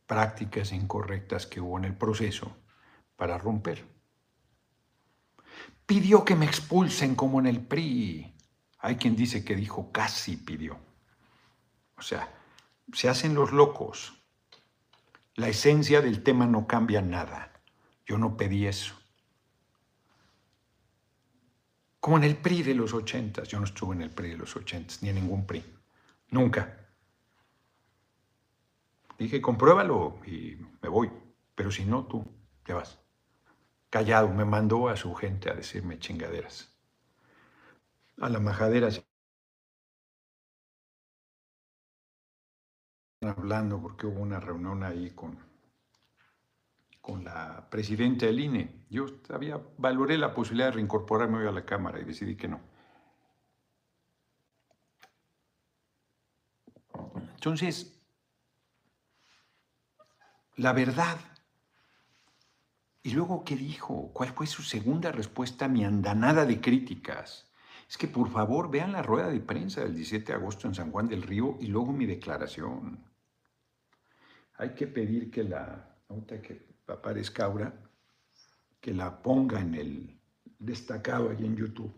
prácticas 0.05 0.71
incorrectas 0.71 1.47
que 1.47 1.61
hubo 1.61 1.79
en 1.79 1.85
el 1.85 1.97
proceso 1.97 2.55
para 3.15 3.39
romper 3.39 3.83
pidió 5.87 6.23
que 6.23 6.35
me 6.35 6.45
expulsen 6.45 7.15
como 7.15 7.39
en 7.39 7.47
el 7.47 7.65
PRI. 7.65 8.35
Hay 8.77 8.97
quien 8.97 9.15
dice 9.15 9.43
que 9.43 9.55
dijo 9.55 9.91
casi 9.91 10.37
pidió. 10.37 10.84
O 11.97 12.01
sea, 12.01 12.33
se 12.93 13.09
hacen 13.09 13.33
los 13.33 13.51
locos. 13.51 14.13
La 15.35 15.47
esencia 15.49 16.01
del 16.01 16.23
tema 16.23 16.45
no 16.45 16.67
cambia 16.67 17.01
nada. 17.01 17.51
Yo 18.05 18.17
no 18.17 18.37
pedí 18.37 18.67
eso. 18.67 18.95
Como 21.99 22.17
en 22.17 22.23
el 22.23 22.37
PRI 22.37 22.63
de 22.63 22.75
los 22.75 22.93
ochentas. 22.93 23.47
Yo 23.47 23.59
no 23.59 23.65
estuve 23.65 23.95
en 23.95 24.01
el 24.01 24.11
PRI 24.11 24.29
de 24.29 24.37
los 24.37 24.55
ochentas, 24.55 25.01
ni 25.01 25.09
en 25.09 25.15
ningún 25.15 25.45
PRI. 25.45 25.63
Nunca. 26.29 26.87
Dije, 29.17 29.41
compruébalo 29.41 30.19
y 30.25 30.57
me 30.81 30.89
voy. 30.89 31.11
Pero 31.55 31.71
si 31.71 31.85
no, 31.85 32.05
tú 32.05 32.25
te 32.63 32.73
vas 32.73 32.99
callado, 33.95 34.27
me 34.27 34.43
mandó 34.43 34.89
a 34.89 34.97
su 34.97 35.15
gente 35.15 35.49
a 35.49 35.53
decirme 35.53 35.97
chingaderas. 35.99 36.69
A 38.19 38.27
la 38.27 38.41
majadera 38.41 38.89
hablando 43.27 43.81
porque 43.81 44.07
hubo 44.07 44.19
una 44.19 44.39
reunión 44.39 44.83
ahí 44.83 45.11
con, 45.11 45.37
con 47.01 47.23
la 47.23 47.67
presidenta 47.69 48.25
del 48.25 48.39
INE. 48.39 48.85
Yo 48.89 49.05
había, 49.29 49.61
valoré 49.77 50.17
la 50.17 50.33
posibilidad 50.33 50.67
de 50.67 50.73
reincorporarme 50.73 51.39
hoy 51.39 51.47
a 51.47 51.51
la 51.51 51.65
Cámara 51.65 51.99
y 51.99 52.03
decidí 52.03 52.35
que 52.35 52.47
no. 52.47 52.59
Entonces, 57.35 58.01
la 60.55 60.73
verdad 60.73 61.17
y 63.05 63.11
luego, 63.11 63.43
¿qué 63.43 63.55
dijo? 63.55 64.09
¿Cuál 64.13 64.29
fue 64.29 64.47
su 64.47 64.63
segunda 64.63 65.11
respuesta 65.11 65.65
a 65.65 65.67
mi 65.67 65.85
andanada 65.85 66.43
de 66.43 66.59
críticas? 66.59 67.47
Es 67.87 67.99
que 67.99 68.07
por 68.07 68.31
favor 68.31 68.71
vean 68.71 68.93
la 68.93 69.03
rueda 69.03 69.27
de 69.29 69.39
prensa 69.39 69.81
del 69.81 69.93
17 69.93 70.31
de 70.31 70.33
agosto 70.33 70.67
en 70.67 70.73
San 70.73 70.91
Juan 70.91 71.07
del 71.07 71.21
Río 71.21 71.55
y 71.61 71.67
luego 71.67 71.93
mi 71.93 72.07
declaración. 72.07 73.05
Hay 74.57 74.73
que 74.73 74.87
pedir 74.87 75.29
que 75.31 75.43
la, 75.43 75.97
nota 76.09 76.41
que 76.41 76.75
aparezca 76.87 77.45
ahora, 77.45 77.73
que 78.79 78.93
la 78.93 79.21
ponga 79.21 79.59
en 79.59 79.75
el 79.75 80.19
destacado 80.59 81.29
ahí 81.29 81.45
en 81.45 81.55
YouTube. 81.55 81.93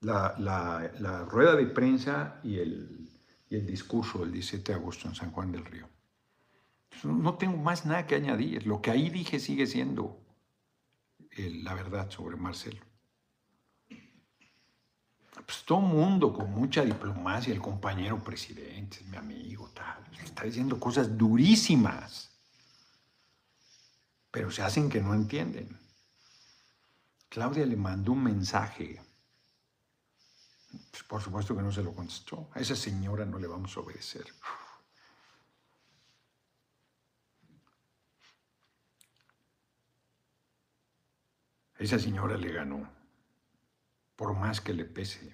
La, 0.00 0.34
la, 0.38 1.24
rueda 1.24 1.56
de 1.56 1.66
prensa 1.66 2.40
y 2.44 2.58
el, 2.58 3.08
y 3.50 3.56
el 3.56 3.66
discurso 3.66 4.20
del 4.20 4.32
17 4.32 4.72
de 4.72 4.78
agosto 4.78 5.08
en 5.08 5.14
San 5.14 5.32
Juan 5.32 5.50
del 5.50 5.64
Río. 5.64 5.88
No 7.02 7.36
tengo 7.36 7.56
más 7.56 7.84
nada 7.84 8.06
que 8.06 8.14
añadir. 8.14 8.66
Lo 8.66 8.80
que 8.80 8.90
ahí 8.90 9.10
dije 9.10 9.40
sigue 9.40 9.66
siendo 9.66 10.20
la 11.36 11.74
verdad 11.74 12.10
sobre 12.10 12.36
Marcelo. 12.36 12.87
Pues 15.46 15.64
todo 15.64 15.80
mundo 15.80 16.32
con 16.32 16.50
mucha 16.50 16.82
diplomacia, 16.82 17.52
el 17.52 17.60
compañero 17.60 18.22
presidente, 18.22 19.02
mi 19.04 19.16
amigo, 19.16 19.70
tal, 19.74 20.04
está 20.22 20.44
diciendo 20.44 20.78
cosas 20.78 21.16
durísimas, 21.16 22.30
pero 24.30 24.50
se 24.50 24.62
hacen 24.62 24.88
que 24.88 25.00
no 25.00 25.14
entienden. 25.14 25.78
Claudia 27.28 27.66
le 27.66 27.76
mandó 27.76 28.12
un 28.12 28.22
mensaje. 28.22 29.00
Pues 30.90 31.02
por 31.04 31.22
supuesto 31.22 31.56
que 31.56 31.62
no 31.62 31.72
se 31.72 31.82
lo 31.82 31.94
contestó. 31.94 32.50
A 32.54 32.60
esa 32.60 32.76
señora 32.76 33.24
no 33.24 33.38
le 33.38 33.46
vamos 33.46 33.76
a 33.76 33.80
obedecer. 33.80 34.26
Esa 41.78 41.98
señora 41.98 42.36
le 42.36 42.52
ganó, 42.52 42.90
por 44.18 44.34
más 44.34 44.60
que 44.60 44.74
le 44.74 44.84
pese. 44.84 45.32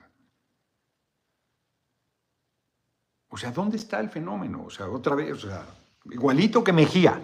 O 3.29 3.37
sea, 3.39 3.51
¿dónde 3.51 3.79
está 3.79 3.99
el 3.99 4.11
fenómeno? 4.11 4.67
O 4.67 4.71
sea, 4.71 4.91
otra 4.91 5.15
vez, 5.15 5.33
o 5.33 5.49
sea, 5.49 5.67
igualito 6.05 6.63
que 6.63 6.75
Mejía. 6.75 7.19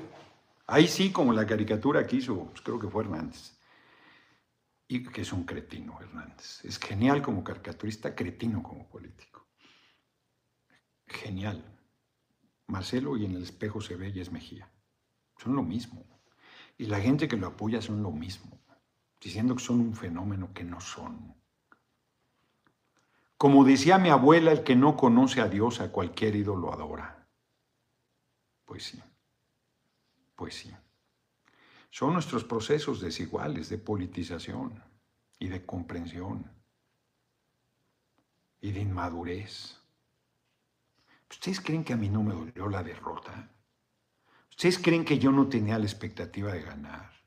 Ahí 0.66 0.88
sí, 0.88 1.12
como 1.12 1.34
la 1.34 1.46
caricatura 1.46 2.06
que 2.06 2.16
hizo, 2.16 2.46
pues 2.46 2.62
creo 2.62 2.78
que 2.78 2.88
fue 2.88 3.04
Hernández. 3.04 3.60
Y 4.88 5.02
que 5.02 5.20
es 5.20 5.32
un 5.34 5.44
cretino, 5.44 6.00
Hernández. 6.00 6.64
Es 6.64 6.78
genial 6.78 7.20
como 7.20 7.44
caricaturista, 7.44 8.14
cretino 8.14 8.62
como 8.62 8.88
político. 8.88 9.46
Genial. 11.06 11.62
Marcelo 12.68 13.18
y 13.18 13.26
en 13.26 13.32
el 13.36 13.42
espejo 13.42 13.82
se 13.82 13.96
ve 13.96 14.08
y 14.08 14.20
es 14.20 14.32
Mejía. 14.32 14.72
Son 15.36 15.54
lo 15.54 15.62
mismo. 15.62 16.06
Y 16.78 16.86
la 16.86 17.00
gente 17.00 17.28
que 17.28 17.36
lo 17.36 17.48
apoya 17.48 17.82
son 17.82 18.02
lo 18.02 18.10
mismo 18.10 18.58
diciendo 19.20 19.54
que 19.54 19.62
son 19.62 19.80
un 19.80 19.94
fenómeno 19.94 20.52
que 20.54 20.64
no 20.64 20.80
son. 20.80 21.39
Como 23.40 23.64
decía 23.64 23.96
mi 23.96 24.10
abuela, 24.10 24.52
el 24.52 24.64
que 24.64 24.76
no 24.76 24.98
conoce 24.98 25.40
a 25.40 25.48
Dios 25.48 25.80
a 25.80 25.90
cualquier 25.90 26.36
ídolo 26.36 26.74
adora. 26.74 27.26
Pues 28.66 28.82
sí, 28.82 29.02
pues 30.36 30.56
sí. 30.56 30.70
Son 31.88 32.12
nuestros 32.12 32.44
procesos 32.44 33.00
desiguales 33.00 33.70
de 33.70 33.78
politización 33.78 34.84
y 35.38 35.48
de 35.48 35.64
comprensión 35.64 36.52
y 38.60 38.72
de 38.72 38.80
inmadurez. 38.80 39.80
¿Ustedes 41.30 41.62
creen 41.62 41.82
que 41.82 41.94
a 41.94 41.96
mí 41.96 42.10
no 42.10 42.22
me 42.22 42.34
dolió 42.34 42.68
la 42.68 42.82
derrota? 42.82 43.50
¿Ustedes 44.50 44.78
creen 44.78 45.02
que 45.02 45.18
yo 45.18 45.32
no 45.32 45.48
tenía 45.48 45.78
la 45.78 45.86
expectativa 45.86 46.52
de 46.52 46.60
ganar? 46.60 47.19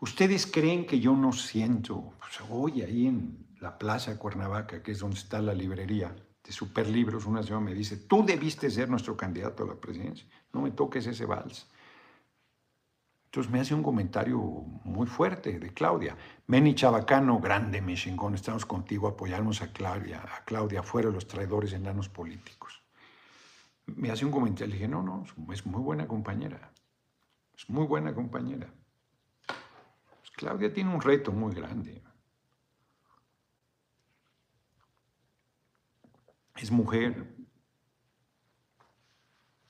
¿Ustedes 0.00 0.46
creen 0.46 0.86
que 0.86 0.98
yo 0.98 1.14
no 1.14 1.30
siento? 1.30 2.14
Pues 2.18 2.40
hoy 2.48 2.80
ahí 2.80 3.06
en 3.06 3.46
la 3.60 3.76
Plaza 3.78 4.18
Cuernavaca, 4.18 4.82
que 4.82 4.92
es 4.92 5.00
donde 5.00 5.18
está 5.18 5.42
la 5.42 5.52
librería 5.52 6.16
de 6.42 6.52
Superlibros, 6.52 7.26
una 7.26 7.42
señora 7.42 7.60
me 7.60 7.74
dice, 7.74 7.98
tú 7.98 8.24
debiste 8.24 8.70
ser 8.70 8.88
nuestro 8.88 9.14
candidato 9.14 9.62
a 9.62 9.66
la 9.66 9.74
presidencia, 9.74 10.26
no 10.54 10.62
me 10.62 10.70
toques 10.70 11.06
ese 11.06 11.26
vals. 11.26 11.68
Entonces 13.26 13.52
me 13.52 13.60
hace 13.60 13.74
un 13.74 13.82
comentario 13.82 14.38
muy 14.38 15.06
fuerte 15.06 15.58
de 15.58 15.72
Claudia. 15.74 16.16
Meni 16.46 16.74
Chabacano, 16.74 17.38
grande, 17.38 17.82
mi 17.82 17.94
chingón, 17.94 18.34
estamos 18.34 18.64
contigo, 18.64 19.06
apoyarnos 19.06 19.60
a 19.60 19.70
Claudia, 19.70 20.24
a 20.34 20.44
Claudia, 20.46 20.82
fuera 20.82 21.10
los 21.10 21.28
traidores 21.28 21.74
enanos 21.74 22.08
políticos. 22.08 22.82
Me 23.84 24.10
hace 24.10 24.24
un 24.24 24.32
comentario, 24.32 24.68
le 24.68 24.74
dije, 24.76 24.88
no, 24.88 25.02
no, 25.02 25.24
es 25.52 25.66
muy 25.66 25.82
buena 25.82 26.08
compañera, 26.08 26.72
es 27.54 27.68
muy 27.68 27.86
buena 27.86 28.14
compañera. 28.14 28.72
Claudia 30.40 30.72
tiene 30.72 30.94
un 30.94 31.02
reto 31.02 31.32
muy 31.32 31.54
grande. 31.54 32.02
Es 36.56 36.70
mujer. 36.70 37.36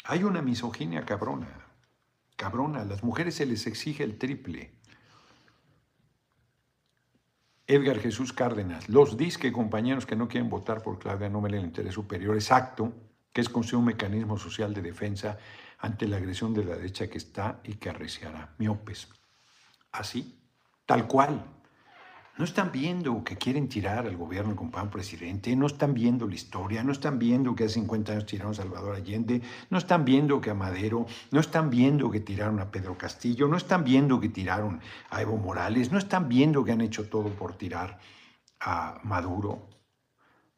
Hay 0.04 0.22
una 0.22 0.42
misoginia 0.42 1.04
cabrona 1.04 1.66
cabrona, 2.36 2.82
a 2.82 2.84
las 2.84 3.02
mujeres 3.02 3.34
se 3.34 3.46
les 3.46 3.66
exige 3.66 4.04
el 4.04 4.16
triple. 4.16 4.72
Edgar 7.66 7.98
Jesús 7.98 8.32
Cárdenas, 8.32 8.88
los 8.88 9.16
disque 9.16 9.52
compañeros 9.52 10.06
que 10.06 10.16
no 10.16 10.28
quieren 10.28 10.48
votar 10.48 10.82
por 10.82 11.00
Claudia 11.00 11.28
no 11.28 11.42
ven 11.42 11.54
el 11.54 11.64
interés 11.64 11.94
superior 11.94 12.36
exacto, 12.36 12.94
que 13.32 13.40
es 13.40 13.48
considerado 13.48 13.80
un 13.80 13.86
mecanismo 13.86 14.38
social 14.38 14.72
de 14.72 14.82
defensa 14.82 15.36
ante 15.80 16.06
la 16.06 16.16
agresión 16.16 16.54
de 16.54 16.64
la 16.64 16.76
derecha 16.76 17.10
que 17.10 17.18
está 17.18 17.60
y 17.64 17.74
que 17.74 17.90
arreciará. 17.90 18.54
Miopes. 18.56 19.08
Así, 19.92 20.39
tal 20.90 21.06
cual. 21.06 21.44
No 22.36 22.44
están 22.44 22.72
viendo 22.72 23.22
que 23.22 23.36
quieren 23.36 23.68
tirar 23.68 24.06
al 24.08 24.16
gobierno 24.16 24.56
con 24.56 24.72
pan 24.72 24.90
presidente, 24.90 25.54
no 25.54 25.66
están 25.66 25.94
viendo 25.94 26.26
la 26.26 26.34
historia, 26.34 26.82
no 26.82 26.90
están 26.90 27.16
viendo 27.16 27.54
que 27.54 27.64
hace 27.64 27.74
50 27.74 28.10
años 28.10 28.26
tiraron 28.26 28.50
a 28.52 28.54
Salvador 28.56 28.96
Allende, 28.96 29.40
no 29.68 29.78
están 29.78 30.04
viendo 30.04 30.40
que 30.40 30.50
a 30.50 30.54
Madero, 30.54 31.06
no 31.30 31.38
están 31.38 31.70
viendo 31.70 32.10
que 32.10 32.18
tiraron 32.18 32.58
a 32.58 32.72
Pedro 32.72 32.98
Castillo, 32.98 33.46
no 33.46 33.56
están 33.56 33.84
viendo 33.84 34.18
que 34.18 34.30
tiraron 34.30 34.80
a 35.10 35.22
Evo 35.22 35.36
Morales, 35.36 35.92
no 35.92 35.98
están 35.98 36.28
viendo 36.28 36.64
que 36.64 36.72
han 36.72 36.80
hecho 36.80 37.08
todo 37.08 37.28
por 37.28 37.54
tirar 37.54 38.00
a 38.58 38.98
Maduro. 39.04 39.68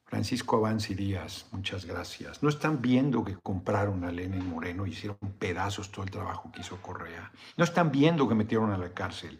Francisco 0.07 0.57
Avanzi 0.57 0.95
Díaz, 0.95 1.47
muchas 1.53 1.85
gracias. 1.85 2.43
No 2.43 2.49
están 2.49 2.81
viendo 2.81 3.23
que 3.23 3.37
compraron 3.37 4.05
a 4.05 4.13
Lenin 4.13 4.49
Moreno 4.49 4.87
y 4.87 4.91
hicieron 4.91 5.19
pedazos 5.39 5.91
todo 5.91 6.05
el 6.05 6.11
trabajo 6.11 6.51
que 6.53 6.61
hizo 6.61 6.81
Correa. 6.81 7.33
No 7.59 7.65
están 7.65 7.91
viendo 7.91 8.27
que 8.29 8.35
metieron 8.35 8.71
a 8.73 8.79
la 8.79 8.95
cárcel 8.95 9.39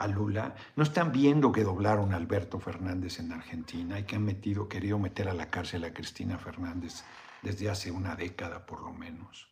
a 0.00 0.06
Lula, 0.06 0.54
no 0.76 0.82
están 0.82 1.12
viendo 1.12 1.52
que 1.52 1.62
doblaron 1.62 2.14
a 2.14 2.16
Alberto 2.16 2.58
Fernández 2.58 3.20
en 3.20 3.32
Argentina 3.32 3.98
y 3.98 4.04
que 4.04 4.16
han 4.16 4.24
metido, 4.24 4.66
querido 4.66 4.98
meter 4.98 5.28
a 5.28 5.34
la 5.34 5.50
cárcel 5.50 5.84
a 5.84 5.92
Cristina 5.92 6.38
Fernández 6.38 7.04
desde 7.42 7.68
hace 7.68 7.90
una 7.90 8.16
década 8.16 8.64
por 8.64 8.80
lo 8.82 8.94
menos. 8.94 9.48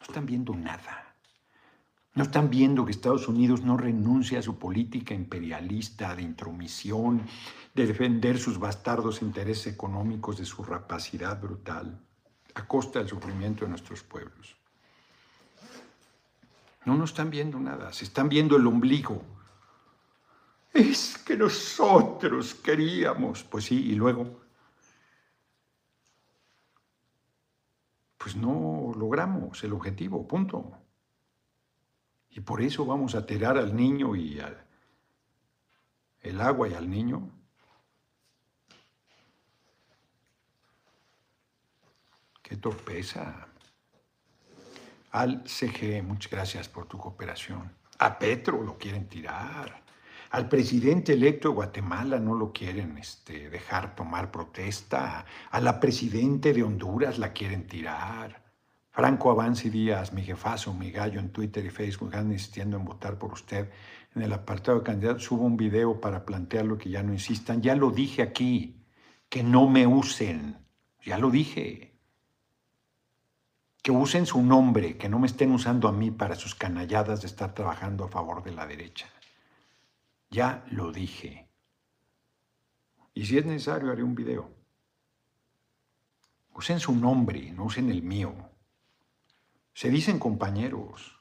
No 0.00 0.06
están 0.06 0.26
viendo 0.26 0.56
nada. 0.56 1.14
No 2.14 2.24
están 2.24 2.50
viendo 2.50 2.84
que 2.84 2.90
Estados 2.90 3.28
Unidos 3.28 3.62
no 3.62 3.76
renuncia 3.76 4.40
a 4.40 4.42
su 4.42 4.58
política 4.58 5.14
imperialista 5.14 6.16
de 6.16 6.22
intromisión, 6.22 7.22
de 7.72 7.86
defender 7.86 8.38
sus 8.38 8.58
bastardos 8.58 9.22
intereses 9.22 9.72
económicos 9.72 10.36
de 10.36 10.44
su 10.44 10.64
rapacidad 10.64 11.40
brutal 11.40 12.00
a 12.54 12.66
costa 12.66 12.98
del 12.98 13.08
sufrimiento 13.08 13.64
de 13.64 13.70
nuestros 13.70 14.02
pueblos. 14.02 14.56
No 16.84 16.96
nos 16.96 17.10
están 17.10 17.30
viendo 17.30 17.60
nada, 17.60 17.92
se 17.92 18.04
están 18.04 18.28
viendo 18.28 18.56
el 18.56 18.66
ombligo 18.66 19.22
nosotros 21.36 22.54
queríamos. 22.54 23.42
Pues 23.44 23.64
sí, 23.66 23.90
y 23.90 23.94
luego, 23.94 24.40
pues 28.18 28.36
no 28.36 28.92
logramos 28.96 29.62
el 29.64 29.72
objetivo, 29.72 30.26
punto. 30.26 30.72
Y 32.30 32.40
por 32.40 32.62
eso 32.62 32.86
vamos 32.86 33.14
a 33.14 33.26
tirar 33.26 33.58
al 33.58 33.74
niño 33.76 34.16
y 34.16 34.40
al 34.40 34.66
el 36.22 36.40
agua 36.40 36.68
y 36.68 36.74
al 36.74 36.88
niño. 36.88 37.28
Qué 42.42 42.56
torpeza. 42.56 43.48
Al 45.10 45.42
CG, 45.46 46.02
muchas 46.02 46.30
gracias 46.30 46.68
por 46.68 46.86
tu 46.86 46.96
cooperación. 46.96 47.74
A 47.98 48.18
Petro 48.18 48.62
lo 48.62 48.78
quieren 48.78 49.08
tirar. 49.08 49.81
Al 50.32 50.48
presidente 50.48 51.12
electo 51.12 51.48
de 51.48 51.54
Guatemala 51.56 52.18
no 52.18 52.34
lo 52.34 52.54
quieren 52.54 52.96
este, 52.96 53.50
dejar 53.50 53.94
tomar 53.94 54.30
protesta. 54.30 55.26
A 55.50 55.60
la 55.60 55.78
presidente 55.78 56.54
de 56.54 56.62
Honduras 56.62 57.18
la 57.18 57.34
quieren 57.34 57.66
tirar. 57.66 58.42
Franco 58.92 59.30
Avance 59.30 59.68
Díaz, 59.68 60.14
mi 60.14 60.22
jefazo, 60.22 60.72
mi 60.72 60.90
gallo 60.90 61.20
en 61.20 61.32
Twitter 61.32 61.62
y 61.66 61.68
Facebook, 61.68 62.08
están 62.08 62.32
insistiendo 62.32 62.78
en 62.78 62.86
votar 62.86 63.18
por 63.18 63.34
usted. 63.34 63.68
En 64.14 64.22
el 64.22 64.32
apartado 64.32 64.78
de 64.78 64.84
candidatos 64.84 65.24
subo 65.24 65.44
un 65.44 65.58
video 65.58 66.00
para 66.00 66.24
plantearlo 66.24 66.78
que 66.78 66.88
ya 66.88 67.02
no 67.02 67.12
insistan. 67.12 67.60
Ya 67.60 67.76
lo 67.76 67.90
dije 67.90 68.22
aquí, 68.22 68.82
que 69.28 69.42
no 69.42 69.68
me 69.68 69.86
usen. 69.86 70.56
Ya 71.04 71.18
lo 71.18 71.28
dije. 71.28 71.92
Que 73.82 73.90
usen 73.90 74.24
su 74.24 74.42
nombre, 74.42 74.96
que 74.96 75.10
no 75.10 75.18
me 75.18 75.26
estén 75.26 75.50
usando 75.50 75.88
a 75.88 75.92
mí 75.92 76.10
para 76.10 76.36
sus 76.36 76.54
canalladas 76.54 77.20
de 77.20 77.26
estar 77.26 77.52
trabajando 77.52 78.04
a 78.04 78.08
favor 78.08 78.42
de 78.42 78.52
la 78.52 78.66
derecha. 78.66 79.10
Ya 80.32 80.64
lo 80.70 80.92
dije. 80.92 81.46
Y 83.12 83.26
si 83.26 83.36
es 83.36 83.44
necesario, 83.44 83.92
haré 83.92 84.02
un 84.02 84.14
video. 84.14 84.50
Usen 86.54 86.80
su 86.80 86.96
nombre, 86.96 87.52
no 87.52 87.64
usen 87.64 87.90
el 87.90 88.02
mío. 88.02 88.34
Se 89.74 89.90
dicen 89.90 90.18
compañeros. 90.18 91.20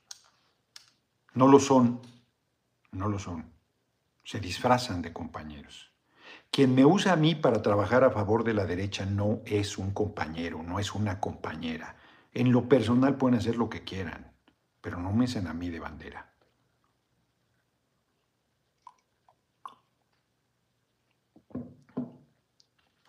No 1.34 1.50
lo 1.50 1.60
son. 1.60 2.00
No 2.94 3.10
lo 3.10 3.20
son. 3.20 3.52
Se 4.24 4.40
disfrazan 4.40 5.02
de 5.02 5.12
compañeros. 5.12 5.92
Quien 6.50 6.74
me 6.74 6.86
usa 6.86 7.12
a 7.12 7.18
mí 7.18 7.36
para 7.36 7.62
trabajar 7.62 8.06
a 8.06 8.12
favor 8.12 8.46
de 8.46 8.54
la 8.54 8.66
derecha 8.66 9.06
no 9.06 9.42
es 9.46 9.78
un 9.78 9.92
compañero, 9.92 10.64
no 10.64 10.80
es 10.80 10.96
una 10.96 11.20
compañera. 11.20 11.98
En 12.34 12.54
lo 12.54 12.70
personal 12.70 13.18
pueden 13.18 13.38
hacer 13.38 13.58
lo 13.58 13.70
que 13.70 13.84
quieran, 13.84 14.32
pero 14.80 15.02
no 15.02 15.12
me 15.12 15.26
usen 15.26 15.48
a 15.48 15.54
mí 15.54 15.70
de 15.70 15.82
bandera. 15.82 16.31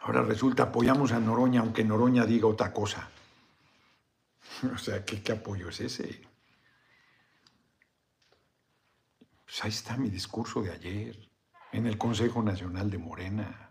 Ahora 0.03 0.23
resulta 0.23 0.65
apoyamos 0.65 1.13
a 1.13 1.21
Noroña, 1.21 1.61
aunque 1.61 1.85
Noroña 1.85 2.27
diga 2.27 2.47
otra 2.47 2.73
cosa. 2.73 3.09
O 4.75 4.79
sea, 4.79 5.05
¿qué, 5.05 5.23
qué 5.23 5.33
apoyo 5.33 5.69
es 5.69 5.81
ese? 5.81 6.23
Pues 9.45 9.65
ahí 9.65 9.71
está 9.71 9.97
mi 9.97 10.11
discurso 10.11 10.63
de 10.63 10.73
ayer, 10.73 11.31
en 11.73 11.87
el 11.87 11.99
Consejo 11.99 12.43
Nacional 12.43 12.91
de 12.91 12.99
Morena. 12.99 13.71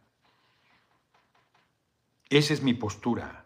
Esa 2.30 2.54
es 2.54 2.62
mi 2.62 2.74
postura. 2.74 3.46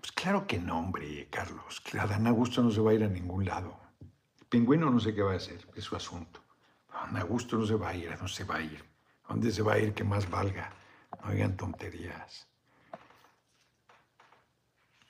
Pues 0.00 0.12
claro 0.12 0.46
que 0.46 0.58
no, 0.58 0.78
hombre, 0.78 1.28
Carlos. 1.30 1.82
Adán 1.98 2.26
Augusto 2.26 2.62
no 2.62 2.70
se 2.70 2.80
va 2.80 2.92
a 2.92 2.94
ir 2.94 3.04
a 3.04 3.08
ningún 3.08 3.44
lado. 3.44 3.83
Pingüino 4.54 4.88
no 4.88 5.00
sé 5.00 5.12
qué 5.12 5.20
va 5.20 5.32
a 5.32 5.36
hacer, 5.36 5.66
es 5.74 5.82
su 5.82 5.96
asunto. 5.96 6.40
A 6.92 7.10
Augusto 7.18 7.58
no 7.58 7.66
se 7.66 7.74
va 7.74 7.88
a 7.88 7.96
ir, 7.96 8.16
no 8.22 8.28
se 8.28 8.44
va 8.44 8.54
a 8.54 8.62
ir. 8.62 8.84
¿A 9.24 9.32
dónde 9.32 9.50
se 9.50 9.62
va 9.62 9.72
a 9.72 9.78
ir 9.80 9.92
que 9.94 10.04
más 10.04 10.30
valga? 10.30 10.72
No 11.20 11.30
oigan 11.30 11.56
tonterías. 11.56 12.46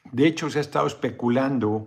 De 0.04 0.26
hecho, 0.26 0.48
se 0.48 0.56
ha 0.56 0.62
estado 0.62 0.86
especulando 0.86 1.86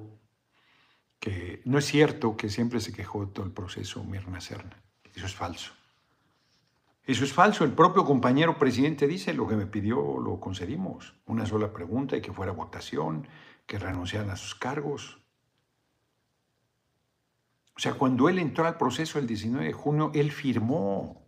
que 1.20 1.64
no 1.66 1.80
es 1.80 1.86
cierto 1.86 2.38
que 2.38 2.47
siempre 2.47 2.80
se 2.80 2.93
quejó 2.93 3.28
todo 3.30 3.47
el 3.47 3.51
proceso 3.51 4.03
Mirna 4.03 4.39
Serna. 4.39 4.80
Eso 5.16 5.26
es 5.26 5.34
falso. 5.34 5.74
Eso 7.05 7.24
es 7.24 7.34
falso. 7.34 7.64
El 7.64 7.72
propio 7.72 8.05
compañero 8.05 8.60
presidente 8.60 9.08
dice 9.08 9.34
lo 9.34 9.47
que 9.47 9.55
me 9.55 9.66
pidió, 9.66 10.20
lo 10.20 10.39
concedimos. 10.39 11.16
Una 11.26 11.47
sola 11.47 11.74
pregunta 11.74 12.16
y 12.16 12.22
que 12.22 12.32
fuera 12.32 12.51
votación, 12.51 13.28
que 13.66 13.80
renunciaran 13.80 14.30
a 14.30 14.36
sus 14.36 14.53
cargos. 14.53 15.18
O 17.78 17.80
sea, 17.80 17.94
cuando 17.94 18.28
él 18.28 18.40
entró 18.40 18.66
al 18.66 18.76
proceso 18.76 19.20
el 19.20 19.28
19 19.28 19.68
de 19.68 19.72
junio, 19.72 20.10
él 20.16 20.32
firmó. 20.32 21.22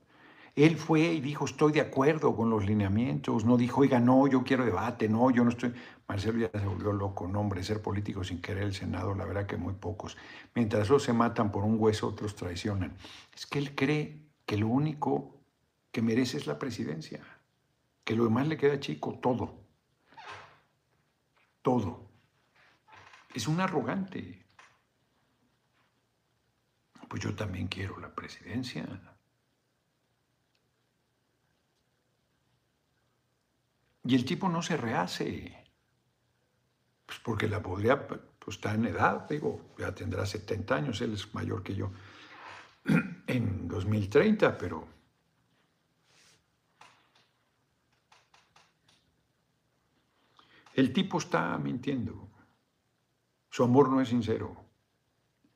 Él 0.55 0.77
fue 0.77 1.01
y 1.01 1.21
dijo, 1.21 1.45
estoy 1.45 1.71
de 1.71 1.79
acuerdo 1.79 2.35
con 2.35 2.49
los 2.49 2.65
lineamientos. 2.65 3.45
No 3.45 3.55
dijo, 3.55 3.81
oiga, 3.81 3.99
no, 3.99 4.25
yo 4.25 4.43
quiero 4.43 4.65
debate, 4.65 5.07
no, 5.07 5.29
yo 5.29 5.43
no 5.43 5.51
estoy. 5.51 5.75
Marcelo 6.07 6.39
ya 6.39 6.49
se 6.59 6.65
volvió 6.65 6.91
loco, 6.91 7.27
no, 7.27 7.41
hombre, 7.41 7.63
ser 7.63 7.83
político 7.83 8.23
sin 8.23 8.41
querer 8.41 8.63
el 8.63 8.73
Senado, 8.73 9.13
la 9.13 9.25
verdad 9.25 9.45
que 9.45 9.57
muy 9.57 9.75
pocos. 9.75 10.17
Mientras 10.55 10.85
otros 10.85 11.03
se 11.03 11.13
matan 11.13 11.51
por 11.51 11.63
un 11.63 11.75
hueso, 11.79 12.07
otros 12.07 12.35
traicionan. 12.35 12.97
Es 13.35 13.45
que 13.45 13.59
él 13.59 13.75
cree 13.75 14.19
que 14.47 14.57
lo 14.57 14.69
único 14.69 15.37
que 15.91 16.01
merece 16.01 16.37
es 16.37 16.47
la 16.47 16.57
presidencia, 16.57 17.19
que 18.03 18.15
lo 18.15 18.23
demás 18.23 18.47
le 18.47 18.57
queda 18.57 18.79
chico, 18.79 19.19
todo. 19.21 19.53
Todo. 21.61 22.09
Es 23.35 23.47
un 23.47 23.59
arrogante. 23.59 24.48
Pues 27.09 27.23
yo 27.23 27.35
también 27.35 27.67
quiero 27.67 27.99
la 27.99 28.13
presidencia. 28.13 28.87
Y 34.03 34.15
el 34.15 34.25
tipo 34.25 34.47
no 34.47 34.61
se 34.61 34.77
rehace. 34.77 35.65
Pues 37.05 37.19
porque 37.19 37.47
la 37.47 37.61
podría, 37.61 38.07
pues 38.07 38.21
está 38.57 38.75
en 38.75 38.85
edad, 38.85 39.27
digo, 39.27 39.73
ya 39.79 39.93
tendrá 39.93 40.25
70 40.25 40.75
años, 40.75 41.01
él 41.01 41.13
es 41.13 41.33
mayor 41.33 41.63
que 41.63 41.75
yo 41.75 41.91
en 43.27 43.67
2030, 43.67 44.57
pero 44.57 44.87
el 50.75 50.93
tipo 50.93 51.17
está 51.17 51.57
mintiendo. 51.57 52.29
Su 53.49 53.63
amor 53.63 53.89
no 53.89 53.99
es 53.99 54.09
sincero. 54.09 54.68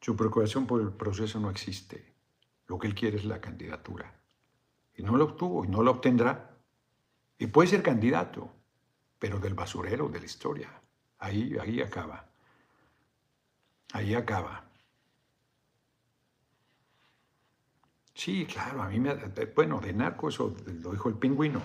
Su 0.04 0.18
preocupación 0.18 0.68
por 0.68 0.82
el 0.82 0.92
proceso 0.92 1.40
no 1.40 1.50
existe. 1.50 2.04
Lo 2.68 2.78
que 2.78 2.88
él 2.88 2.94
quiere 2.94 3.16
es 3.16 3.24
la 3.24 3.40
candidatura. 3.40 4.14
Y 4.98 5.02
no 5.02 5.16
lo 5.16 5.24
obtuvo 5.24 5.64
y 5.64 5.70
no 5.70 5.82
lo 5.82 5.92
obtendrá. 5.92 6.58
Y 7.38 7.48
puede 7.48 7.70
ser 7.70 7.82
candidato, 7.82 8.52
pero 9.18 9.40
del 9.40 9.54
basurero 9.54 10.10
de 10.10 10.20
la 10.20 10.26
historia. 10.26 10.82
Ahí, 11.20 11.56
ahí 11.58 11.82
acaba. 11.82 12.28
Ahí 13.94 14.14
acaba. 14.14 14.66
Sí, 18.14 18.46
claro, 18.46 18.82
a 18.84 18.90
mí 18.90 19.00
me... 19.00 19.16
Bueno, 19.56 19.80
de 19.80 19.94
narco 19.94 20.28
eso 20.28 20.54
lo 20.82 20.92
dijo 20.92 21.08
el 21.08 21.16
pingüino. 21.16 21.62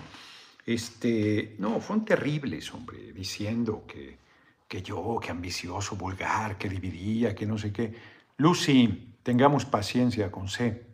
Este, 0.65 1.57
no, 1.59 1.81
fueron 1.81 2.05
terribles, 2.05 2.73
hombre, 2.73 3.11
diciendo 3.11 3.83
que, 3.85 4.17
que 4.65 4.81
yo, 4.81 5.19
que 5.21 5.29
ambicioso, 5.29 5.97
vulgar, 5.97 6.57
que 6.57 6.69
dividía, 6.69 7.35
que 7.35 7.45
no 7.45 7.57
sé 7.57 7.73
qué. 7.73 8.18
Lucy, 8.39 9.17
tengamos 9.21 9.65
paciencia 9.65 10.31
con 10.31 10.47
C. 10.47 10.87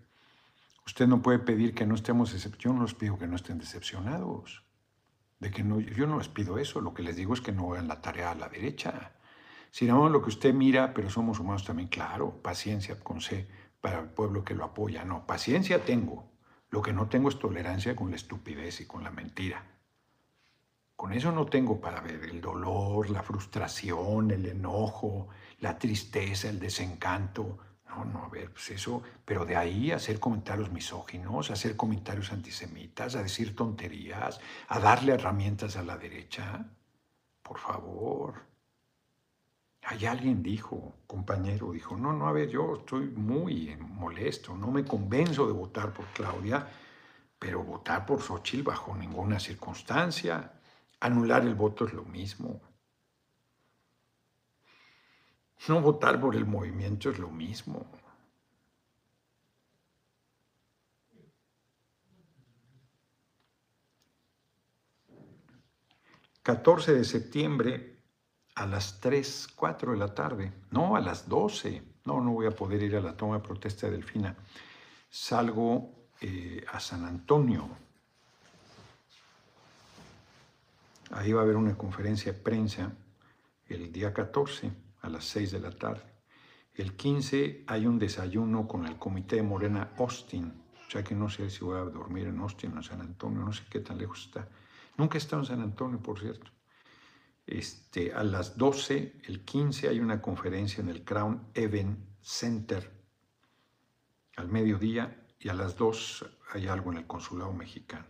Usted 0.83 1.05
no 1.05 1.21
puede 1.21 1.37
pedir 1.37 1.75
que 1.75 1.85
no 1.85 1.93
estemos 1.93 2.33
decepcionados. 2.33 2.81
Los 2.81 2.95
pido 2.95 3.19
que 3.19 3.27
no 3.27 3.35
estén 3.35 3.59
decepcionados. 3.59 4.63
De 5.39 5.51
que 5.51 5.63
no, 5.63 5.79
yo 5.79 6.07
no 6.07 6.17
les 6.17 6.27
pido 6.27 6.57
eso. 6.57 6.81
Lo 6.81 6.95
que 6.95 7.03
les 7.03 7.15
digo 7.15 7.35
es 7.35 7.41
que 7.41 7.51
no 7.51 7.71
hagan 7.71 7.87
la 7.87 8.01
tarea 8.01 8.31
a 8.31 8.35
la 8.35 8.49
derecha. 8.49 9.11
Si 9.69 9.85
no, 9.85 10.09
lo 10.09 10.23
que 10.23 10.29
usted 10.29 10.55
mira, 10.55 10.95
pero 10.95 11.11
somos 11.11 11.39
humanos 11.39 11.63
también, 11.63 11.87
claro, 11.87 12.41
paciencia 12.41 12.99
con 12.99 13.21
C 13.21 13.47
para 13.79 13.99
el 13.99 14.09
pueblo 14.09 14.43
que 14.43 14.55
lo 14.55 14.63
apoya. 14.63 15.05
No, 15.05 15.27
paciencia 15.27 15.85
tengo. 15.85 16.31
Lo 16.71 16.81
que 16.81 16.93
no 16.93 17.09
tengo 17.09 17.29
es 17.29 17.37
tolerancia 17.37 17.95
con 17.95 18.09
la 18.09 18.15
estupidez 18.15 18.81
y 18.81 18.87
con 18.87 19.03
la 19.03 19.11
mentira. 19.11 19.74
Con 20.95 21.11
eso 21.11 21.31
no 21.31 21.45
tengo 21.45 21.79
para 21.79 21.99
ver 21.99 22.23
el 22.23 22.39
dolor, 22.39 23.09
la 23.09 23.21
frustración, 23.21 24.31
el 24.31 24.45
enojo, 24.45 25.27
la 25.59 25.77
tristeza, 25.77 26.49
el 26.49 26.59
desencanto. 26.59 27.57
No, 27.89 28.05
no, 28.05 28.25
a 28.25 28.29
ver, 28.29 28.51
pues 28.51 28.71
eso, 28.71 29.03
pero 29.23 29.45
de 29.45 29.55
ahí 29.55 29.91
hacer 29.91 30.19
comentarios 30.19 30.71
misóginos, 30.71 31.51
hacer 31.51 31.75
comentarios 31.75 32.31
antisemitas, 32.31 33.15
a 33.15 33.23
decir 33.23 33.55
tonterías, 33.55 34.39
a 34.67 34.79
darle 34.79 35.13
herramientas 35.13 35.77
a 35.77 35.83
la 35.83 35.97
derecha, 35.97 36.65
por 37.41 37.59
favor. 37.59 38.45
Hay 39.83 40.05
alguien 40.05 40.41
dijo, 40.41 40.95
compañero, 41.05 41.71
dijo, 41.71 41.95
no, 41.95 42.11
no, 42.11 42.27
a 42.27 42.31
ver, 42.31 42.49
yo 42.49 42.77
estoy 42.77 43.05
muy 43.07 43.77
molesto, 43.77 44.55
no 44.55 44.71
me 44.71 44.83
convenzo 44.83 45.45
de 45.45 45.53
votar 45.53 45.93
por 45.93 46.05
Claudia, 46.07 46.67
pero 47.37 47.63
votar 47.63 48.05
por 48.05 48.21
Xochitl 48.21 48.63
bajo 48.63 48.95
ninguna 48.95 49.39
circunstancia. 49.39 50.54
Anular 50.99 51.43
el 51.43 51.55
voto 51.55 51.85
es 51.85 51.93
lo 51.93 52.03
mismo. 52.03 52.61
No 55.67 55.81
votar 55.81 56.19
por 56.19 56.35
el 56.35 56.45
movimiento 56.45 57.09
es 57.09 57.19
lo 57.19 57.29
mismo. 57.29 57.85
...14 66.43 66.93
de 66.93 67.03
septiembre 67.03 67.95
a 68.53 68.67
las 68.67 68.99
3, 68.99 69.47
4 69.55 69.93
de 69.93 69.97
la 69.97 70.13
tarde, 70.13 70.53
no, 70.69 70.95
a 70.95 71.01
las 71.01 71.27
12, 71.27 71.81
no, 72.05 72.21
no 72.21 72.33
voy 72.33 72.45
a 72.45 72.51
poder 72.51 72.83
ir 72.83 72.95
a 72.95 73.01
la 73.01 73.17
toma 73.17 73.39
de 73.39 73.43
protesta 73.43 73.87
de 73.87 73.93
Delfina. 73.93 74.35
Salgo 75.09 76.09
eh, 76.21 76.63
a 76.71 76.79
San 76.79 77.03
Antonio. 77.03 77.84
Ahí 81.11 81.33
va 81.33 81.41
a 81.41 81.43
haber 81.43 81.55
una 81.55 81.77
conferencia 81.77 82.33
de 82.33 82.39
prensa 82.39 82.93
el 83.67 83.91
día 83.91 84.13
14 84.13 84.71
a 85.01 85.09
las 85.09 85.25
6 85.25 85.51
de 85.51 85.59
la 85.59 85.71
tarde. 85.71 86.03
El 86.73 86.95
15 86.95 87.63
hay 87.67 87.85
un 87.85 87.99
desayuno 87.99 88.67
con 88.67 88.85
el 88.85 88.97
comité 88.97 89.37
de 89.37 89.43
Morena 89.43 89.91
Austin, 89.97 90.51
o 90.87 90.91
sea 90.91 91.03
que 91.03 91.15
no 91.15 91.29
sé 91.29 91.49
si 91.49 91.63
voy 91.63 91.77
a 91.77 91.83
dormir 91.83 92.27
en 92.27 92.39
Austin 92.39 92.73
o 92.73 92.77
en 92.77 92.83
San 92.83 93.01
Antonio, 93.01 93.41
no 93.41 93.53
sé 93.53 93.63
qué 93.69 93.79
tan 93.79 93.97
lejos 93.97 94.25
está. 94.25 94.49
Nunca 94.97 95.17
he 95.17 95.19
estado 95.19 95.41
en 95.41 95.47
San 95.47 95.61
Antonio, 95.61 96.01
por 96.01 96.19
cierto. 96.19 96.51
Este, 97.45 98.13
a 98.13 98.23
las 98.23 98.57
12, 98.57 99.21
el 99.25 99.45
15, 99.45 99.87
hay 99.87 99.99
una 99.99 100.21
conferencia 100.21 100.81
en 100.81 100.89
el 100.89 101.03
Crown 101.03 101.47
Event 101.53 101.99
Center 102.21 102.91
al 104.35 104.49
mediodía 104.49 105.23
y 105.39 105.49
a 105.49 105.53
las 105.53 105.77
2 105.77 106.25
hay 106.53 106.67
algo 106.67 106.91
en 106.91 106.97
el 106.97 107.07
Consulado 107.07 107.53
Mexicano. 107.53 108.07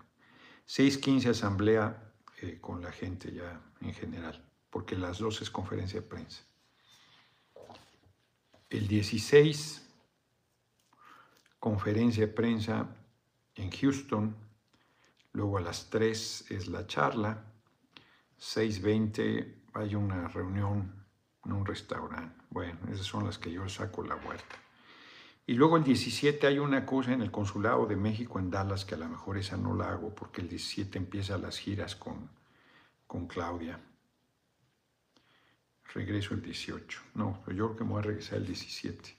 6.15 0.67 1.29
asamblea 1.29 2.04
eh, 2.41 2.57
con 2.59 2.81
la 2.81 2.91
gente 2.91 3.31
ya 3.31 3.61
en 3.81 3.93
general, 3.93 4.43
porque 4.69 4.95
las 4.95 5.19
2 5.19 5.41
es 5.41 5.49
conferencia 5.49 6.01
de 6.01 6.07
prensa. 6.07 6.43
El 8.69 8.87
16, 8.87 9.87
conferencia 11.59 12.25
de 12.25 12.33
prensa 12.33 12.87
en 13.55 13.71
Houston, 13.71 14.35
luego 15.33 15.57
a 15.57 15.61
las 15.61 15.89
3 15.89 16.51
es 16.51 16.67
la 16.67 16.85
charla, 16.87 17.43
6.20 18.39 19.55
hay 19.73 19.95
una 19.95 20.27
reunión 20.27 21.05
en 21.45 21.51
un 21.51 21.65
restaurante. 21.65 22.43
Bueno, 22.49 22.79
esas 22.91 23.05
son 23.05 23.25
las 23.25 23.37
que 23.37 23.51
yo 23.51 23.67
saco 23.69 24.03
la 24.03 24.15
vuelta. 24.15 24.64
Y 25.47 25.53
luego 25.53 25.77
el 25.77 25.83
17 25.83 26.47
hay 26.47 26.59
una 26.59 26.85
cosa 26.85 27.13
en 27.13 27.21
el 27.21 27.31
Consulado 27.31 27.85
de 27.85 27.95
México 27.95 28.39
en 28.39 28.49
Dallas 28.49 28.83
que 28.83 28.95
a 28.95 28.97
lo 28.97 29.07
mejor 29.07 29.37
esa 29.37 29.57
no 29.57 29.75
la 29.75 29.91
hago 29.91 30.13
porque 30.13 30.41
el 30.41 30.49
17 30.49 30.97
empieza 30.97 31.37
las 31.37 31.59
giras 31.59 31.95
con, 31.95 32.29
con 33.05 33.27
Claudia. 33.27 33.79
Regreso 35.93 36.33
el 36.33 36.41
18. 36.41 37.01
No, 37.13 37.43
yo 37.47 37.53
creo 37.53 37.75
que 37.75 37.83
me 37.83 37.91
voy 37.91 37.99
a 37.99 38.03
regresar 38.03 38.39
el 38.39 38.47
17. 38.47 39.15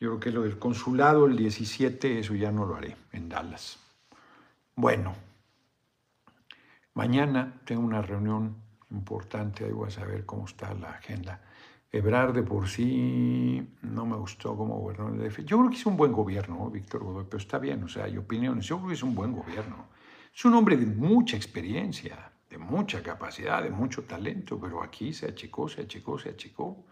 Yo 0.00 0.08
creo 0.08 0.20
que 0.20 0.30
lo 0.30 0.42
del 0.42 0.58
consulado 0.58 1.26
el 1.26 1.36
17, 1.36 2.18
eso 2.18 2.34
ya 2.34 2.52
no 2.52 2.66
lo 2.66 2.76
haré 2.76 2.96
en 3.12 3.28
Dallas. 3.28 3.78
Bueno, 4.74 5.14
Mañana 6.94 7.60
tengo 7.64 7.82
una 7.82 8.02
reunión 8.02 8.56
importante, 8.90 9.64
ahí 9.64 9.70
voy 9.70 9.88
a 9.88 9.90
saber 9.90 10.26
cómo 10.26 10.46
está 10.46 10.74
la 10.74 10.90
agenda. 10.90 11.40
Ebrard 11.92 12.34
de 12.34 12.42
por 12.42 12.68
sí 12.68 13.66
no 13.82 14.06
me 14.06 14.16
gustó 14.16 14.56
como 14.56 14.78
gobernó 14.78 15.08
el 15.08 15.18
DF. 15.18 15.40
Yo 15.44 15.58
creo 15.58 15.70
que 15.70 15.76
es 15.76 15.86
un 15.86 15.96
buen 15.96 16.12
gobierno, 16.12 16.70
Víctor 16.70 17.02
Godoy, 17.02 17.24
pero 17.24 17.38
está 17.38 17.58
bien, 17.58 17.82
o 17.82 17.88
sea, 17.88 18.04
hay 18.04 18.16
opiniones. 18.16 18.66
Yo 18.66 18.76
creo 18.76 18.88
que 18.88 18.94
es 18.94 19.02
un 19.02 19.14
buen 19.14 19.32
gobierno. 19.32 19.88
Es 20.34 20.44
un 20.44 20.54
hombre 20.54 20.76
de 20.76 20.86
mucha 20.86 21.36
experiencia, 21.36 22.32
de 22.48 22.58
mucha 22.58 23.02
capacidad, 23.02 23.62
de 23.62 23.70
mucho 23.70 24.04
talento, 24.04 24.60
pero 24.60 24.82
aquí 24.82 25.12
se 25.12 25.26
achicó, 25.26 25.68
se 25.68 25.82
achicó, 25.82 26.18
se 26.18 26.30
achicó. 26.30 26.84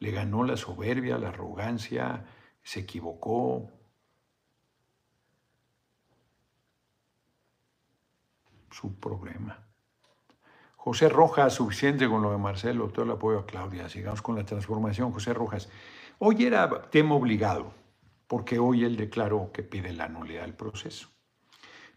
Le 0.00 0.10
ganó 0.10 0.44
la 0.44 0.56
soberbia, 0.56 1.16
la 1.16 1.28
arrogancia, 1.30 2.26
se 2.62 2.80
equivocó, 2.80 3.70
su 8.70 8.98
problema. 8.98 9.71
José 10.84 11.08
Rojas, 11.08 11.54
suficiente 11.54 12.08
con 12.08 12.22
lo 12.22 12.32
de 12.32 12.38
Marcelo, 12.38 12.88
todo 12.88 13.04
el 13.04 13.12
apoyo 13.12 13.38
a 13.38 13.46
Claudia. 13.46 13.88
Sigamos 13.88 14.20
con 14.20 14.34
la 14.34 14.44
transformación. 14.44 15.12
José 15.12 15.32
Rojas, 15.32 15.68
hoy 16.18 16.44
era 16.44 16.90
tema 16.90 17.14
obligado, 17.14 17.72
porque 18.26 18.58
hoy 18.58 18.82
él 18.82 18.96
declaró 18.96 19.52
que 19.52 19.62
pide 19.62 19.92
la 19.92 20.08
nulidad 20.08 20.42
del 20.42 20.54
proceso. 20.54 21.08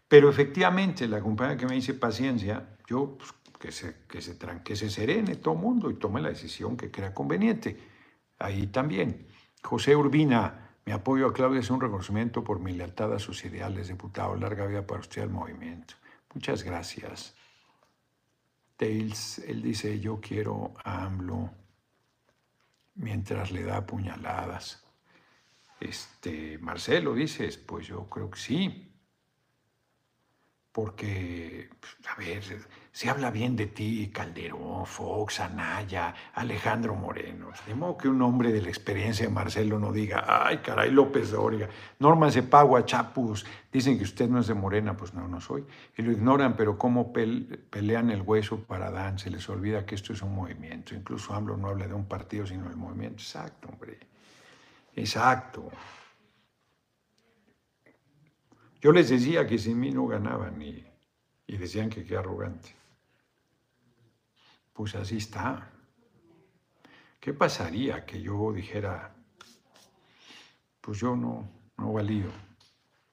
Pero 0.06 0.30
efectivamente, 0.30 1.08
la 1.08 1.20
compañera 1.20 1.56
que 1.56 1.66
me 1.66 1.74
dice 1.74 1.94
paciencia, 1.94 2.76
yo 2.86 3.18
pues, 3.18 3.34
que, 3.58 3.72
se, 3.72 4.04
que, 4.06 4.22
se, 4.22 4.38
que 4.62 4.76
se 4.76 4.88
serene 4.88 5.34
todo 5.34 5.56
mundo 5.56 5.90
y 5.90 5.94
tome 5.94 6.20
la 6.20 6.28
decisión 6.28 6.76
que 6.76 6.88
crea 6.88 7.12
conveniente. 7.12 7.76
Ahí 8.38 8.68
también. 8.68 9.26
José 9.64 9.96
Urbina, 9.96 10.76
mi 10.84 10.92
apoyo 10.92 11.26
a 11.26 11.32
Claudia 11.32 11.58
es 11.58 11.70
un 11.70 11.80
reconocimiento 11.80 12.44
por 12.44 12.60
mi 12.60 12.72
lealtad 12.72 13.12
a 13.12 13.18
sus 13.18 13.44
ideales, 13.44 13.88
diputado. 13.88 14.36
Larga 14.36 14.64
vida 14.64 14.86
para 14.86 15.00
usted 15.00 15.22
al 15.22 15.30
movimiento. 15.30 15.94
Muchas 16.32 16.62
gracias. 16.62 17.34
Tails, 18.76 19.38
él 19.40 19.62
dice, 19.62 19.98
yo 20.00 20.20
quiero 20.20 20.74
a 20.84 21.04
AMLO 21.04 21.50
mientras 22.94 23.50
le 23.50 23.62
da 23.62 23.86
puñaladas. 23.86 24.84
Este, 25.80 26.58
Marcelo 26.58 27.14
dices, 27.14 27.58
pues 27.58 27.86
yo 27.86 28.08
creo 28.08 28.30
que 28.30 28.38
sí. 28.38 28.95
Porque, 30.76 31.70
a 32.06 32.18
ver, 32.18 32.42
se 32.92 33.08
habla 33.08 33.30
bien 33.30 33.56
de 33.56 33.66
ti, 33.66 34.10
Calderón, 34.12 34.84
Fox, 34.84 35.40
Anaya, 35.40 36.14
Alejandro 36.34 36.94
Moreno. 36.94 37.48
De 37.66 37.74
modo 37.74 37.96
que 37.96 38.08
un 38.08 38.20
hombre 38.20 38.52
de 38.52 38.60
la 38.60 38.68
experiencia 38.68 39.24
de 39.24 39.32
Marcelo 39.32 39.78
no 39.78 39.90
diga, 39.90 40.26
ay, 40.28 40.58
caray, 40.58 40.90
López 40.90 41.30
Dóriga, 41.30 41.70
Norma 41.98 42.30
Cepagua, 42.30 42.84
Chapus, 42.84 43.46
dicen 43.72 43.96
que 43.96 44.04
usted 44.04 44.28
no 44.28 44.38
es 44.38 44.48
de 44.48 44.52
Morena, 44.52 44.94
pues 44.98 45.14
no, 45.14 45.26
no 45.26 45.40
soy. 45.40 45.64
Y 45.96 46.02
lo 46.02 46.12
ignoran, 46.12 46.56
pero 46.56 46.76
cómo 46.76 47.10
pelean 47.10 48.10
el 48.10 48.20
hueso 48.20 48.62
para 48.64 48.90
Dan, 48.90 49.18
se 49.18 49.30
les 49.30 49.48
olvida 49.48 49.86
que 49.86 49.94
esto 49.94 50.12
es 50.12 50.20
un 50.20 50.34
movimiento. 50.34 50.94
Incluso 50.94 51.32
AMLO 51.32 51.56
no 51.56 51.68
habla 51.68 51.88
de 51.88 51.94
un 51.94 52.04
partido, 52.04 52.46
sino 52.46 52.68
del 52.68 52.76
movimiento. 52.76 53.22
Exacto, 53.22 53.68
hombre. 53.70 53.98
Exacto. 54.94 55.70
Yo 58.80 58.92
les 58.92 59.08
decía 59.08 59.46
que 59.46 59.58
sin 59.58 59.80
mí 59.80 59.90
no 59.90 60.06
ganaban 60.06 60.60
y, 60.60 60.84
y 61.46 61.56
decían 61.56 61.90
que 61.90 62.04
qué 62.04 62.16
arrogante. 62.16 62.74
Pues 64.72 64.94
así 64.94 65.16
está. 65.16 65.70
¿Qué 67.18 67.32
pasaría 67.32 68.04
que 68.04 68.20
yo 68.20 68.52
dijera, 68.52 69.14
pues 70.80 70.98
yo 70.98 71.16
no, 71.16 71.50
no 71.76 71.92
valido? 71.92 72.30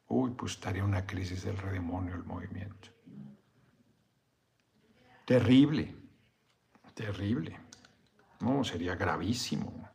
Uy, 0.08 0.32
pues 0.32 0.52
estaría 0.52 0.84
una 0.84 1.08
crisis 1.08 1.44
del 1.44 1.58
redemonio 1.58 2.14
el 2.14 2.24
movimiento. 2.24 2.90
Terrible, 5.26 5.96
terrible. 6.94 7.58
No, 8.42 8.64
sería 8.64 8.96
gravísimo. 8.96 9.90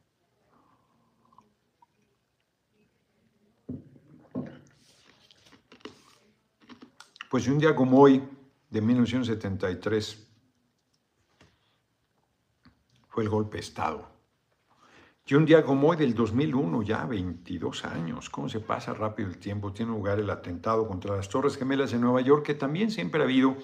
Pues 7.28 7.46
un 7.46 7.58
día 7.58 7.74
como 7.74 8.00
hoy, 8.00 8.22
de 8.70 8.80
1973, 8.80 10.26
fue 13.08 13.22
el 13.22 13.28
golpe 13.28 13.58
de 13.58 13.60
Estado. 13.60 14.08
Y 15.26 15.34
un 15.34 15.44
día 15.44 15.62
como 15.62 15.88
hoy 15.88 15.98
del 15.98 16.14
2001, 16.14 16.82
ya 16.84 17.04
22 17.04 17.84
años, 17.84 18.30
¿cómo 18.30 18.48
se 18.48 18.60
pasa 18.60 18.94
rápido 18.94 19.28
el 19.28 19.36
tiempo? 19.36 19.74
Tiene 19.74 19.92
lugar 19.92 20.18
el 20.18 20.30
atentado 20.30 20.88
contra 20.88 21.16
las 21.16 21.28
Torres 21.28 21.58
Gemelas 21.58 21.92
en 21.92 22.00
Nueva 22.00 22.22
York, 22.22 22.46
que 22.46 22.54
también 22.54 22.90
siempre 22.90 23.20
ha 23.20 23.24
habido 23.24 23.58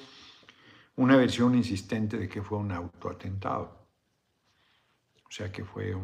una 0.96 1.16
versión 1.16 1.54
insistente 1.54 2.18
de 2.18 2.28
que 2.28 2.42
fue 2.42 2.58
un 2.58 2.70
autoatentado. 2.70 3.78
O 5.26 5.30
sea 5.30 5.50
que 5.50 5.64
fue 5.64 5.94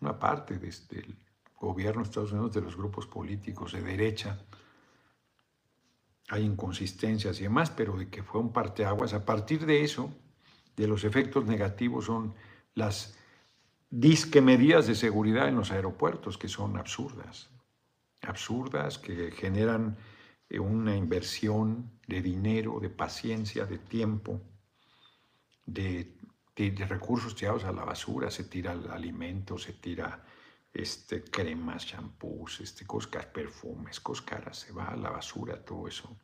una 0.00 0.18
parte 0.18 0.56
desde 0.56 1.00
el 1.00 1.18
gobierno 1.54 2.00
de 2.00 2.08
Estados 2.08 2.32
Unidos, 2.32 2.54
de 2.54 2.62
los 2.62 2.76
grupos 2.76 3.06
políticos 3.06 3.72
de 3.72 3.82
derecha, 3.82 4.38
hay 6.30 6.44
inconsistencias 6.44 7.40
y 7.40 7.42
demás, 7.42 7.70
pero 7.70 7.96
de 7.96 8.08
que 8.08 8.22
fue 8.22 8.40
un 8.40 8.52
parteaguas. 8.52 9.12
A 9.14 9.24
partir 9.24 9.66
de 9.66 9.82
eso, 9.82 10.12
de 10.76 10.86
los 10.86 11.02
efectos 11.02 11.44
negativos 11.44 12.04
son 12.04 12.34
las 12.74 13.18
disque 13.90 14.40
medidas 14.40 14.86
de 14.86 14.94
seguridad 14.94 15.48
en 15.48 15.56
los 15.56 15.72
aeropuertos, 15.72 16.38
que 16.38 16.48
son 16.48 16.76
absurdas. 16.76 17.50
Absurdas, 18.22 18.98
que 18.98 19.32
generan 19.32 19.96
eh, 20.48 20.60
una 20.60 20.96
inversión 20.96 21.90
de 22.06 22.22
dinero, 22.22 22.78
de 22.78 22.90
paciencia, 22.90 23.66
de 23.66 23.78
tiempo, 23.78 24.40
de, 25.66 26.14
recursos 26.88 27.34
tirados 27.34 27.64
a 27.64 27.72
la 27.72 27.84
basura. 27.84 28.30
Se 28.30 28.44
tira 28.44 28.72
el 28.72 28.88
alimento, 28.88 29.58
se 29.58 29.72
tira 29.72 30.22
este, 30.72 31.24
cremas, 31.24 31.84
shampoos, 31.84 32.60
este, 32.60 32.86
cosas, 32.86 33.26
perfumes, 33.26 34.00
cosas 34.00 34.24
caras, 34.24 34.58
se 34.58 34.72
va 34.72 34.88
a 34.88 34.96
la 34.96 35.10
basura 35.10 35.64
todo 35.64 35.88
eso. 35.88 36.16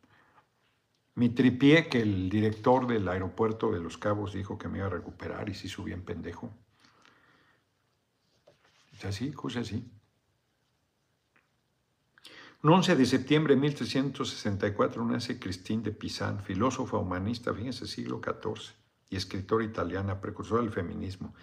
Mi 1.15 1.29
tripié, 1.29 1.89
que 1.89 2.01
el 2.01 2.29
director 2.29 2.85
del 2.85 3.07
aeropuerto 3.07 3.71
de 3.71 3.79
Los 3.79 3.97
Cabos 3.97 4.33
dijo 4.33 4.57
que 4.57 4.67
me 4.67 4.77
iba 4.77 4.87
a 4.87 4.91
recuperar 4.91 5.49
y 5.49 5.55
si 5.55 5.67
subí 5.67 5.91
en 5.91 6.03
pendejo. 6.03 6.51
Es 8.93 9.03
así, 9.05 9.31
cosa 9.31 9.61
así. 9.61 9.83
Un 12.63 12.71
11 12.71 12.95
de 12.95 13.05
septiembre 13.05 13.55
de 13.55 13.61
1364 13.61 15.05
nace 15.05 15.39
Christine 15.39 15.83
de 15.83 15.91
Pizan, 15.91 16.43
filósofa 16.43 16.97
humanista, 16.97 17.53
fíjense, 17.53 17.85
siglo 17.85 18.19
XIV, 18.23 18.73
y 19.09 19.15
escritora 19.15 19.63
italiana, 19.63 20.19
precursora 20.19 20.61
del 20.61 20.71
feminismo. 20.71 21.33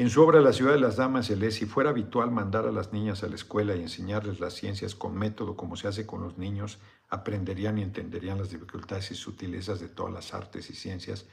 En 0.00 0.08
su 0.08 0.22
obra 0.22 0.40
La 0.40 0.54
ciudad 0.54 0.72
de 0.72 0.80
las 0.80 0.96
damas 0.96 1.26
se 1.26 1.36
lee, 1.36 1.52
si 1.52 1.66
fuera 1.66 1.90
habitual 1.90 2.30
mandar 2.30 2.64
a 2.66 2.72
las 2.72 2.90
niñas 2.90 3.22
a 3.22 3.28
la 3.28 3.34
escuela 3.34 3.76
y 3.76 3.82
enseñarles 3.82 4.40
las 4.40 4.54
ciencias 4.54 4.94
con 4.94 5.14
método 5.14 5.58
como 5.58 5.76
se 5.76 5.88
hace 5.88 6.06
con 6.06 6.22
los 6.22 6.38
niños, 6.38 6.78
aprenderían 7.10 7.76
y 7.76 7.82
entenderían 7.82 8.38
las 8.38 8.48
dificultades 8.48 9.10
y 9.10 9.14
sutilezas 9.14 9.78
de 9.78 9.88
todas 9.88 10.10
las 10.10 10.32
artes 10.32 10.70
y 10.70 10.74
ciencias, 10.74 11.26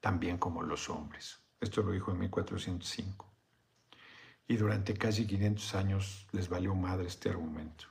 también 0.00 0.36
como 0.36 0.62
los 0.62 0.90
hombres. 0.90 1.40
Esto 1.62 1.82
lo 1.82 1.92
dijo 1.92 2.12
en 2.12 2.18
1405. 2.18 3.26
Y 4.48 4.56
durante 4.58 4.92
casi 4.92 5.26
500 5.26 5.74
años 5.74 6.26
les 6.32 6.50
valió 6.50 6.74
madre 6.74 7.06
este 7.06 7.30
argumento, 7.30 7.86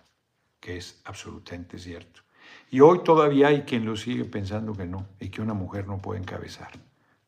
que 0.60 0.78
es 0.78 1.02
absolutamente 1.06 1.80
cierto. 1.80 2.22
Y 2.70 2.82
hoy 2.82 3.00
todavía 3.04 3.48
hay 3.48 3.64
quien 3.64 3.84
lo 3.84 3.96
sigue 3.96 4.26
pensando 4.26 4.74
que 4.74 4.86
no, 4.86 5.08
y 5.20 5.30
que 5.30 5.42
una 5.42 5.56
mujer 5.56 5.88
no 5.88 5.98
puede 5.98 6.20
encabezar 6.20 6.70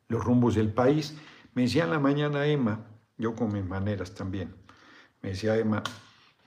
los 0.06 0.22
rumbos 0.22 0.54
del 0.54 0.72
país. 0.72 1.16
Me 1.54 1.62
decía 1.62 1.82
en 1.82 1.90
la 1.90 1.98
mañana 1.98 2.46
Emma, 2.46 2.86
yo 3.22 3.34
con 3.36 3.52
mis 3.52 3.64
maneras 3.64 4.14
también. 4.14 4.54
Me 5.22 5.30
decía 5.30 5.56
Emma, 5.56 5.82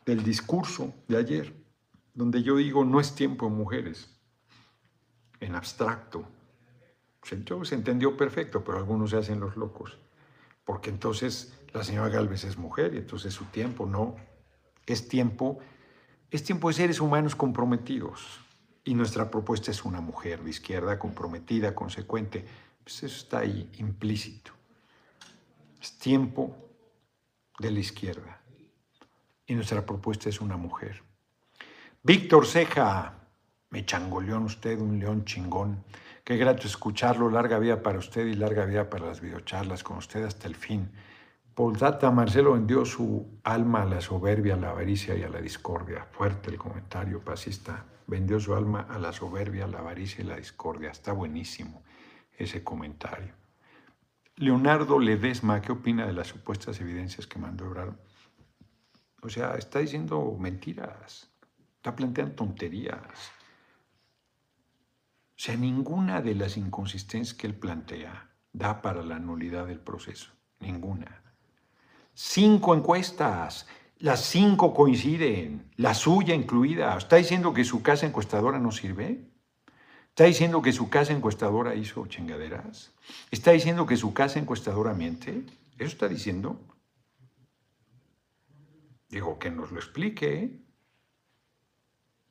del 0.05 0.23
discurso 0.23 0.93
de 1.07 1.17
ayer, 1.17 1.53
donde 2.13 2.43
yo 2.43 2.57
digo 2.57 2.84
no 2.84 2.99
es 2.99 3.15
tiempo 3.15 3.45
de 3.45 3.55
mujeres, 3.55 4.09
en 5.39 5.55
abstracto. 5.55 6.28
Se 7.23 7.36
entendió 7.76 8.15
perfecto, 8.15 8.63
pero 8.63 8.78
algunos 8.78 9.09
se 9.09 9.17
hacen 9.17 9.39
los 9.39 9.55
locos, 9.55 9.97
porque 10.63 10.89
entonces 10.89 11.57
la 11.73 11.84
señora 11.84 12.09
Galvez 12.09 12.43
es 12.43 12.57
mujer 12.57 12.93
y 12.93 12.97
entonces 12.97 13.34
su 13.34 13.45
tiempo 13.45 13.86
no, 13.86 14.17
es 14.86 15.07
tiempo, 15.07 15.57
es 16.30 16.43
tiempo 16.43 16.67
de 16.67 16.76
seres 16.76 16.99
humanos 16.99 17.36
comprometidos. 17.36 18.41
Y 18.84 18.93
nuestra 18.93 19.32
propuesta 19.32 19.71
es 19.71 19.84
una 19.84 19.99
mujer 19.99 20.43
de 20.43 20.51
izquierda 20.51 20.99
comprometida, 20.99 21.73
consecuente. 21.73 22.45
Pues 22.84 23.01
eso 23.01 23.15
está 23.15 23.39
ahí 23.39 23.71
implícito. 23.80 24.51
Es 25.82 25.97
tiempo 25.97 26.64
de 27.59 27.71
la 27.71 27.79
izquierda. 27.79 28.41
Y 29.45 29.55
nuestra 29.55 29.85
propuesta 29.85 30.29
es 30.29 30.41
una 30.41 30.57
mujer. 30.57 31.03
Víctor 32.03 32.45
Ceja, 32.45 33.13
me 33.69 33.85
changoleó 33.85 34.39
usted, 34.41 34.79
un 34.79 34.99
león 34.99 35.25
chingón. 35.25 35.83
Qué 36.23 36.37
grato 36.37 36.67
escucharlo. 36.67 37.29
Larga 37.29 37.59
vida 37.59 37.81
para 37.83 37.99
usted 37.99 38.25
y 38.25 38.33
larga 38.33 38.65
vida 38.65 38.89
para 38.89 39.07
las 39.07 39.21
videocharlas 39.21 39.83
con 39.83 39.97
usted 39.97 40.23
hasta 40.23 40.47
el 40.47 40.55
fin. 40.55 40.91
Data, 41.79 42.11
Marcelo 42.11 42.53
vendió 42.53 42.83
su 42.83 43.39
alma 43.43 43.83
a 43.83 43.85
la 43.85 44.01
soberbia, 44.01 44.55
a 44.55 44.57
la 44.57 44.71
avaricia 44.71 45.15
y 45.15 45.23
a 45.23 45.29
la 45.29 45.39
discordia. 45.39 46.05
Fuerte 46.11 46.51
el 46.51 46.57
comentario, 46.57 47.21
pasista. 47.21 47.85
Vendió 48.07 48.39
su 48.39 48.53
alma 48.53 48.87
a 48.89 48.99
la 48.99 49.11
soberbia, 49.13 49.65
a 49.65 49.67
la 49.67 49.79
avaricia 49.79 50.23
y 50.23 50.27
la 50.27 50.35
discordia. 50.35 50.91
Está 50.91 51.13
buenísimo 51.13 51.83
ese 52.37 52.63
comentario. 52.63 53.44
Leonardo 54.38 54.99
Ledesma, 54.99 55.61
¿qué 55.61 55.71
opina 55.71 56.05
de 56.05 56.11
las 56.11 56.27
supuestas 56.27 56.81
evidencias 56.81 57.25
que 57.25 57.39
mandó 57.39 57.65
Ebrard? 57.65 57.95
O 59.21 59.29
sea, 59.29 59.55
está 59.55 59.79
diciendo 59.79 60.36
mentiras, 60.38 61.31
está 61.77 61.95
planteando 61.95 62.36
tonterías. 62.36 63.31
O 65.29 65.38
sea, 65.38 65.55
ninguna 65.55 66.21
de 66.21 66.36
las 66.36 66.57
inconsistencias 66.57 67.33
que 67.33 67.47
él 67.47 67.55
plantea 67.55 68.29
da 68.51 68.81
para 68.81 69.03
la 69.03 69.19
nulidad 69.19 69.67
del 69.67 69.79
proceso, 69.79 70.31
ninguna. 70.59 71.21
Cinco 72.13 72.75
encuestas, 72.75 73.67
las 73.99 74.19
cinco 74.19 74.73
coinciden, 74.73 75.71
la 75.77 75.93
suya 75.93 76.36
incluida. 76.36 76.97
¿Está 76.97 77.15
diciendo 77.15 77.53
que 77.53 77.63
su 77.63 77.81
casa 77.81 78.05
encuestadora 78.05 78.59
no 78.59 78.71
sirve? 78.71 79.29
¿Está 80.16 80.24
diciendo 80.24 80.61
que 80.61 80.72
su 80.72 80.89
casa 80.89 81.11
encuestadora 81.11 81.76
hizo 81.76 82.07
chingaderas? 82.07 82.93
¿Está 83.32 83.51
diciendo 83.51 83.86
que 83.86 83.97
su 83.97 84.13
casa 84.13 84.39
encuestadora 84.39 84.93
miente? 84.93 85.43
¿Eso 85.78 85.89
está 85.89 86.07
diciendo? 86.07 86.57
Digo, 89.09 89.38
que 89.38 89.51
nos 89.51 89.74
lo 89.74 89.78
explique. 89.78 90.61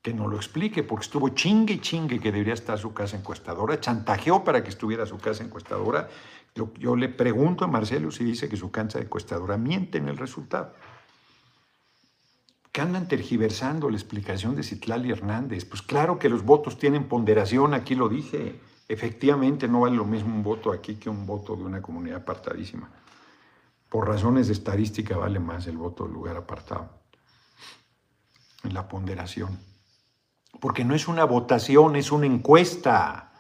Que 0.01 0.15
nos 0.15 0.31
lo 0.31 0.37
explique, 0.37 0.83
porque 0.83 1.05
estuvo 1.05 1.29
chingue 1.29 1.79
chingue 1.83 2.21
que 2.21 2.33
debería 2.33 2.55
estar 2.55 2.79
su 2.79 2.95
casa 2.95 3.19
encuestadora. 3.19 3.79
Chantajeó 3.79 4.45
para 4.45 4.65
que 4.65 4.71
estuviera 4.71 5.05
su 5.05 5.19
casa 5.19 5.45
encuestadora. 5.45 6.09
Yo 6.79 6.97
le 6.97 7.11
pregunto 7.11 7.67
a 7.67 7.69
Marcelo 7.69 8.11
si 8.11 8.25
dice 8.25 8.49
que 8.49 8.57
su 8.57 8.71
casa 8.71 8.99
encuestadora 8.99 9.59
miente 9.59 9.99
en 9.99 10.09
el 10.09 10.17
resultado 10.17 10.73
que 12.75 12.81
andan 12.81 13.07
tergiversando 13.07 13.89
la 13.89 13.97
explicación 13.97 14.57
de 14.57 14.65
Citlali 14.65 15.13
Hernández. 15.13 15.65
Pues 15.65 15.81
claro 15.81 16.19
que 16.19 16.29
los 16.29 16.45
votos 16.45 16.77
tienen 16.77 17.05
ponderación, 17.05 17.73
aquí 17.73 17.95
lo 17.95 18.09
dije. 18.09 18.59
Efectivamente 18.89 19.69
no 19.69 19.83
vale 19.83 19.95
lo 19.95 20.05
mismo 20.05 20.35
un 20.35 20.43
voto 20.43 20.73
aquí 20.73 20.97
que 20.97 21.09
un 21.09 21.25
voto 21.25 21.55
de 21.55 21.63
una 21.63 21.81
comunidad 21.81 22.23
apartadísima. 22.23 22.91
Por 23.89 24.09
razones 24.09 24.49
de 24.49 24.55
estadística 24.55 25.17
vale 25.17 25.39
más 25.39 25.69
el 25.69 25.77
voto 25.77 26.03
del 26.03 26.15
lugar 26.15 26.37
apartado. 26.37 26.91
La 28.65 28.89
ponderación. 28.89 29.57
Porque 30.59 30.85
no 30.85 30.97
es 30.97 31.07
una 31.07 31.23
votación, 31.23 31.95
es 31.95 32.11
una 32.11 32.27
encuesta. 32.27 33.35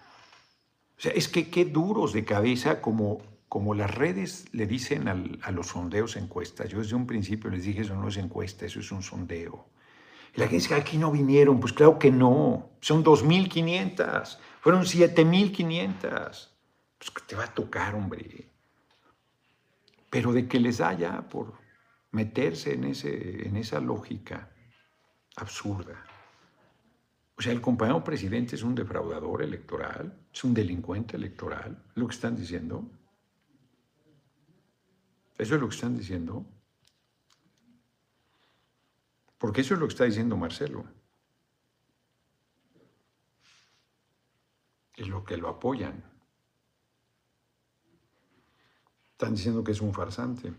O 0.96 1.00
sea, 1.00 1.10
es 1.10 1.26
que 1.26 1.50
qué 1.50 1.64
duros 1.64 2.12
de 2.12 2.24
cabeza 2.24 2.80
como, 2.80 3.18
como 3.48 3.74
las 3.74 3.94
redes 3.94 4.46
le 4.52 4.66
dicen 4.66 5.08
a 5.08 5.50
los 5.50 5.68
sondeos 5.68 6.16
encuestas. 6.16 6.68
Yo 6.68 6.78
desde 6.78 6.96
un 6.96 7.06
principio 7.06 7.50
les 7.50 7.64
dije, 7.64 7.82
eso 7.82 7.94
no 7.94 8.08
es 8.08 8.16
encuesta, 8.16 8.66
eso 8.66 8.80
es 8.80 8.90
un 8.90 9.02
sondeo. 9.02 9.66
Y 10.34 10.40
la 10.40 10.46
gente 10.46 10.56
dice, 10.56 10.74
aquí 10.74 10.98
no 10.98 11.12
vinieron. 11.12 11.60
Pues 11.60 11.72
claro 11.72 11.98
que 11.98 12.10
no. 12.10 12.70
Son 12.80 13.04
2.500. 13.04 14.38
Fueron 14.60 14.82
7.500. 14.82 16.48
Pues 16.98 17.10
que 17.10 17.22
te 17.26 17.36
va 17.36 17.44
a 17.44 17.54
tocar, 17.54 17.94
hombre. 17.94 18.50
Pero 20.10 20.32
de 20.32 20.48
que 20.48 20.58
les 20.58 20.80
haya 20.80 21.28
por 21.28 21.54
meterse 22.10 22.74
en, 22.74 22.84
ese, 22.84 23.46
en 23.46 23.56
esa 23.56 23.80
lógica 23.80 24.50
absurda. 25.36 26.04
O 27.36 27.42
sea, 27.42 27.52
el 27.52 27.60
compañero 27.60 28.02
presidente 28.04 28.54
es 28.54 28.62
un 28.62 28.74
defraudador 28.74 29.42
electoral, 29.42 30.16
es 30.32 30.44
un 30.44 30.54
delincuente 30.54 31.16
electoral, 31.16 31.82
lo 31.94 32.06
que 32.06 32.14
están 32.14 32.36
diciendo. 32.36 32.88
Eso 35.38 35.54
es 35.54 35.60
lo 35.60 35.68
que 35.68 35.74
están 35.74 35.96
diciendo. 35.96 36.46
Porque 39.38 39.60
eso 39.60 39.74
es 39.74 39.80
lo 39.80 39.86
que 39.86 39.92
está 39.92 40.04
diciendo 40.04 40.36
Marcelo. 40.36 40.84
Es 44.96 45.08
lo 45.08 45.24
que 45.24 45.36
lo 45.36 45.48
apoyan. 45.48 46.04
Están 49.12 49.34
diciendo 49.34 49.64
que 49.64 49.72
es 49.72 49.80
un 49.80 49.92
farsante. 49.92 50.54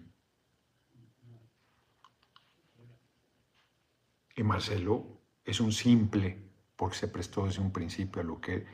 Y 4.36 4.44
Marcelo 4.44 5.22
es 5.46 5.60
un 5.60 5.72
simple 5.72 6.46
porque 6.76 6.98
se 6.98 7.08
prestó 7.08 7.46
desde 7.46 7.62
un 7.62 7.72
principio 7.72 8.22
a 8.22 8.26
lo 8.26 8.42
que, 8.42 8.66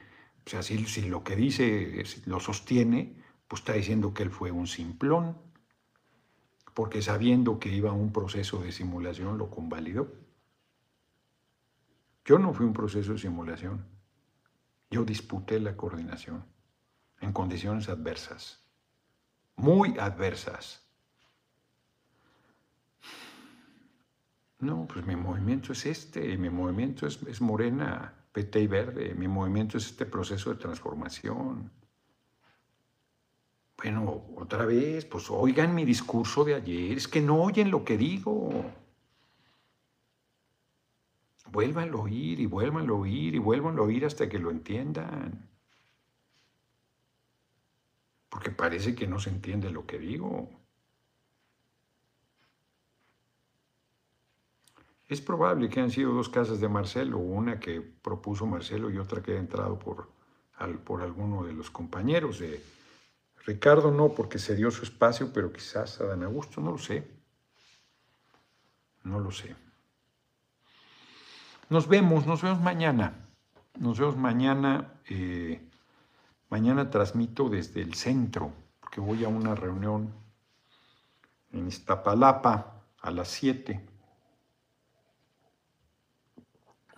o 0.46 0.50
sea, 0.50 0.64
si, 0.64 0.78
lo 1.04 1.24
que 1.24 1.36
dice 1.36 2.04
lo 2.26 2.40
sostiene, 2.40 3.16
pues 3.48 3.62
está 3.62 3.74
diciendo 3.74 4.14
que 4.14 4.24
él 4.24 4.32
fue 4.32 4.50
un 4.50 4.66
simplón, 4.66 5.38
porque 6.74 7.02
sabiendo 7.02 7.60
que 7.60 7.70
iba 7.70 7.90
a 7.90 7.94
un 7.94 8.12
proceso 8.12 8.60
de 8.62 8.72
simulación 8.72 9.38
lo 9.38 9.50
convalidó. 9.50 10.12
Yo 12.26 12.40
no 12.40 12.54
fui 12.54 12.66
un 12.66 12.74
proceso 12.74 13.14
de 13.14 13.18
simulación, 13.18 13.86
yo 14.90 15.04
disputé 15.04 15.60
la 15.60 15.76
coordinación 15.76 16.46
en 17.20 17.34
condiciones 17.34 17.90
adversas, 17.90 18.64
muy 19.56 19.98
adversas. 20.00 20.84
No, 24.60 24.86
pues 24.86 25.06
mi 25.06 25.16
movimiento 25.16 25.74
es 25.74 25.86
este, 25.88 26.38
mi 26.38 26.52
movimiento 26.52 27.08
es, 27.08 27.42
Morena, 27.42 28.14
PT 28.32 28.60
y 28.60 28.68
Verde, 28.68 29.16
mi 29.16 29.28
movimiento 29.28 29.78
es 29.78 29.88
este 29.88 30.06
proceso 30.06 30.52
de 30.52 30.58
transformación. 30.58 31.72
Bueno, 33.82 34.26
otra 34.36 34.66
vez, 34.66 35.06
pues 35.06 35.32
oigan 35.32 35.74
mi 35.74 35.86
discurso 35.86 36.44
de 36.44 36.54
ayer, 36.54 36.98
es 36.98 37.08
que 37.08 37.20
no 37.20 37.42
oyen 37.42 37.72
lo 37.72 37.84
que 37.84 37.98
digo. 37.98 38.64
Vuélvanlo 41.52 42.00
a 42.00 42.02
oír 42.04 42.40
y 42.40 42.46
vuélvanlo 42.46 42.96
a 42.96 43.00
oír 43.00 43.34
y 43.34 43.40
vuélvanlo 43.40 43.82
a 43.82 43.86
oír 43.88 44.06
hasta 44.06 44.30
que 44.30 44.38
lo 44.38 44.52
entiendan. 44.52 45.50
Porque 48.30 48.52
parece 48.52 48.94
que 48.94 49.08
no 49.08 49.20
se 49.20 49.32
entiende 49.32 49.72
lo 49.72 49.88
que 49.88 49.98
digo. 49.98 50.48
Es 55.08 55.22
probable 55.22 55.70
que 55.70 55.80
han 55.80 55.90
sido 55.90 56.14
dos 56.14 56.30
casas 56.30 56.62
de 56.62 56.70
Marcelo, 56.70 57.18
una 57.18 57.60
que 57.60 57.82
propuso 57.82 58.46
Marcelo 58.46 58.92
y 58.92 59.00
otra 59.00 59.24
que 59.24 59.34
ha 59.34 59.40
entrado 59.40 59.80
por, 59.80 60.12
por 60.86 61.02
alguno 61.02 61.44
de 61.44 61.54
los 61.54 61.72
compañeros. 61.72 62.40
De 62.40 62.62
Ricardo 63.46 63.92
no, 63.92 64.10
porque 64.10 64.40
se 64.40 64.56
dio 64.56 64.72
su 64.72 64.84
espacio, 64.84 65.32
pero 65.34 65.52
quizás 65.52 66.00
a 66.00 66.06
Dan 66.06 66.24
Augusto, 66.24 66.62
no 66.62 66.72
lo 66.72 66.78
sé. 66.78 67.08
No 69.04 69.20
lo 69.20 69.32
sé. 69.32 69.56
Nos 71.70 71.88
vemos, 71.88 72.28
nos 72.28 72.42
vemos 72.42 72.62
mañana. 72.62 73.28
Nos 73.80 74.00
vemos 74.00 74.18
mañana. 74.18 74.94
Eh, 75.10 75.60
mañana 76.50 76.90
transmito 76.90 77.50
desde 77.50 77.82
el 77.82 77.96
centro, 77.96 78.52
porque 78.80 79.00
voy 79.00 79.24
a 79.24 79.28
una 79.28 79.56
reunión 79.56 80.14
en 81.52 81.68
Iztapalapa 81.68 82.84
a 83.02 83.12
las 83.12 83.30
7 83.30 83.92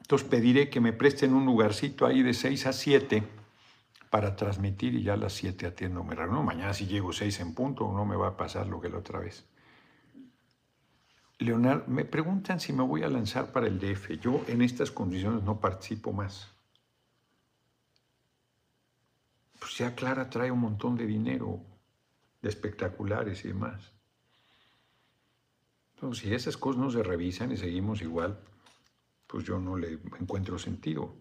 entonces 0.03 0.29
pediré 0.29 0.69
que 0.69 0.81
me 0.81 0.93
presten 0.93 1.33
un 1.33 1.45
lugarcito 1.45 2.05
ahí 2.05 2.21
de 2.21 2.33
6 2.33 2.67
a 2.67 2.73
7 2.73 3.23
para 4.13 4.35
transmitir 4.35 4.93
y 4.93 5.01
ya 5.01 5.13
a 5.13 5.17
las 5.17 5.33
7 5.33 5.65
atiendo 5.65 6.03
mi 6.03 6.13
reunión. 6.13 6.45
Mañana 6.45 6.71
si 6.75 6.85
llego 6.85 7.11
6 7.11 7.39
en 7.39 7.55
punto 7.55 7.91
no 7.91 8.05
me 8.05 8.15
va 8.15 8.27
a 8.27 8.37
pasar 8.37 8.67
lo 8.67 8.79
que 8.79 8.87
la 8.87 8.99
otra 8.99 9.17
vez. 9.17 9.43
Leonardo, 11.39 11.85
me 11.87 12.05
preguntan 12.05 12.59
si 12.59 12.73
me 12.73 12.83
voy 12.83 13.01
a 13.01 13.09
lanzar 13.09 13.51
para 13.51 13.65
el 13.65 13.79
DF. 13.79 14.19
Yo 14.21 14.43
en 14.47 14.61
estas 14.61 14.91
condiciones 14.91 15.41
no 15.41 15.59
participo 15.59 16.13
más. 16.13 16.47
Pues 19.57 19.79
ya 19.79 19.95
Clara 19.95 20.29
trae 20.29 20.51
un 20.51 20.59
montón 20.59 20.95
de 20.95 21.07
dinero, 21.07 21.59
de 22.43 22.49
espectaculares 22.49 23.43
y 23.45 23.47
demás. 23.47 23.93
Entonces, 25.95 26.23
si 26.23 26.35
esas 26.35 26.55
cosas 26.55 26.79
no 26.79 26.91
se 26.91 27.01
revisan 27.01 27.51
y 27.51 27.57
seguimos 27.57 28.03
igual, 28.03 28.39
pues 29.25 29.43
yo 29.43 29.57
no 29.57 29.75
le 29.75 29.93
encuentro 30.19 30.59
sentido. 30.59 31.15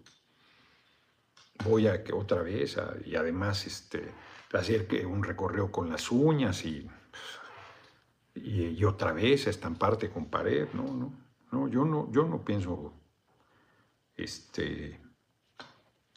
Voy 1.64 1.86
a 1.86 2.02
que 2.02 2.12
otra 2.12 2.42
vez 2.42 2.76
y 3.04 3.16
además 3.16 3.66
este, 3.66 4.12
hacer 4.52 4.86
que 4.86 5.06
un 5.06 5.22
recorrido 5.22 5.70
con 5.70 5.90
las 5.90 6.10
uñas 6.10 6.64
y, 6.64 6.88
y, 8.34 8.84
otra 8.84 9.12
vez 9.12 9.46
estamparte 9.46 10.10
con 10.10 10.26
pared. 10.26 10.68
No, 10.72 10.84
no, 10.84 11.12
no, 11.50 11.68
yo 11.68 11.84
no, 11.84 12.10
yo 12.12 12.24
no 12.24 12.44
pienso 12.44 12.92
este, 14.16 15.00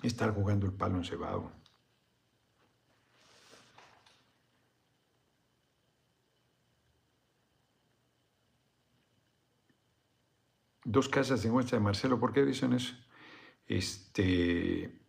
estar 0.02 0.34
jugando 0.34 0.66
el 0.66 0.74
palo 0.74 0.98
encebado. 0.98 1.52
dos 10.86 11.10
casas 11.10 11.44
de 11.44 11.50
muestra 11.50 11.78
de 11.78 11.84
Marcelo. 11.84 12.20
¿Por 12.20 12.32
qué 12.32 12.46
dicen 12.46 12.72
eso? 12.74 12.94
Este, 13.68 15.05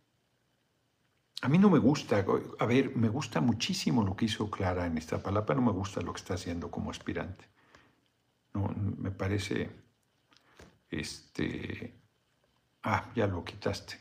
a 1.41 1.49
mí 1.49 1.57
no 1.57 1.69
me 1.69 1.79
gusta, 1.79 2.25
a 2.59 2.65
ver, 2.65 2.95
me 2.95 3.09
gusta 3.09 3.41
muchísimo 3.41 4.03
lo 4.03 4.15
que 4.15 4.25
hizo 4.25 4.49
Clara 4.49 4.85
en 4.87 4.97
esta 4.97 5.21
palapa, 5.21 5.53
no 5.53 5.61
me 5.61 5.71
gusta 5.71 6.01
lo 6.01 6.13
que 6.13 6.19
está 6.19 6.33
haciendo 6.33 6.71
como 6.71 6.89
aspirante. 6.89 7.45
No, 8.53 8.73
me 8.97 9.11
parece, 9.11 9.69
este, 10.89 11.93
ah, 12.83 13.11
ya 13.15 13.27
lo 13.27 13.43
quitaste. 13.43 13.99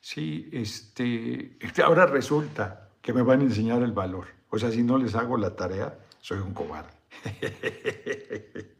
Sí, 0.00 0.50
este, 0.52 1.58
ahora 1.82 2.04
resulta 2.06 2.90
que 3.00 3.14
me 3.14 3.22
van 3.22 3.40
a 3.40 3.44
enseñar 3.44 3.82
el 3.82 3.92
valor. 3.92 4.26
O 4.50 4.58
sea, 4.58 4.70
si 4.70 4.82
no 4.82 4.98
les 4.98 5.14
hago 5.14 5.38
la 5.38 5.56
tarea, 5.56 5.98
soy 6.20 6.38
un 6.38 6.52
cobarde. 6.52 6.92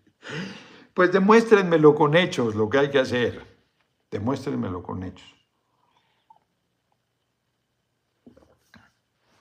Pues 0.94 1.10
demuéstrenmelo 1.10 1.92
con 1.96 2.16
hechos, 2.16 2.54
lo 2.54 2.70
que 2.70 2.78
hay 2.78 2.88
que 2.88 3.00
hacer. 3.00 3.44
Demuéstrenmelo 4.12 4.80
con 4.80 5.02
hechos. 5.02 5.34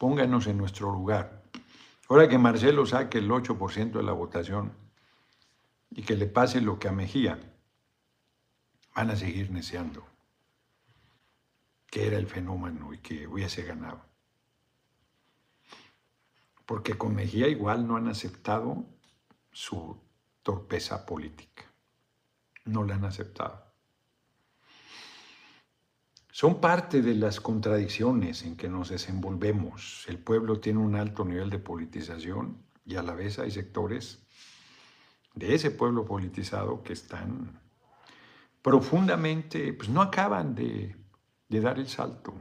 Pónganos 0.03 0.47
en 0.47 0.57
nuestro 0.57 0.91
lugar. 0.91 1.43
Ahora 2.09 2.27
que 2.27 2.37
Marcelo 2.37 2.85
saque 2.85 3.19
el 3.19 3.29
8% 3.29 3.93
de 3.93 4.03
la 4.03 4.11
votación 4.11 4.73
y 5.91 6.01
que 6.01 6.17
le 6.17 6.25
pase 6.25 6.59
lo 6.59 6.77
que 6.77 6.89
a 6.89 6.91
Mejía, 6.91 7.39
van 8.93 9.11
a 9.11 9.15
seguir 9.15 9.49
neceando 9.49 10.05
que 11.89 12.05
era 12.05 12.17
el 12.17 12.27
fenómeno 12.27 12.93
y 12.93 12.97
que 12.97 13.25
hubiese 13.27 13.63
ganado. 13.63 14.01
Porque 16.65 16.97
con 16.97 17.15
Mejía 17.15 17.47
igual 17.47 17.87
no 17.87 17.95
han 17.95 18.09
aceptado 18.09 18.83
su 19.53 19.97
torpeza 20.41 21.05
política. 21.05 21.63
No 22.65 22.83
la 22.83 22.95
han 22.95 23.05
aceptado. 23.05 23.72
Son 26.35 26.59
parte 26.59 27.03
de 27.03 27.13
las 27.13 27.39
contradicciones 27.39 28.41
en 28.41 28.57
que 28.57 28.67
nos 28.67 28.89
desenvolvemos. 28.89 30.03
El 30.07 30.17
pueblo 30.17 30.59
tiene 30.59 30.79
un 30.79 30.95
alto 30.95 31.23
nivel 31.23 31.51
de 31.51 31.59
politización 31.59 32.57
y 32.83 32.95
a 32.95 33.03
la 33.03 33.13
vez 33.13 33.37
hay 33.37 33.51
sectores 33.51 34.25
de 35.35 35.53
ese 35.53 35.69
pueblo 35.69 36.05
politizado 36.05 36.81
que 36.81 36.93
están 36.93 37.61
profundamente, 38.63 39.73
pues 39.73 39.89
no 39.89 40.01
acaban 40.01 40.55
de, 40.55 40.95
dar 41.49 41.77
el 41.77 41.87
salto. 41.87 42.33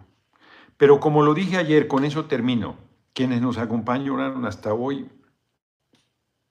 Pero 0.79 0.99
como 0.99 1.23
lo 1.23 1.35
dije 1.35 1.59
ayer, 1.59 1.87
con 1.87 2.07
eso 2.07 2.25
termino. 2.25 2.79
Quienes 3.13 3.43
nos 3.43 3.59
acompañaron 3.59 4.47
hasta 4.47 4.73
hoy, 4.73 5.07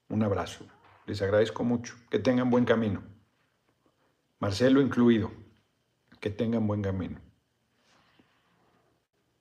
un 0.08 0.22
abrazo. 0.22 0.64
Les 1.06 1.20
agradezco 1.20 1.64
mucho. 1.64 1.96
Que 2.08 2.20
tengan 2.20 2.50
buen 2.50 2.64
camino. 2.64 3.02
Marcelo 4.38 4.80
incluido. 4.80 5.32
Que 6.20 6.30
tengan 6.30 6.68
buen 6.68 6.82
camino. 6.82 7.31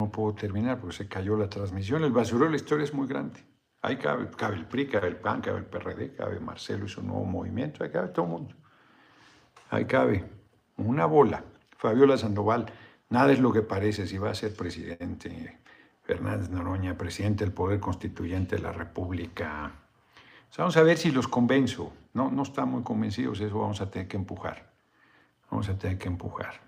No 0.02 0.12
puedo 0.12 0.34
terminar 0.34 0.80
porque 0.80 0.96
se 0.96 1.08
cayó 1.08 1.38
la 1.38 1.48
transmisión. 1.48 2.04
El 2.04 2.12
basurero 2.12 2.46
de 2.46 2.52
la 2.52 2.58
historia 2.58 2.84
es 2.84 2.94
muy 2.94 3.08
grande. 3.08 3.40
Ahí 3.84 3.98
cabe, 3.98 4.30
cabe 4.36 4.56
el 4.56 4.66
PRI, 4.66 4.88
cabe 4.88 5.08
el 5.10 5.16
PAN, 5.18 5.42
cabe 5.42 5.60
el 5.60 5.66
PRD, 5.66 6.16
cabe 6.16 6.40
Marcelo 6.40 6.86
y 6.86 6.90
su 6.90 7.02
nuevo 7.02 7.24
movimiento, 7.26 7.84
ahí 7.84 7.92
cabe 7.92 8.10
todo 8.10 8.26
el 8.26 8.32
mundo. 8.32 8.56
Ahí 9.70 9.86
cabe 9.86 10.26
una 10.78 11.06
bola. 11.06 11.44
Fabiola 11.78 12.18
Sandoval, 12.18 12.66
nada 13.10 13.32
es 13.32 13.40
lo 13.40 13.52
que 13.52 13.62
parece 13.62 14.08
si 14.08 14.18
va 14.18 14.32
a 14.32 14.36
ser 14.36 14.56
presidente. 14.56 15.60
Fernández 16.04 16.50
Noroña, 16.50 16.98
presidente 16.98 17.44
del 17.46 17.54
Poder 17.54 17.80
Constituyente 17.80 18.56
de 18.56 18.62
la 18.62 18.72
República. 18.72 19.72
vamos 20.58 20.78
a 20.78 20.84
ver 20.84 20.98
si 20.98 21.12
los 21.12 21.28
convenzo. 21.28 21.94
No, 22.14 22.30
no 22.30 22.44
están 22.44 22.70
muy 22.70 22.84
convencidos, 22.84 23.40
eso 23.40 23.60
vamos 23.60 23.82
a 23.82 23.90
tener 23.90 24.08
que 24.08 24.18
empujar. 24.18 24.74
Vamos 25.50 25.70
a 25.70 25.78
tener 25.78 25.98
que 25.98 26.08
empujar. 26.08 26.60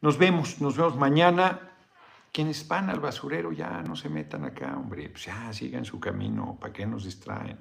Nos 0.00 0.18
vemos, 0.18 0.60
nos 0.60 0.76
vemos 0.76 0.96
mañana. 0.96 1.71
Quienes 2.32 2.66
van 2.66 2.88
al 2.88 2.98
basurero 2.98 3.52
ya 3.52 3.82
no 3.82 3.94
se 3.94 4.08
metan 4.08 4.44
acá, 4.44 4.74
hombre. 4.74 5.10
Pues 5.10 5.26
ya 5.26 5.52
sigan 5.52 5.84
su 5.84 6.00
camino. 6.00 6.56
¿Para 6.58 6.72
qué 6.72 6.86
nos 6.86 7.04
distraen? 7.04 7.58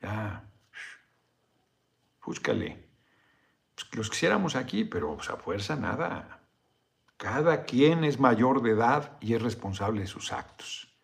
Ya. 0.00 0.48
Búscale. 2.24 2.88
Pues 3.74 3.88
los 3.96 4.10
quisiéramos 4.10 4.54
aquí, 4.54 4.84
pero 4.84 5.16
pues, 5.16 5.28
a 5.28 5.36
fuerza 5.36 5.74
nada. 5.74 6.40
Cada 7.16 7.64
quien 7.64 8.04
es 8.04 8.20
mayor 8.20 8.62
de 8.62 8.70
edad 8.70 9.18
y 9.20 9.34
es 9.34 9.42
responsable 9.42 10.02
de 10.02 10.06
sus 10.06 10.32
actos. 10.32 10.96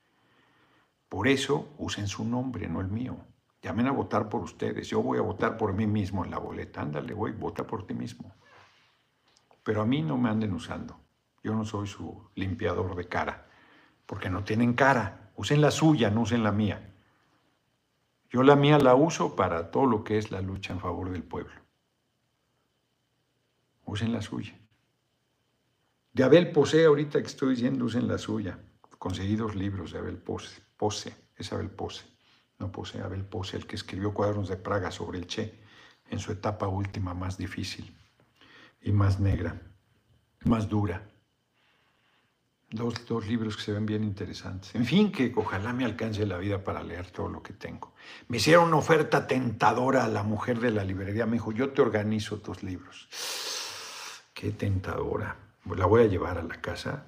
Por 1.08 1.26
eso 1.26 1.74
usen 1.78 2.06
su 2.06 2.24
nombre, 2.24 2.68
no 2.68 2.80
el 2.80 2.88
mío. 2.88 3.16
Llamen 3.62 3.88
a 3.88 3.92
votar 3.92 4.28
por 4.28 4.42
ustedes. 4.42 4.88
Yo 4.88 5.02
voy 5.02 5.18
a 5.18 5.22
votar 5.22 5.56
por 5.56 5.72
mí 5.72 5.88
mismo 5.88 6.24
en 6.24 6.30
la 6.30 6.38
boleta. 6.38 6.82
Ándale, 6.82 7.14
güey, 7.14 7.32
vota 7.32 7.66
por 7.66 7.84
ti 7.84 7.94
mismo. 7.94 8.32
Pero 9.64 9.82
a 9.82 9.86
mí 9.86 10.02
no 10.02 10.16
me 10.16 10.30
anden 10.30 10.52
usando. 10.52 11.05
Yo 11.46 11.54
no 11.54 11.64
soy 11.64 11.86
su 11.86 12.28
limpiador 12.34 12.96
de 12.96 13.06
cara, 13.06 13.46
porque 14.04 14.28
no 14.28 14.42
tienen 14.42 14.74
cara. 14.74 15.30
Usen 15.36 15.60
la 15.60 15.70
suya, 15.70 16.10
no 16.10 16.22
usen 16.22 16.42
la 16.42 16.50
mía. 16.50 16.92
Yo 18.28 18.42
la 18.42 18.56
mía 18.56 18.78
la 18.78 18.96
uso 18.96 19.36
para 19.36 19.70
todo 19.70 19.86
lo 19.86 20.02
que 20.02 20.18
es 20.18 20.32
la 20.32 20.40
lucha 20.40 20.72
en 20.72 20.80
favor 20.80 21.08
del 21.08 21.22
pueblo. 21.22 21.54
Usen 23.84 24.12
la 24.12 24.22
suya. 24.22 24.58
De 26.12 26.24
Abel 26.24 26.50
Pose, 26.50 26.84
ahorita 26.84 27.20
que 27.20 27.28
estoy 27.28 27.50
diciendo, 27.54 27.84
usen 27.84 28.08
la 28.08 28.18
suya. 28.18 28.58
Conseguí 28.98 29.36
dos 29.36 29.54
libros 29.54 29.92
de 29.92 30.00
Abel 30.00 30.18
Pose. 30.18 30.60
Pose, 30.76 31.14
es 31.36 31.52
Abel 31.52 31.70
Pose. 31.70 32.06
No 32.58 32.72
Pose, 32.72 33.00
Abel 33.00 33.24
Pose, 33.24 33.56
el 33.56 33.68
que 33.68 33.76
escribió 33.76 34.12
Cuadernos 34.12 34.48
de 34.48 34.56
Praga 34.56 34.90
sobre 34.90 35.18
el 35.18 35.28
Che 35.28 35.60
en 36.10 36.18
su 36.18 36.32
etapa 36.32 36.66
última 36.66 37.14
más 37.14 37.38
difícil 37.38 37.96
y 38.80 38.90
más 38.90 39.20
negra, 39.20 39.62
más 40.44 40.68
dura. 40.68 41.06
Dos, 42.68 43.06
dos, 43.06 43.26
libros 43.28 43.56
que 43.56 43.62
se 43.62 43.72
ven 43.72 43.86
bien 43.86 44.02
interesantes. 44.02 44.74
En 44.74 44.84
fin, 44.84 45.12
que 45.12 45.32
ojalá 45.36 45.72
me 45.72 45.84
alcance 45.84 46.26
la 46.26 46.36
vida 46.36 46.64
para 46.64 46.82
leer 46.82 47.10
todo 47.12 47.28
lo 47.28 47.40
que 47.40 47.52
tengo. 47.52 47.94
Me 48.26 48.38
hicieron 48.38 48.68
una 48.68 48.78
oferta 48.78 49.26
tentadora 49.28 50.04
a 50.04 50.08
la 50.08 50.24
mujer 50.24 50.58
de 50.58 50.72
la 50.72 50.82
librería. 50.82 51.26
Me 51.26 51.34
dijo, 51.34 51.52
yo 51.52 51.70
te 51.70 51.80
organizo 51.80 52.38
tus 52.38 52.64
libros. 52.64 53.08
Qué 54.34 54.50
tentadora. 54.50 55.36
La 55.76 55.86
voy 55.86 56.02
a 56.02 56.06
llevar 56.06 56.38
a 56.38 56.42
la 56.42 56.60
casa 56.60 57.06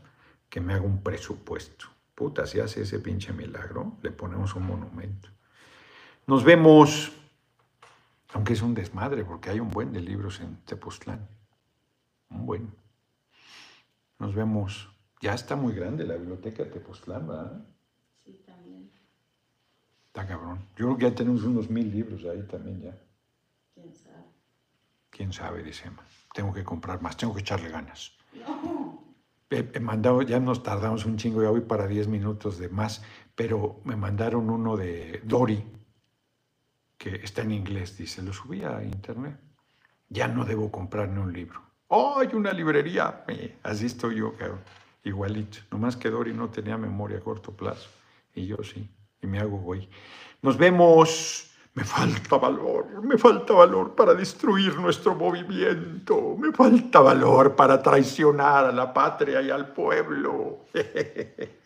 que 0.48 0.60
me 0.60 0.74
haga 0.74 0.84
un 0.84 1.02
presupuesto. 1.02 1.86
Puta, 2.14 2.46
si 2.46 2.60
hace 2.60 2.82
ese 2.82 3.00
pinche 3.00 3.32
milagro, 3.32 3.96
le 4.02 4.10
ponemos 4.10 4.54
un 4.54 4.66
monumento. 4.66 5.28
Nos 6.26 6.44
vemos, 6.44 7.12
aunque 8.32 8.52
es 8.52 8.62
un 8.62 8.74
desmadre, 8.74 9.24
porque 9.24 9.50
hay 9.50 9.60
un 9.60 9.70
buen 9.70 9.92
de 9.92 10.00
libros 10.00 10.40
en 10.40 10.56
Tepoztlán. 10.64 11.26
Un 12.30 12.46
buen. 12.46 12.74
Nos 14.18 14.34
vemos. 14.34 14.88
Ya 15.20 15.34
está 15.34 15.56
muy 15.56 15.74
grande 15.74 16.04
la 16.04 16.14
biblioteca 16.14 16.64
de 16.64 16.70
Tepoztlán, 16.70 17.26
¿verdad? 17.26 17.60
Sí, 18.24 18.42
también. 18.46 18.90
Está 20.06 20.26
cabrón. 20.26 20.66
Yo 20.76 20.86
creo 20.86 20.96
que 20.96 21.04
ya 21.10 21.14
tenemos 21.14 21.42
unos 21.42 21.68
mil 21.68 21.90
libros 21.90 22.24
ahí 22.24 22.42
también 22.44 22.80
ya. 22.80 22.98
¿Quién 23.74 23.94
sabe? 23.94 24.24
Quién 25.10 25.32
sabe, 25.32 25.62
dice 25.62 25.88
Emma. 25.88 26.04
Tengo 26.32 26.52
que 26.52 26.62
comprar 26.62 27.02
más, 27.02 27.16
tengo 27.16 27.34
que 27.34 27.40
echarle 27.40 27.68
ganas. 27.68 28.12
No. 28.34 29.08
He, 29.50 29.80
mandado, 29.80 30.20
ya 30.22 30.38
nos 30.40 30.62
tardamos 30.62 31.06
un 31.06 31.16
chingo, 31.16 31.42
ya 31.42 31.48
voy 31.48 31.62
para 31.62 31.86
10 31.86 32.06
minutos 32.08 32.58
de 32.58 32.68
más, 32.68 33.02
pero 33.34 33.80
me 33.84 33.96
mandaron 33.96 34.50
uno 34.50 34.76
de 34.76 35.22
Dory, 35.24 35.64
que 36.98 37.16
está 37.16 37.42
en 37.42 37.52
inglés, 37.52 37.96
dice, 37.96 38.22
lo 38.22 38.32
subí 38.34 38.62
a 38.62 38.82
internet. 38.84 39.40
Ya 40.10 40.28
no 40.28 40.44
debo 40.44 40.70
comprar 40.70 41.08
ni 41.08 41.18
un 41.18 41.32
libro. 41.32 41.62
¡Oh, 41.88 42.18
hay 42.18 42.28
una 42.34 42.52
librería! 42.52 43.24
así 43.62 43.86
estoy 43.86 44.16
yo, 44.16 44.36
cabrón. 44.36 44.60
Igualito. 45.04 45.58
Nomás 45.70 45.96
que 45.96 46.10
Dory 46.10 46.32
no 46.32 46.50
tenía 46.50 46.76
memoria 46.76 47.18
a 47.18 47.20
corto 47.20 47.52
plazo. 47.52 47.88
Y 48.34 48.46
yo 48.46 48.56
sí. 48.62 48.88
Y 49.22 49.26
me 49.26 49.38
hago 49.38 49.58
güey. 49.58 49.88
Nos 50.42 50.56
vemos. 50.56 51.44
Me 51.74 51.84
falta 51.84 52.36
valor, 52.38 53.04
me 53.04 53.16
falta 53.16 53.52
valor 53.52 53.94
para 53.94 54.12
destruir 54.12 54.74
nuestro 54.80 55.14
movimiento, 55.14 56.36
me 56.36 56.50
falta 56.50 56.98
valor 56.98 57.54
para 57.54 57.80
traicionar 57.80 58.64
a 58.64 58.72
la 58.72 58.92
patria 58.92 59.40
y 59.42 59.50
al 59.50 59.72
pueblo. 59.72 60.64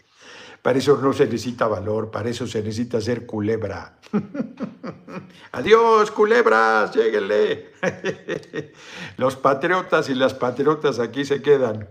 Para 0.62 0.78
eso 0.78 0.96
no 0.96 1.12
se 1.12 1.24
necesita 1.24 1.66
valor, 1.66 2.12
para 2.12 2.28
eso 2.28 2.46
se 2.46 2.62
necesita 2.62 3.00
ser 3.00 3.26
culebra. 3.26 3.98
Adiós, 5.52 6.12
culebras, 6.12 6.94
lléguenle. 6.94 7.72
Los 9.16 9.34
patriotas 9.34 10.08
y 10.08 10.14
las 10.14 10.34
patriotas 10.34 11.00
aquí 11.00 11.24
se 11.24 11.42
quedan. 11.42 11.88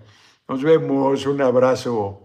Nos 0.47 0.63
vemos, 0.63 1.25
un 1.25 1.41
abrazo. 1.41 2.23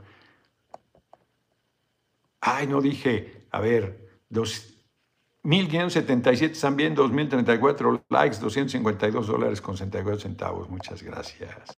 Ay, 2.40 2.66
no 2.66 2.80
dije, 2.80 3.46
a 3.50 3.60
ver, 3.60 4.20
dos, 4.28 4.76
1577 5.42 6.58
también, 6.60 6.94
2034 6.94 8.04
likes, 8.08 8.38
252 8.40 9.26
dólares 9.26 9.60
con 9.60 9.76
64 9.76 10.20
centavos. 10.20 10.68
Muchas 10.68 11.02
gracias. 11.02 11.75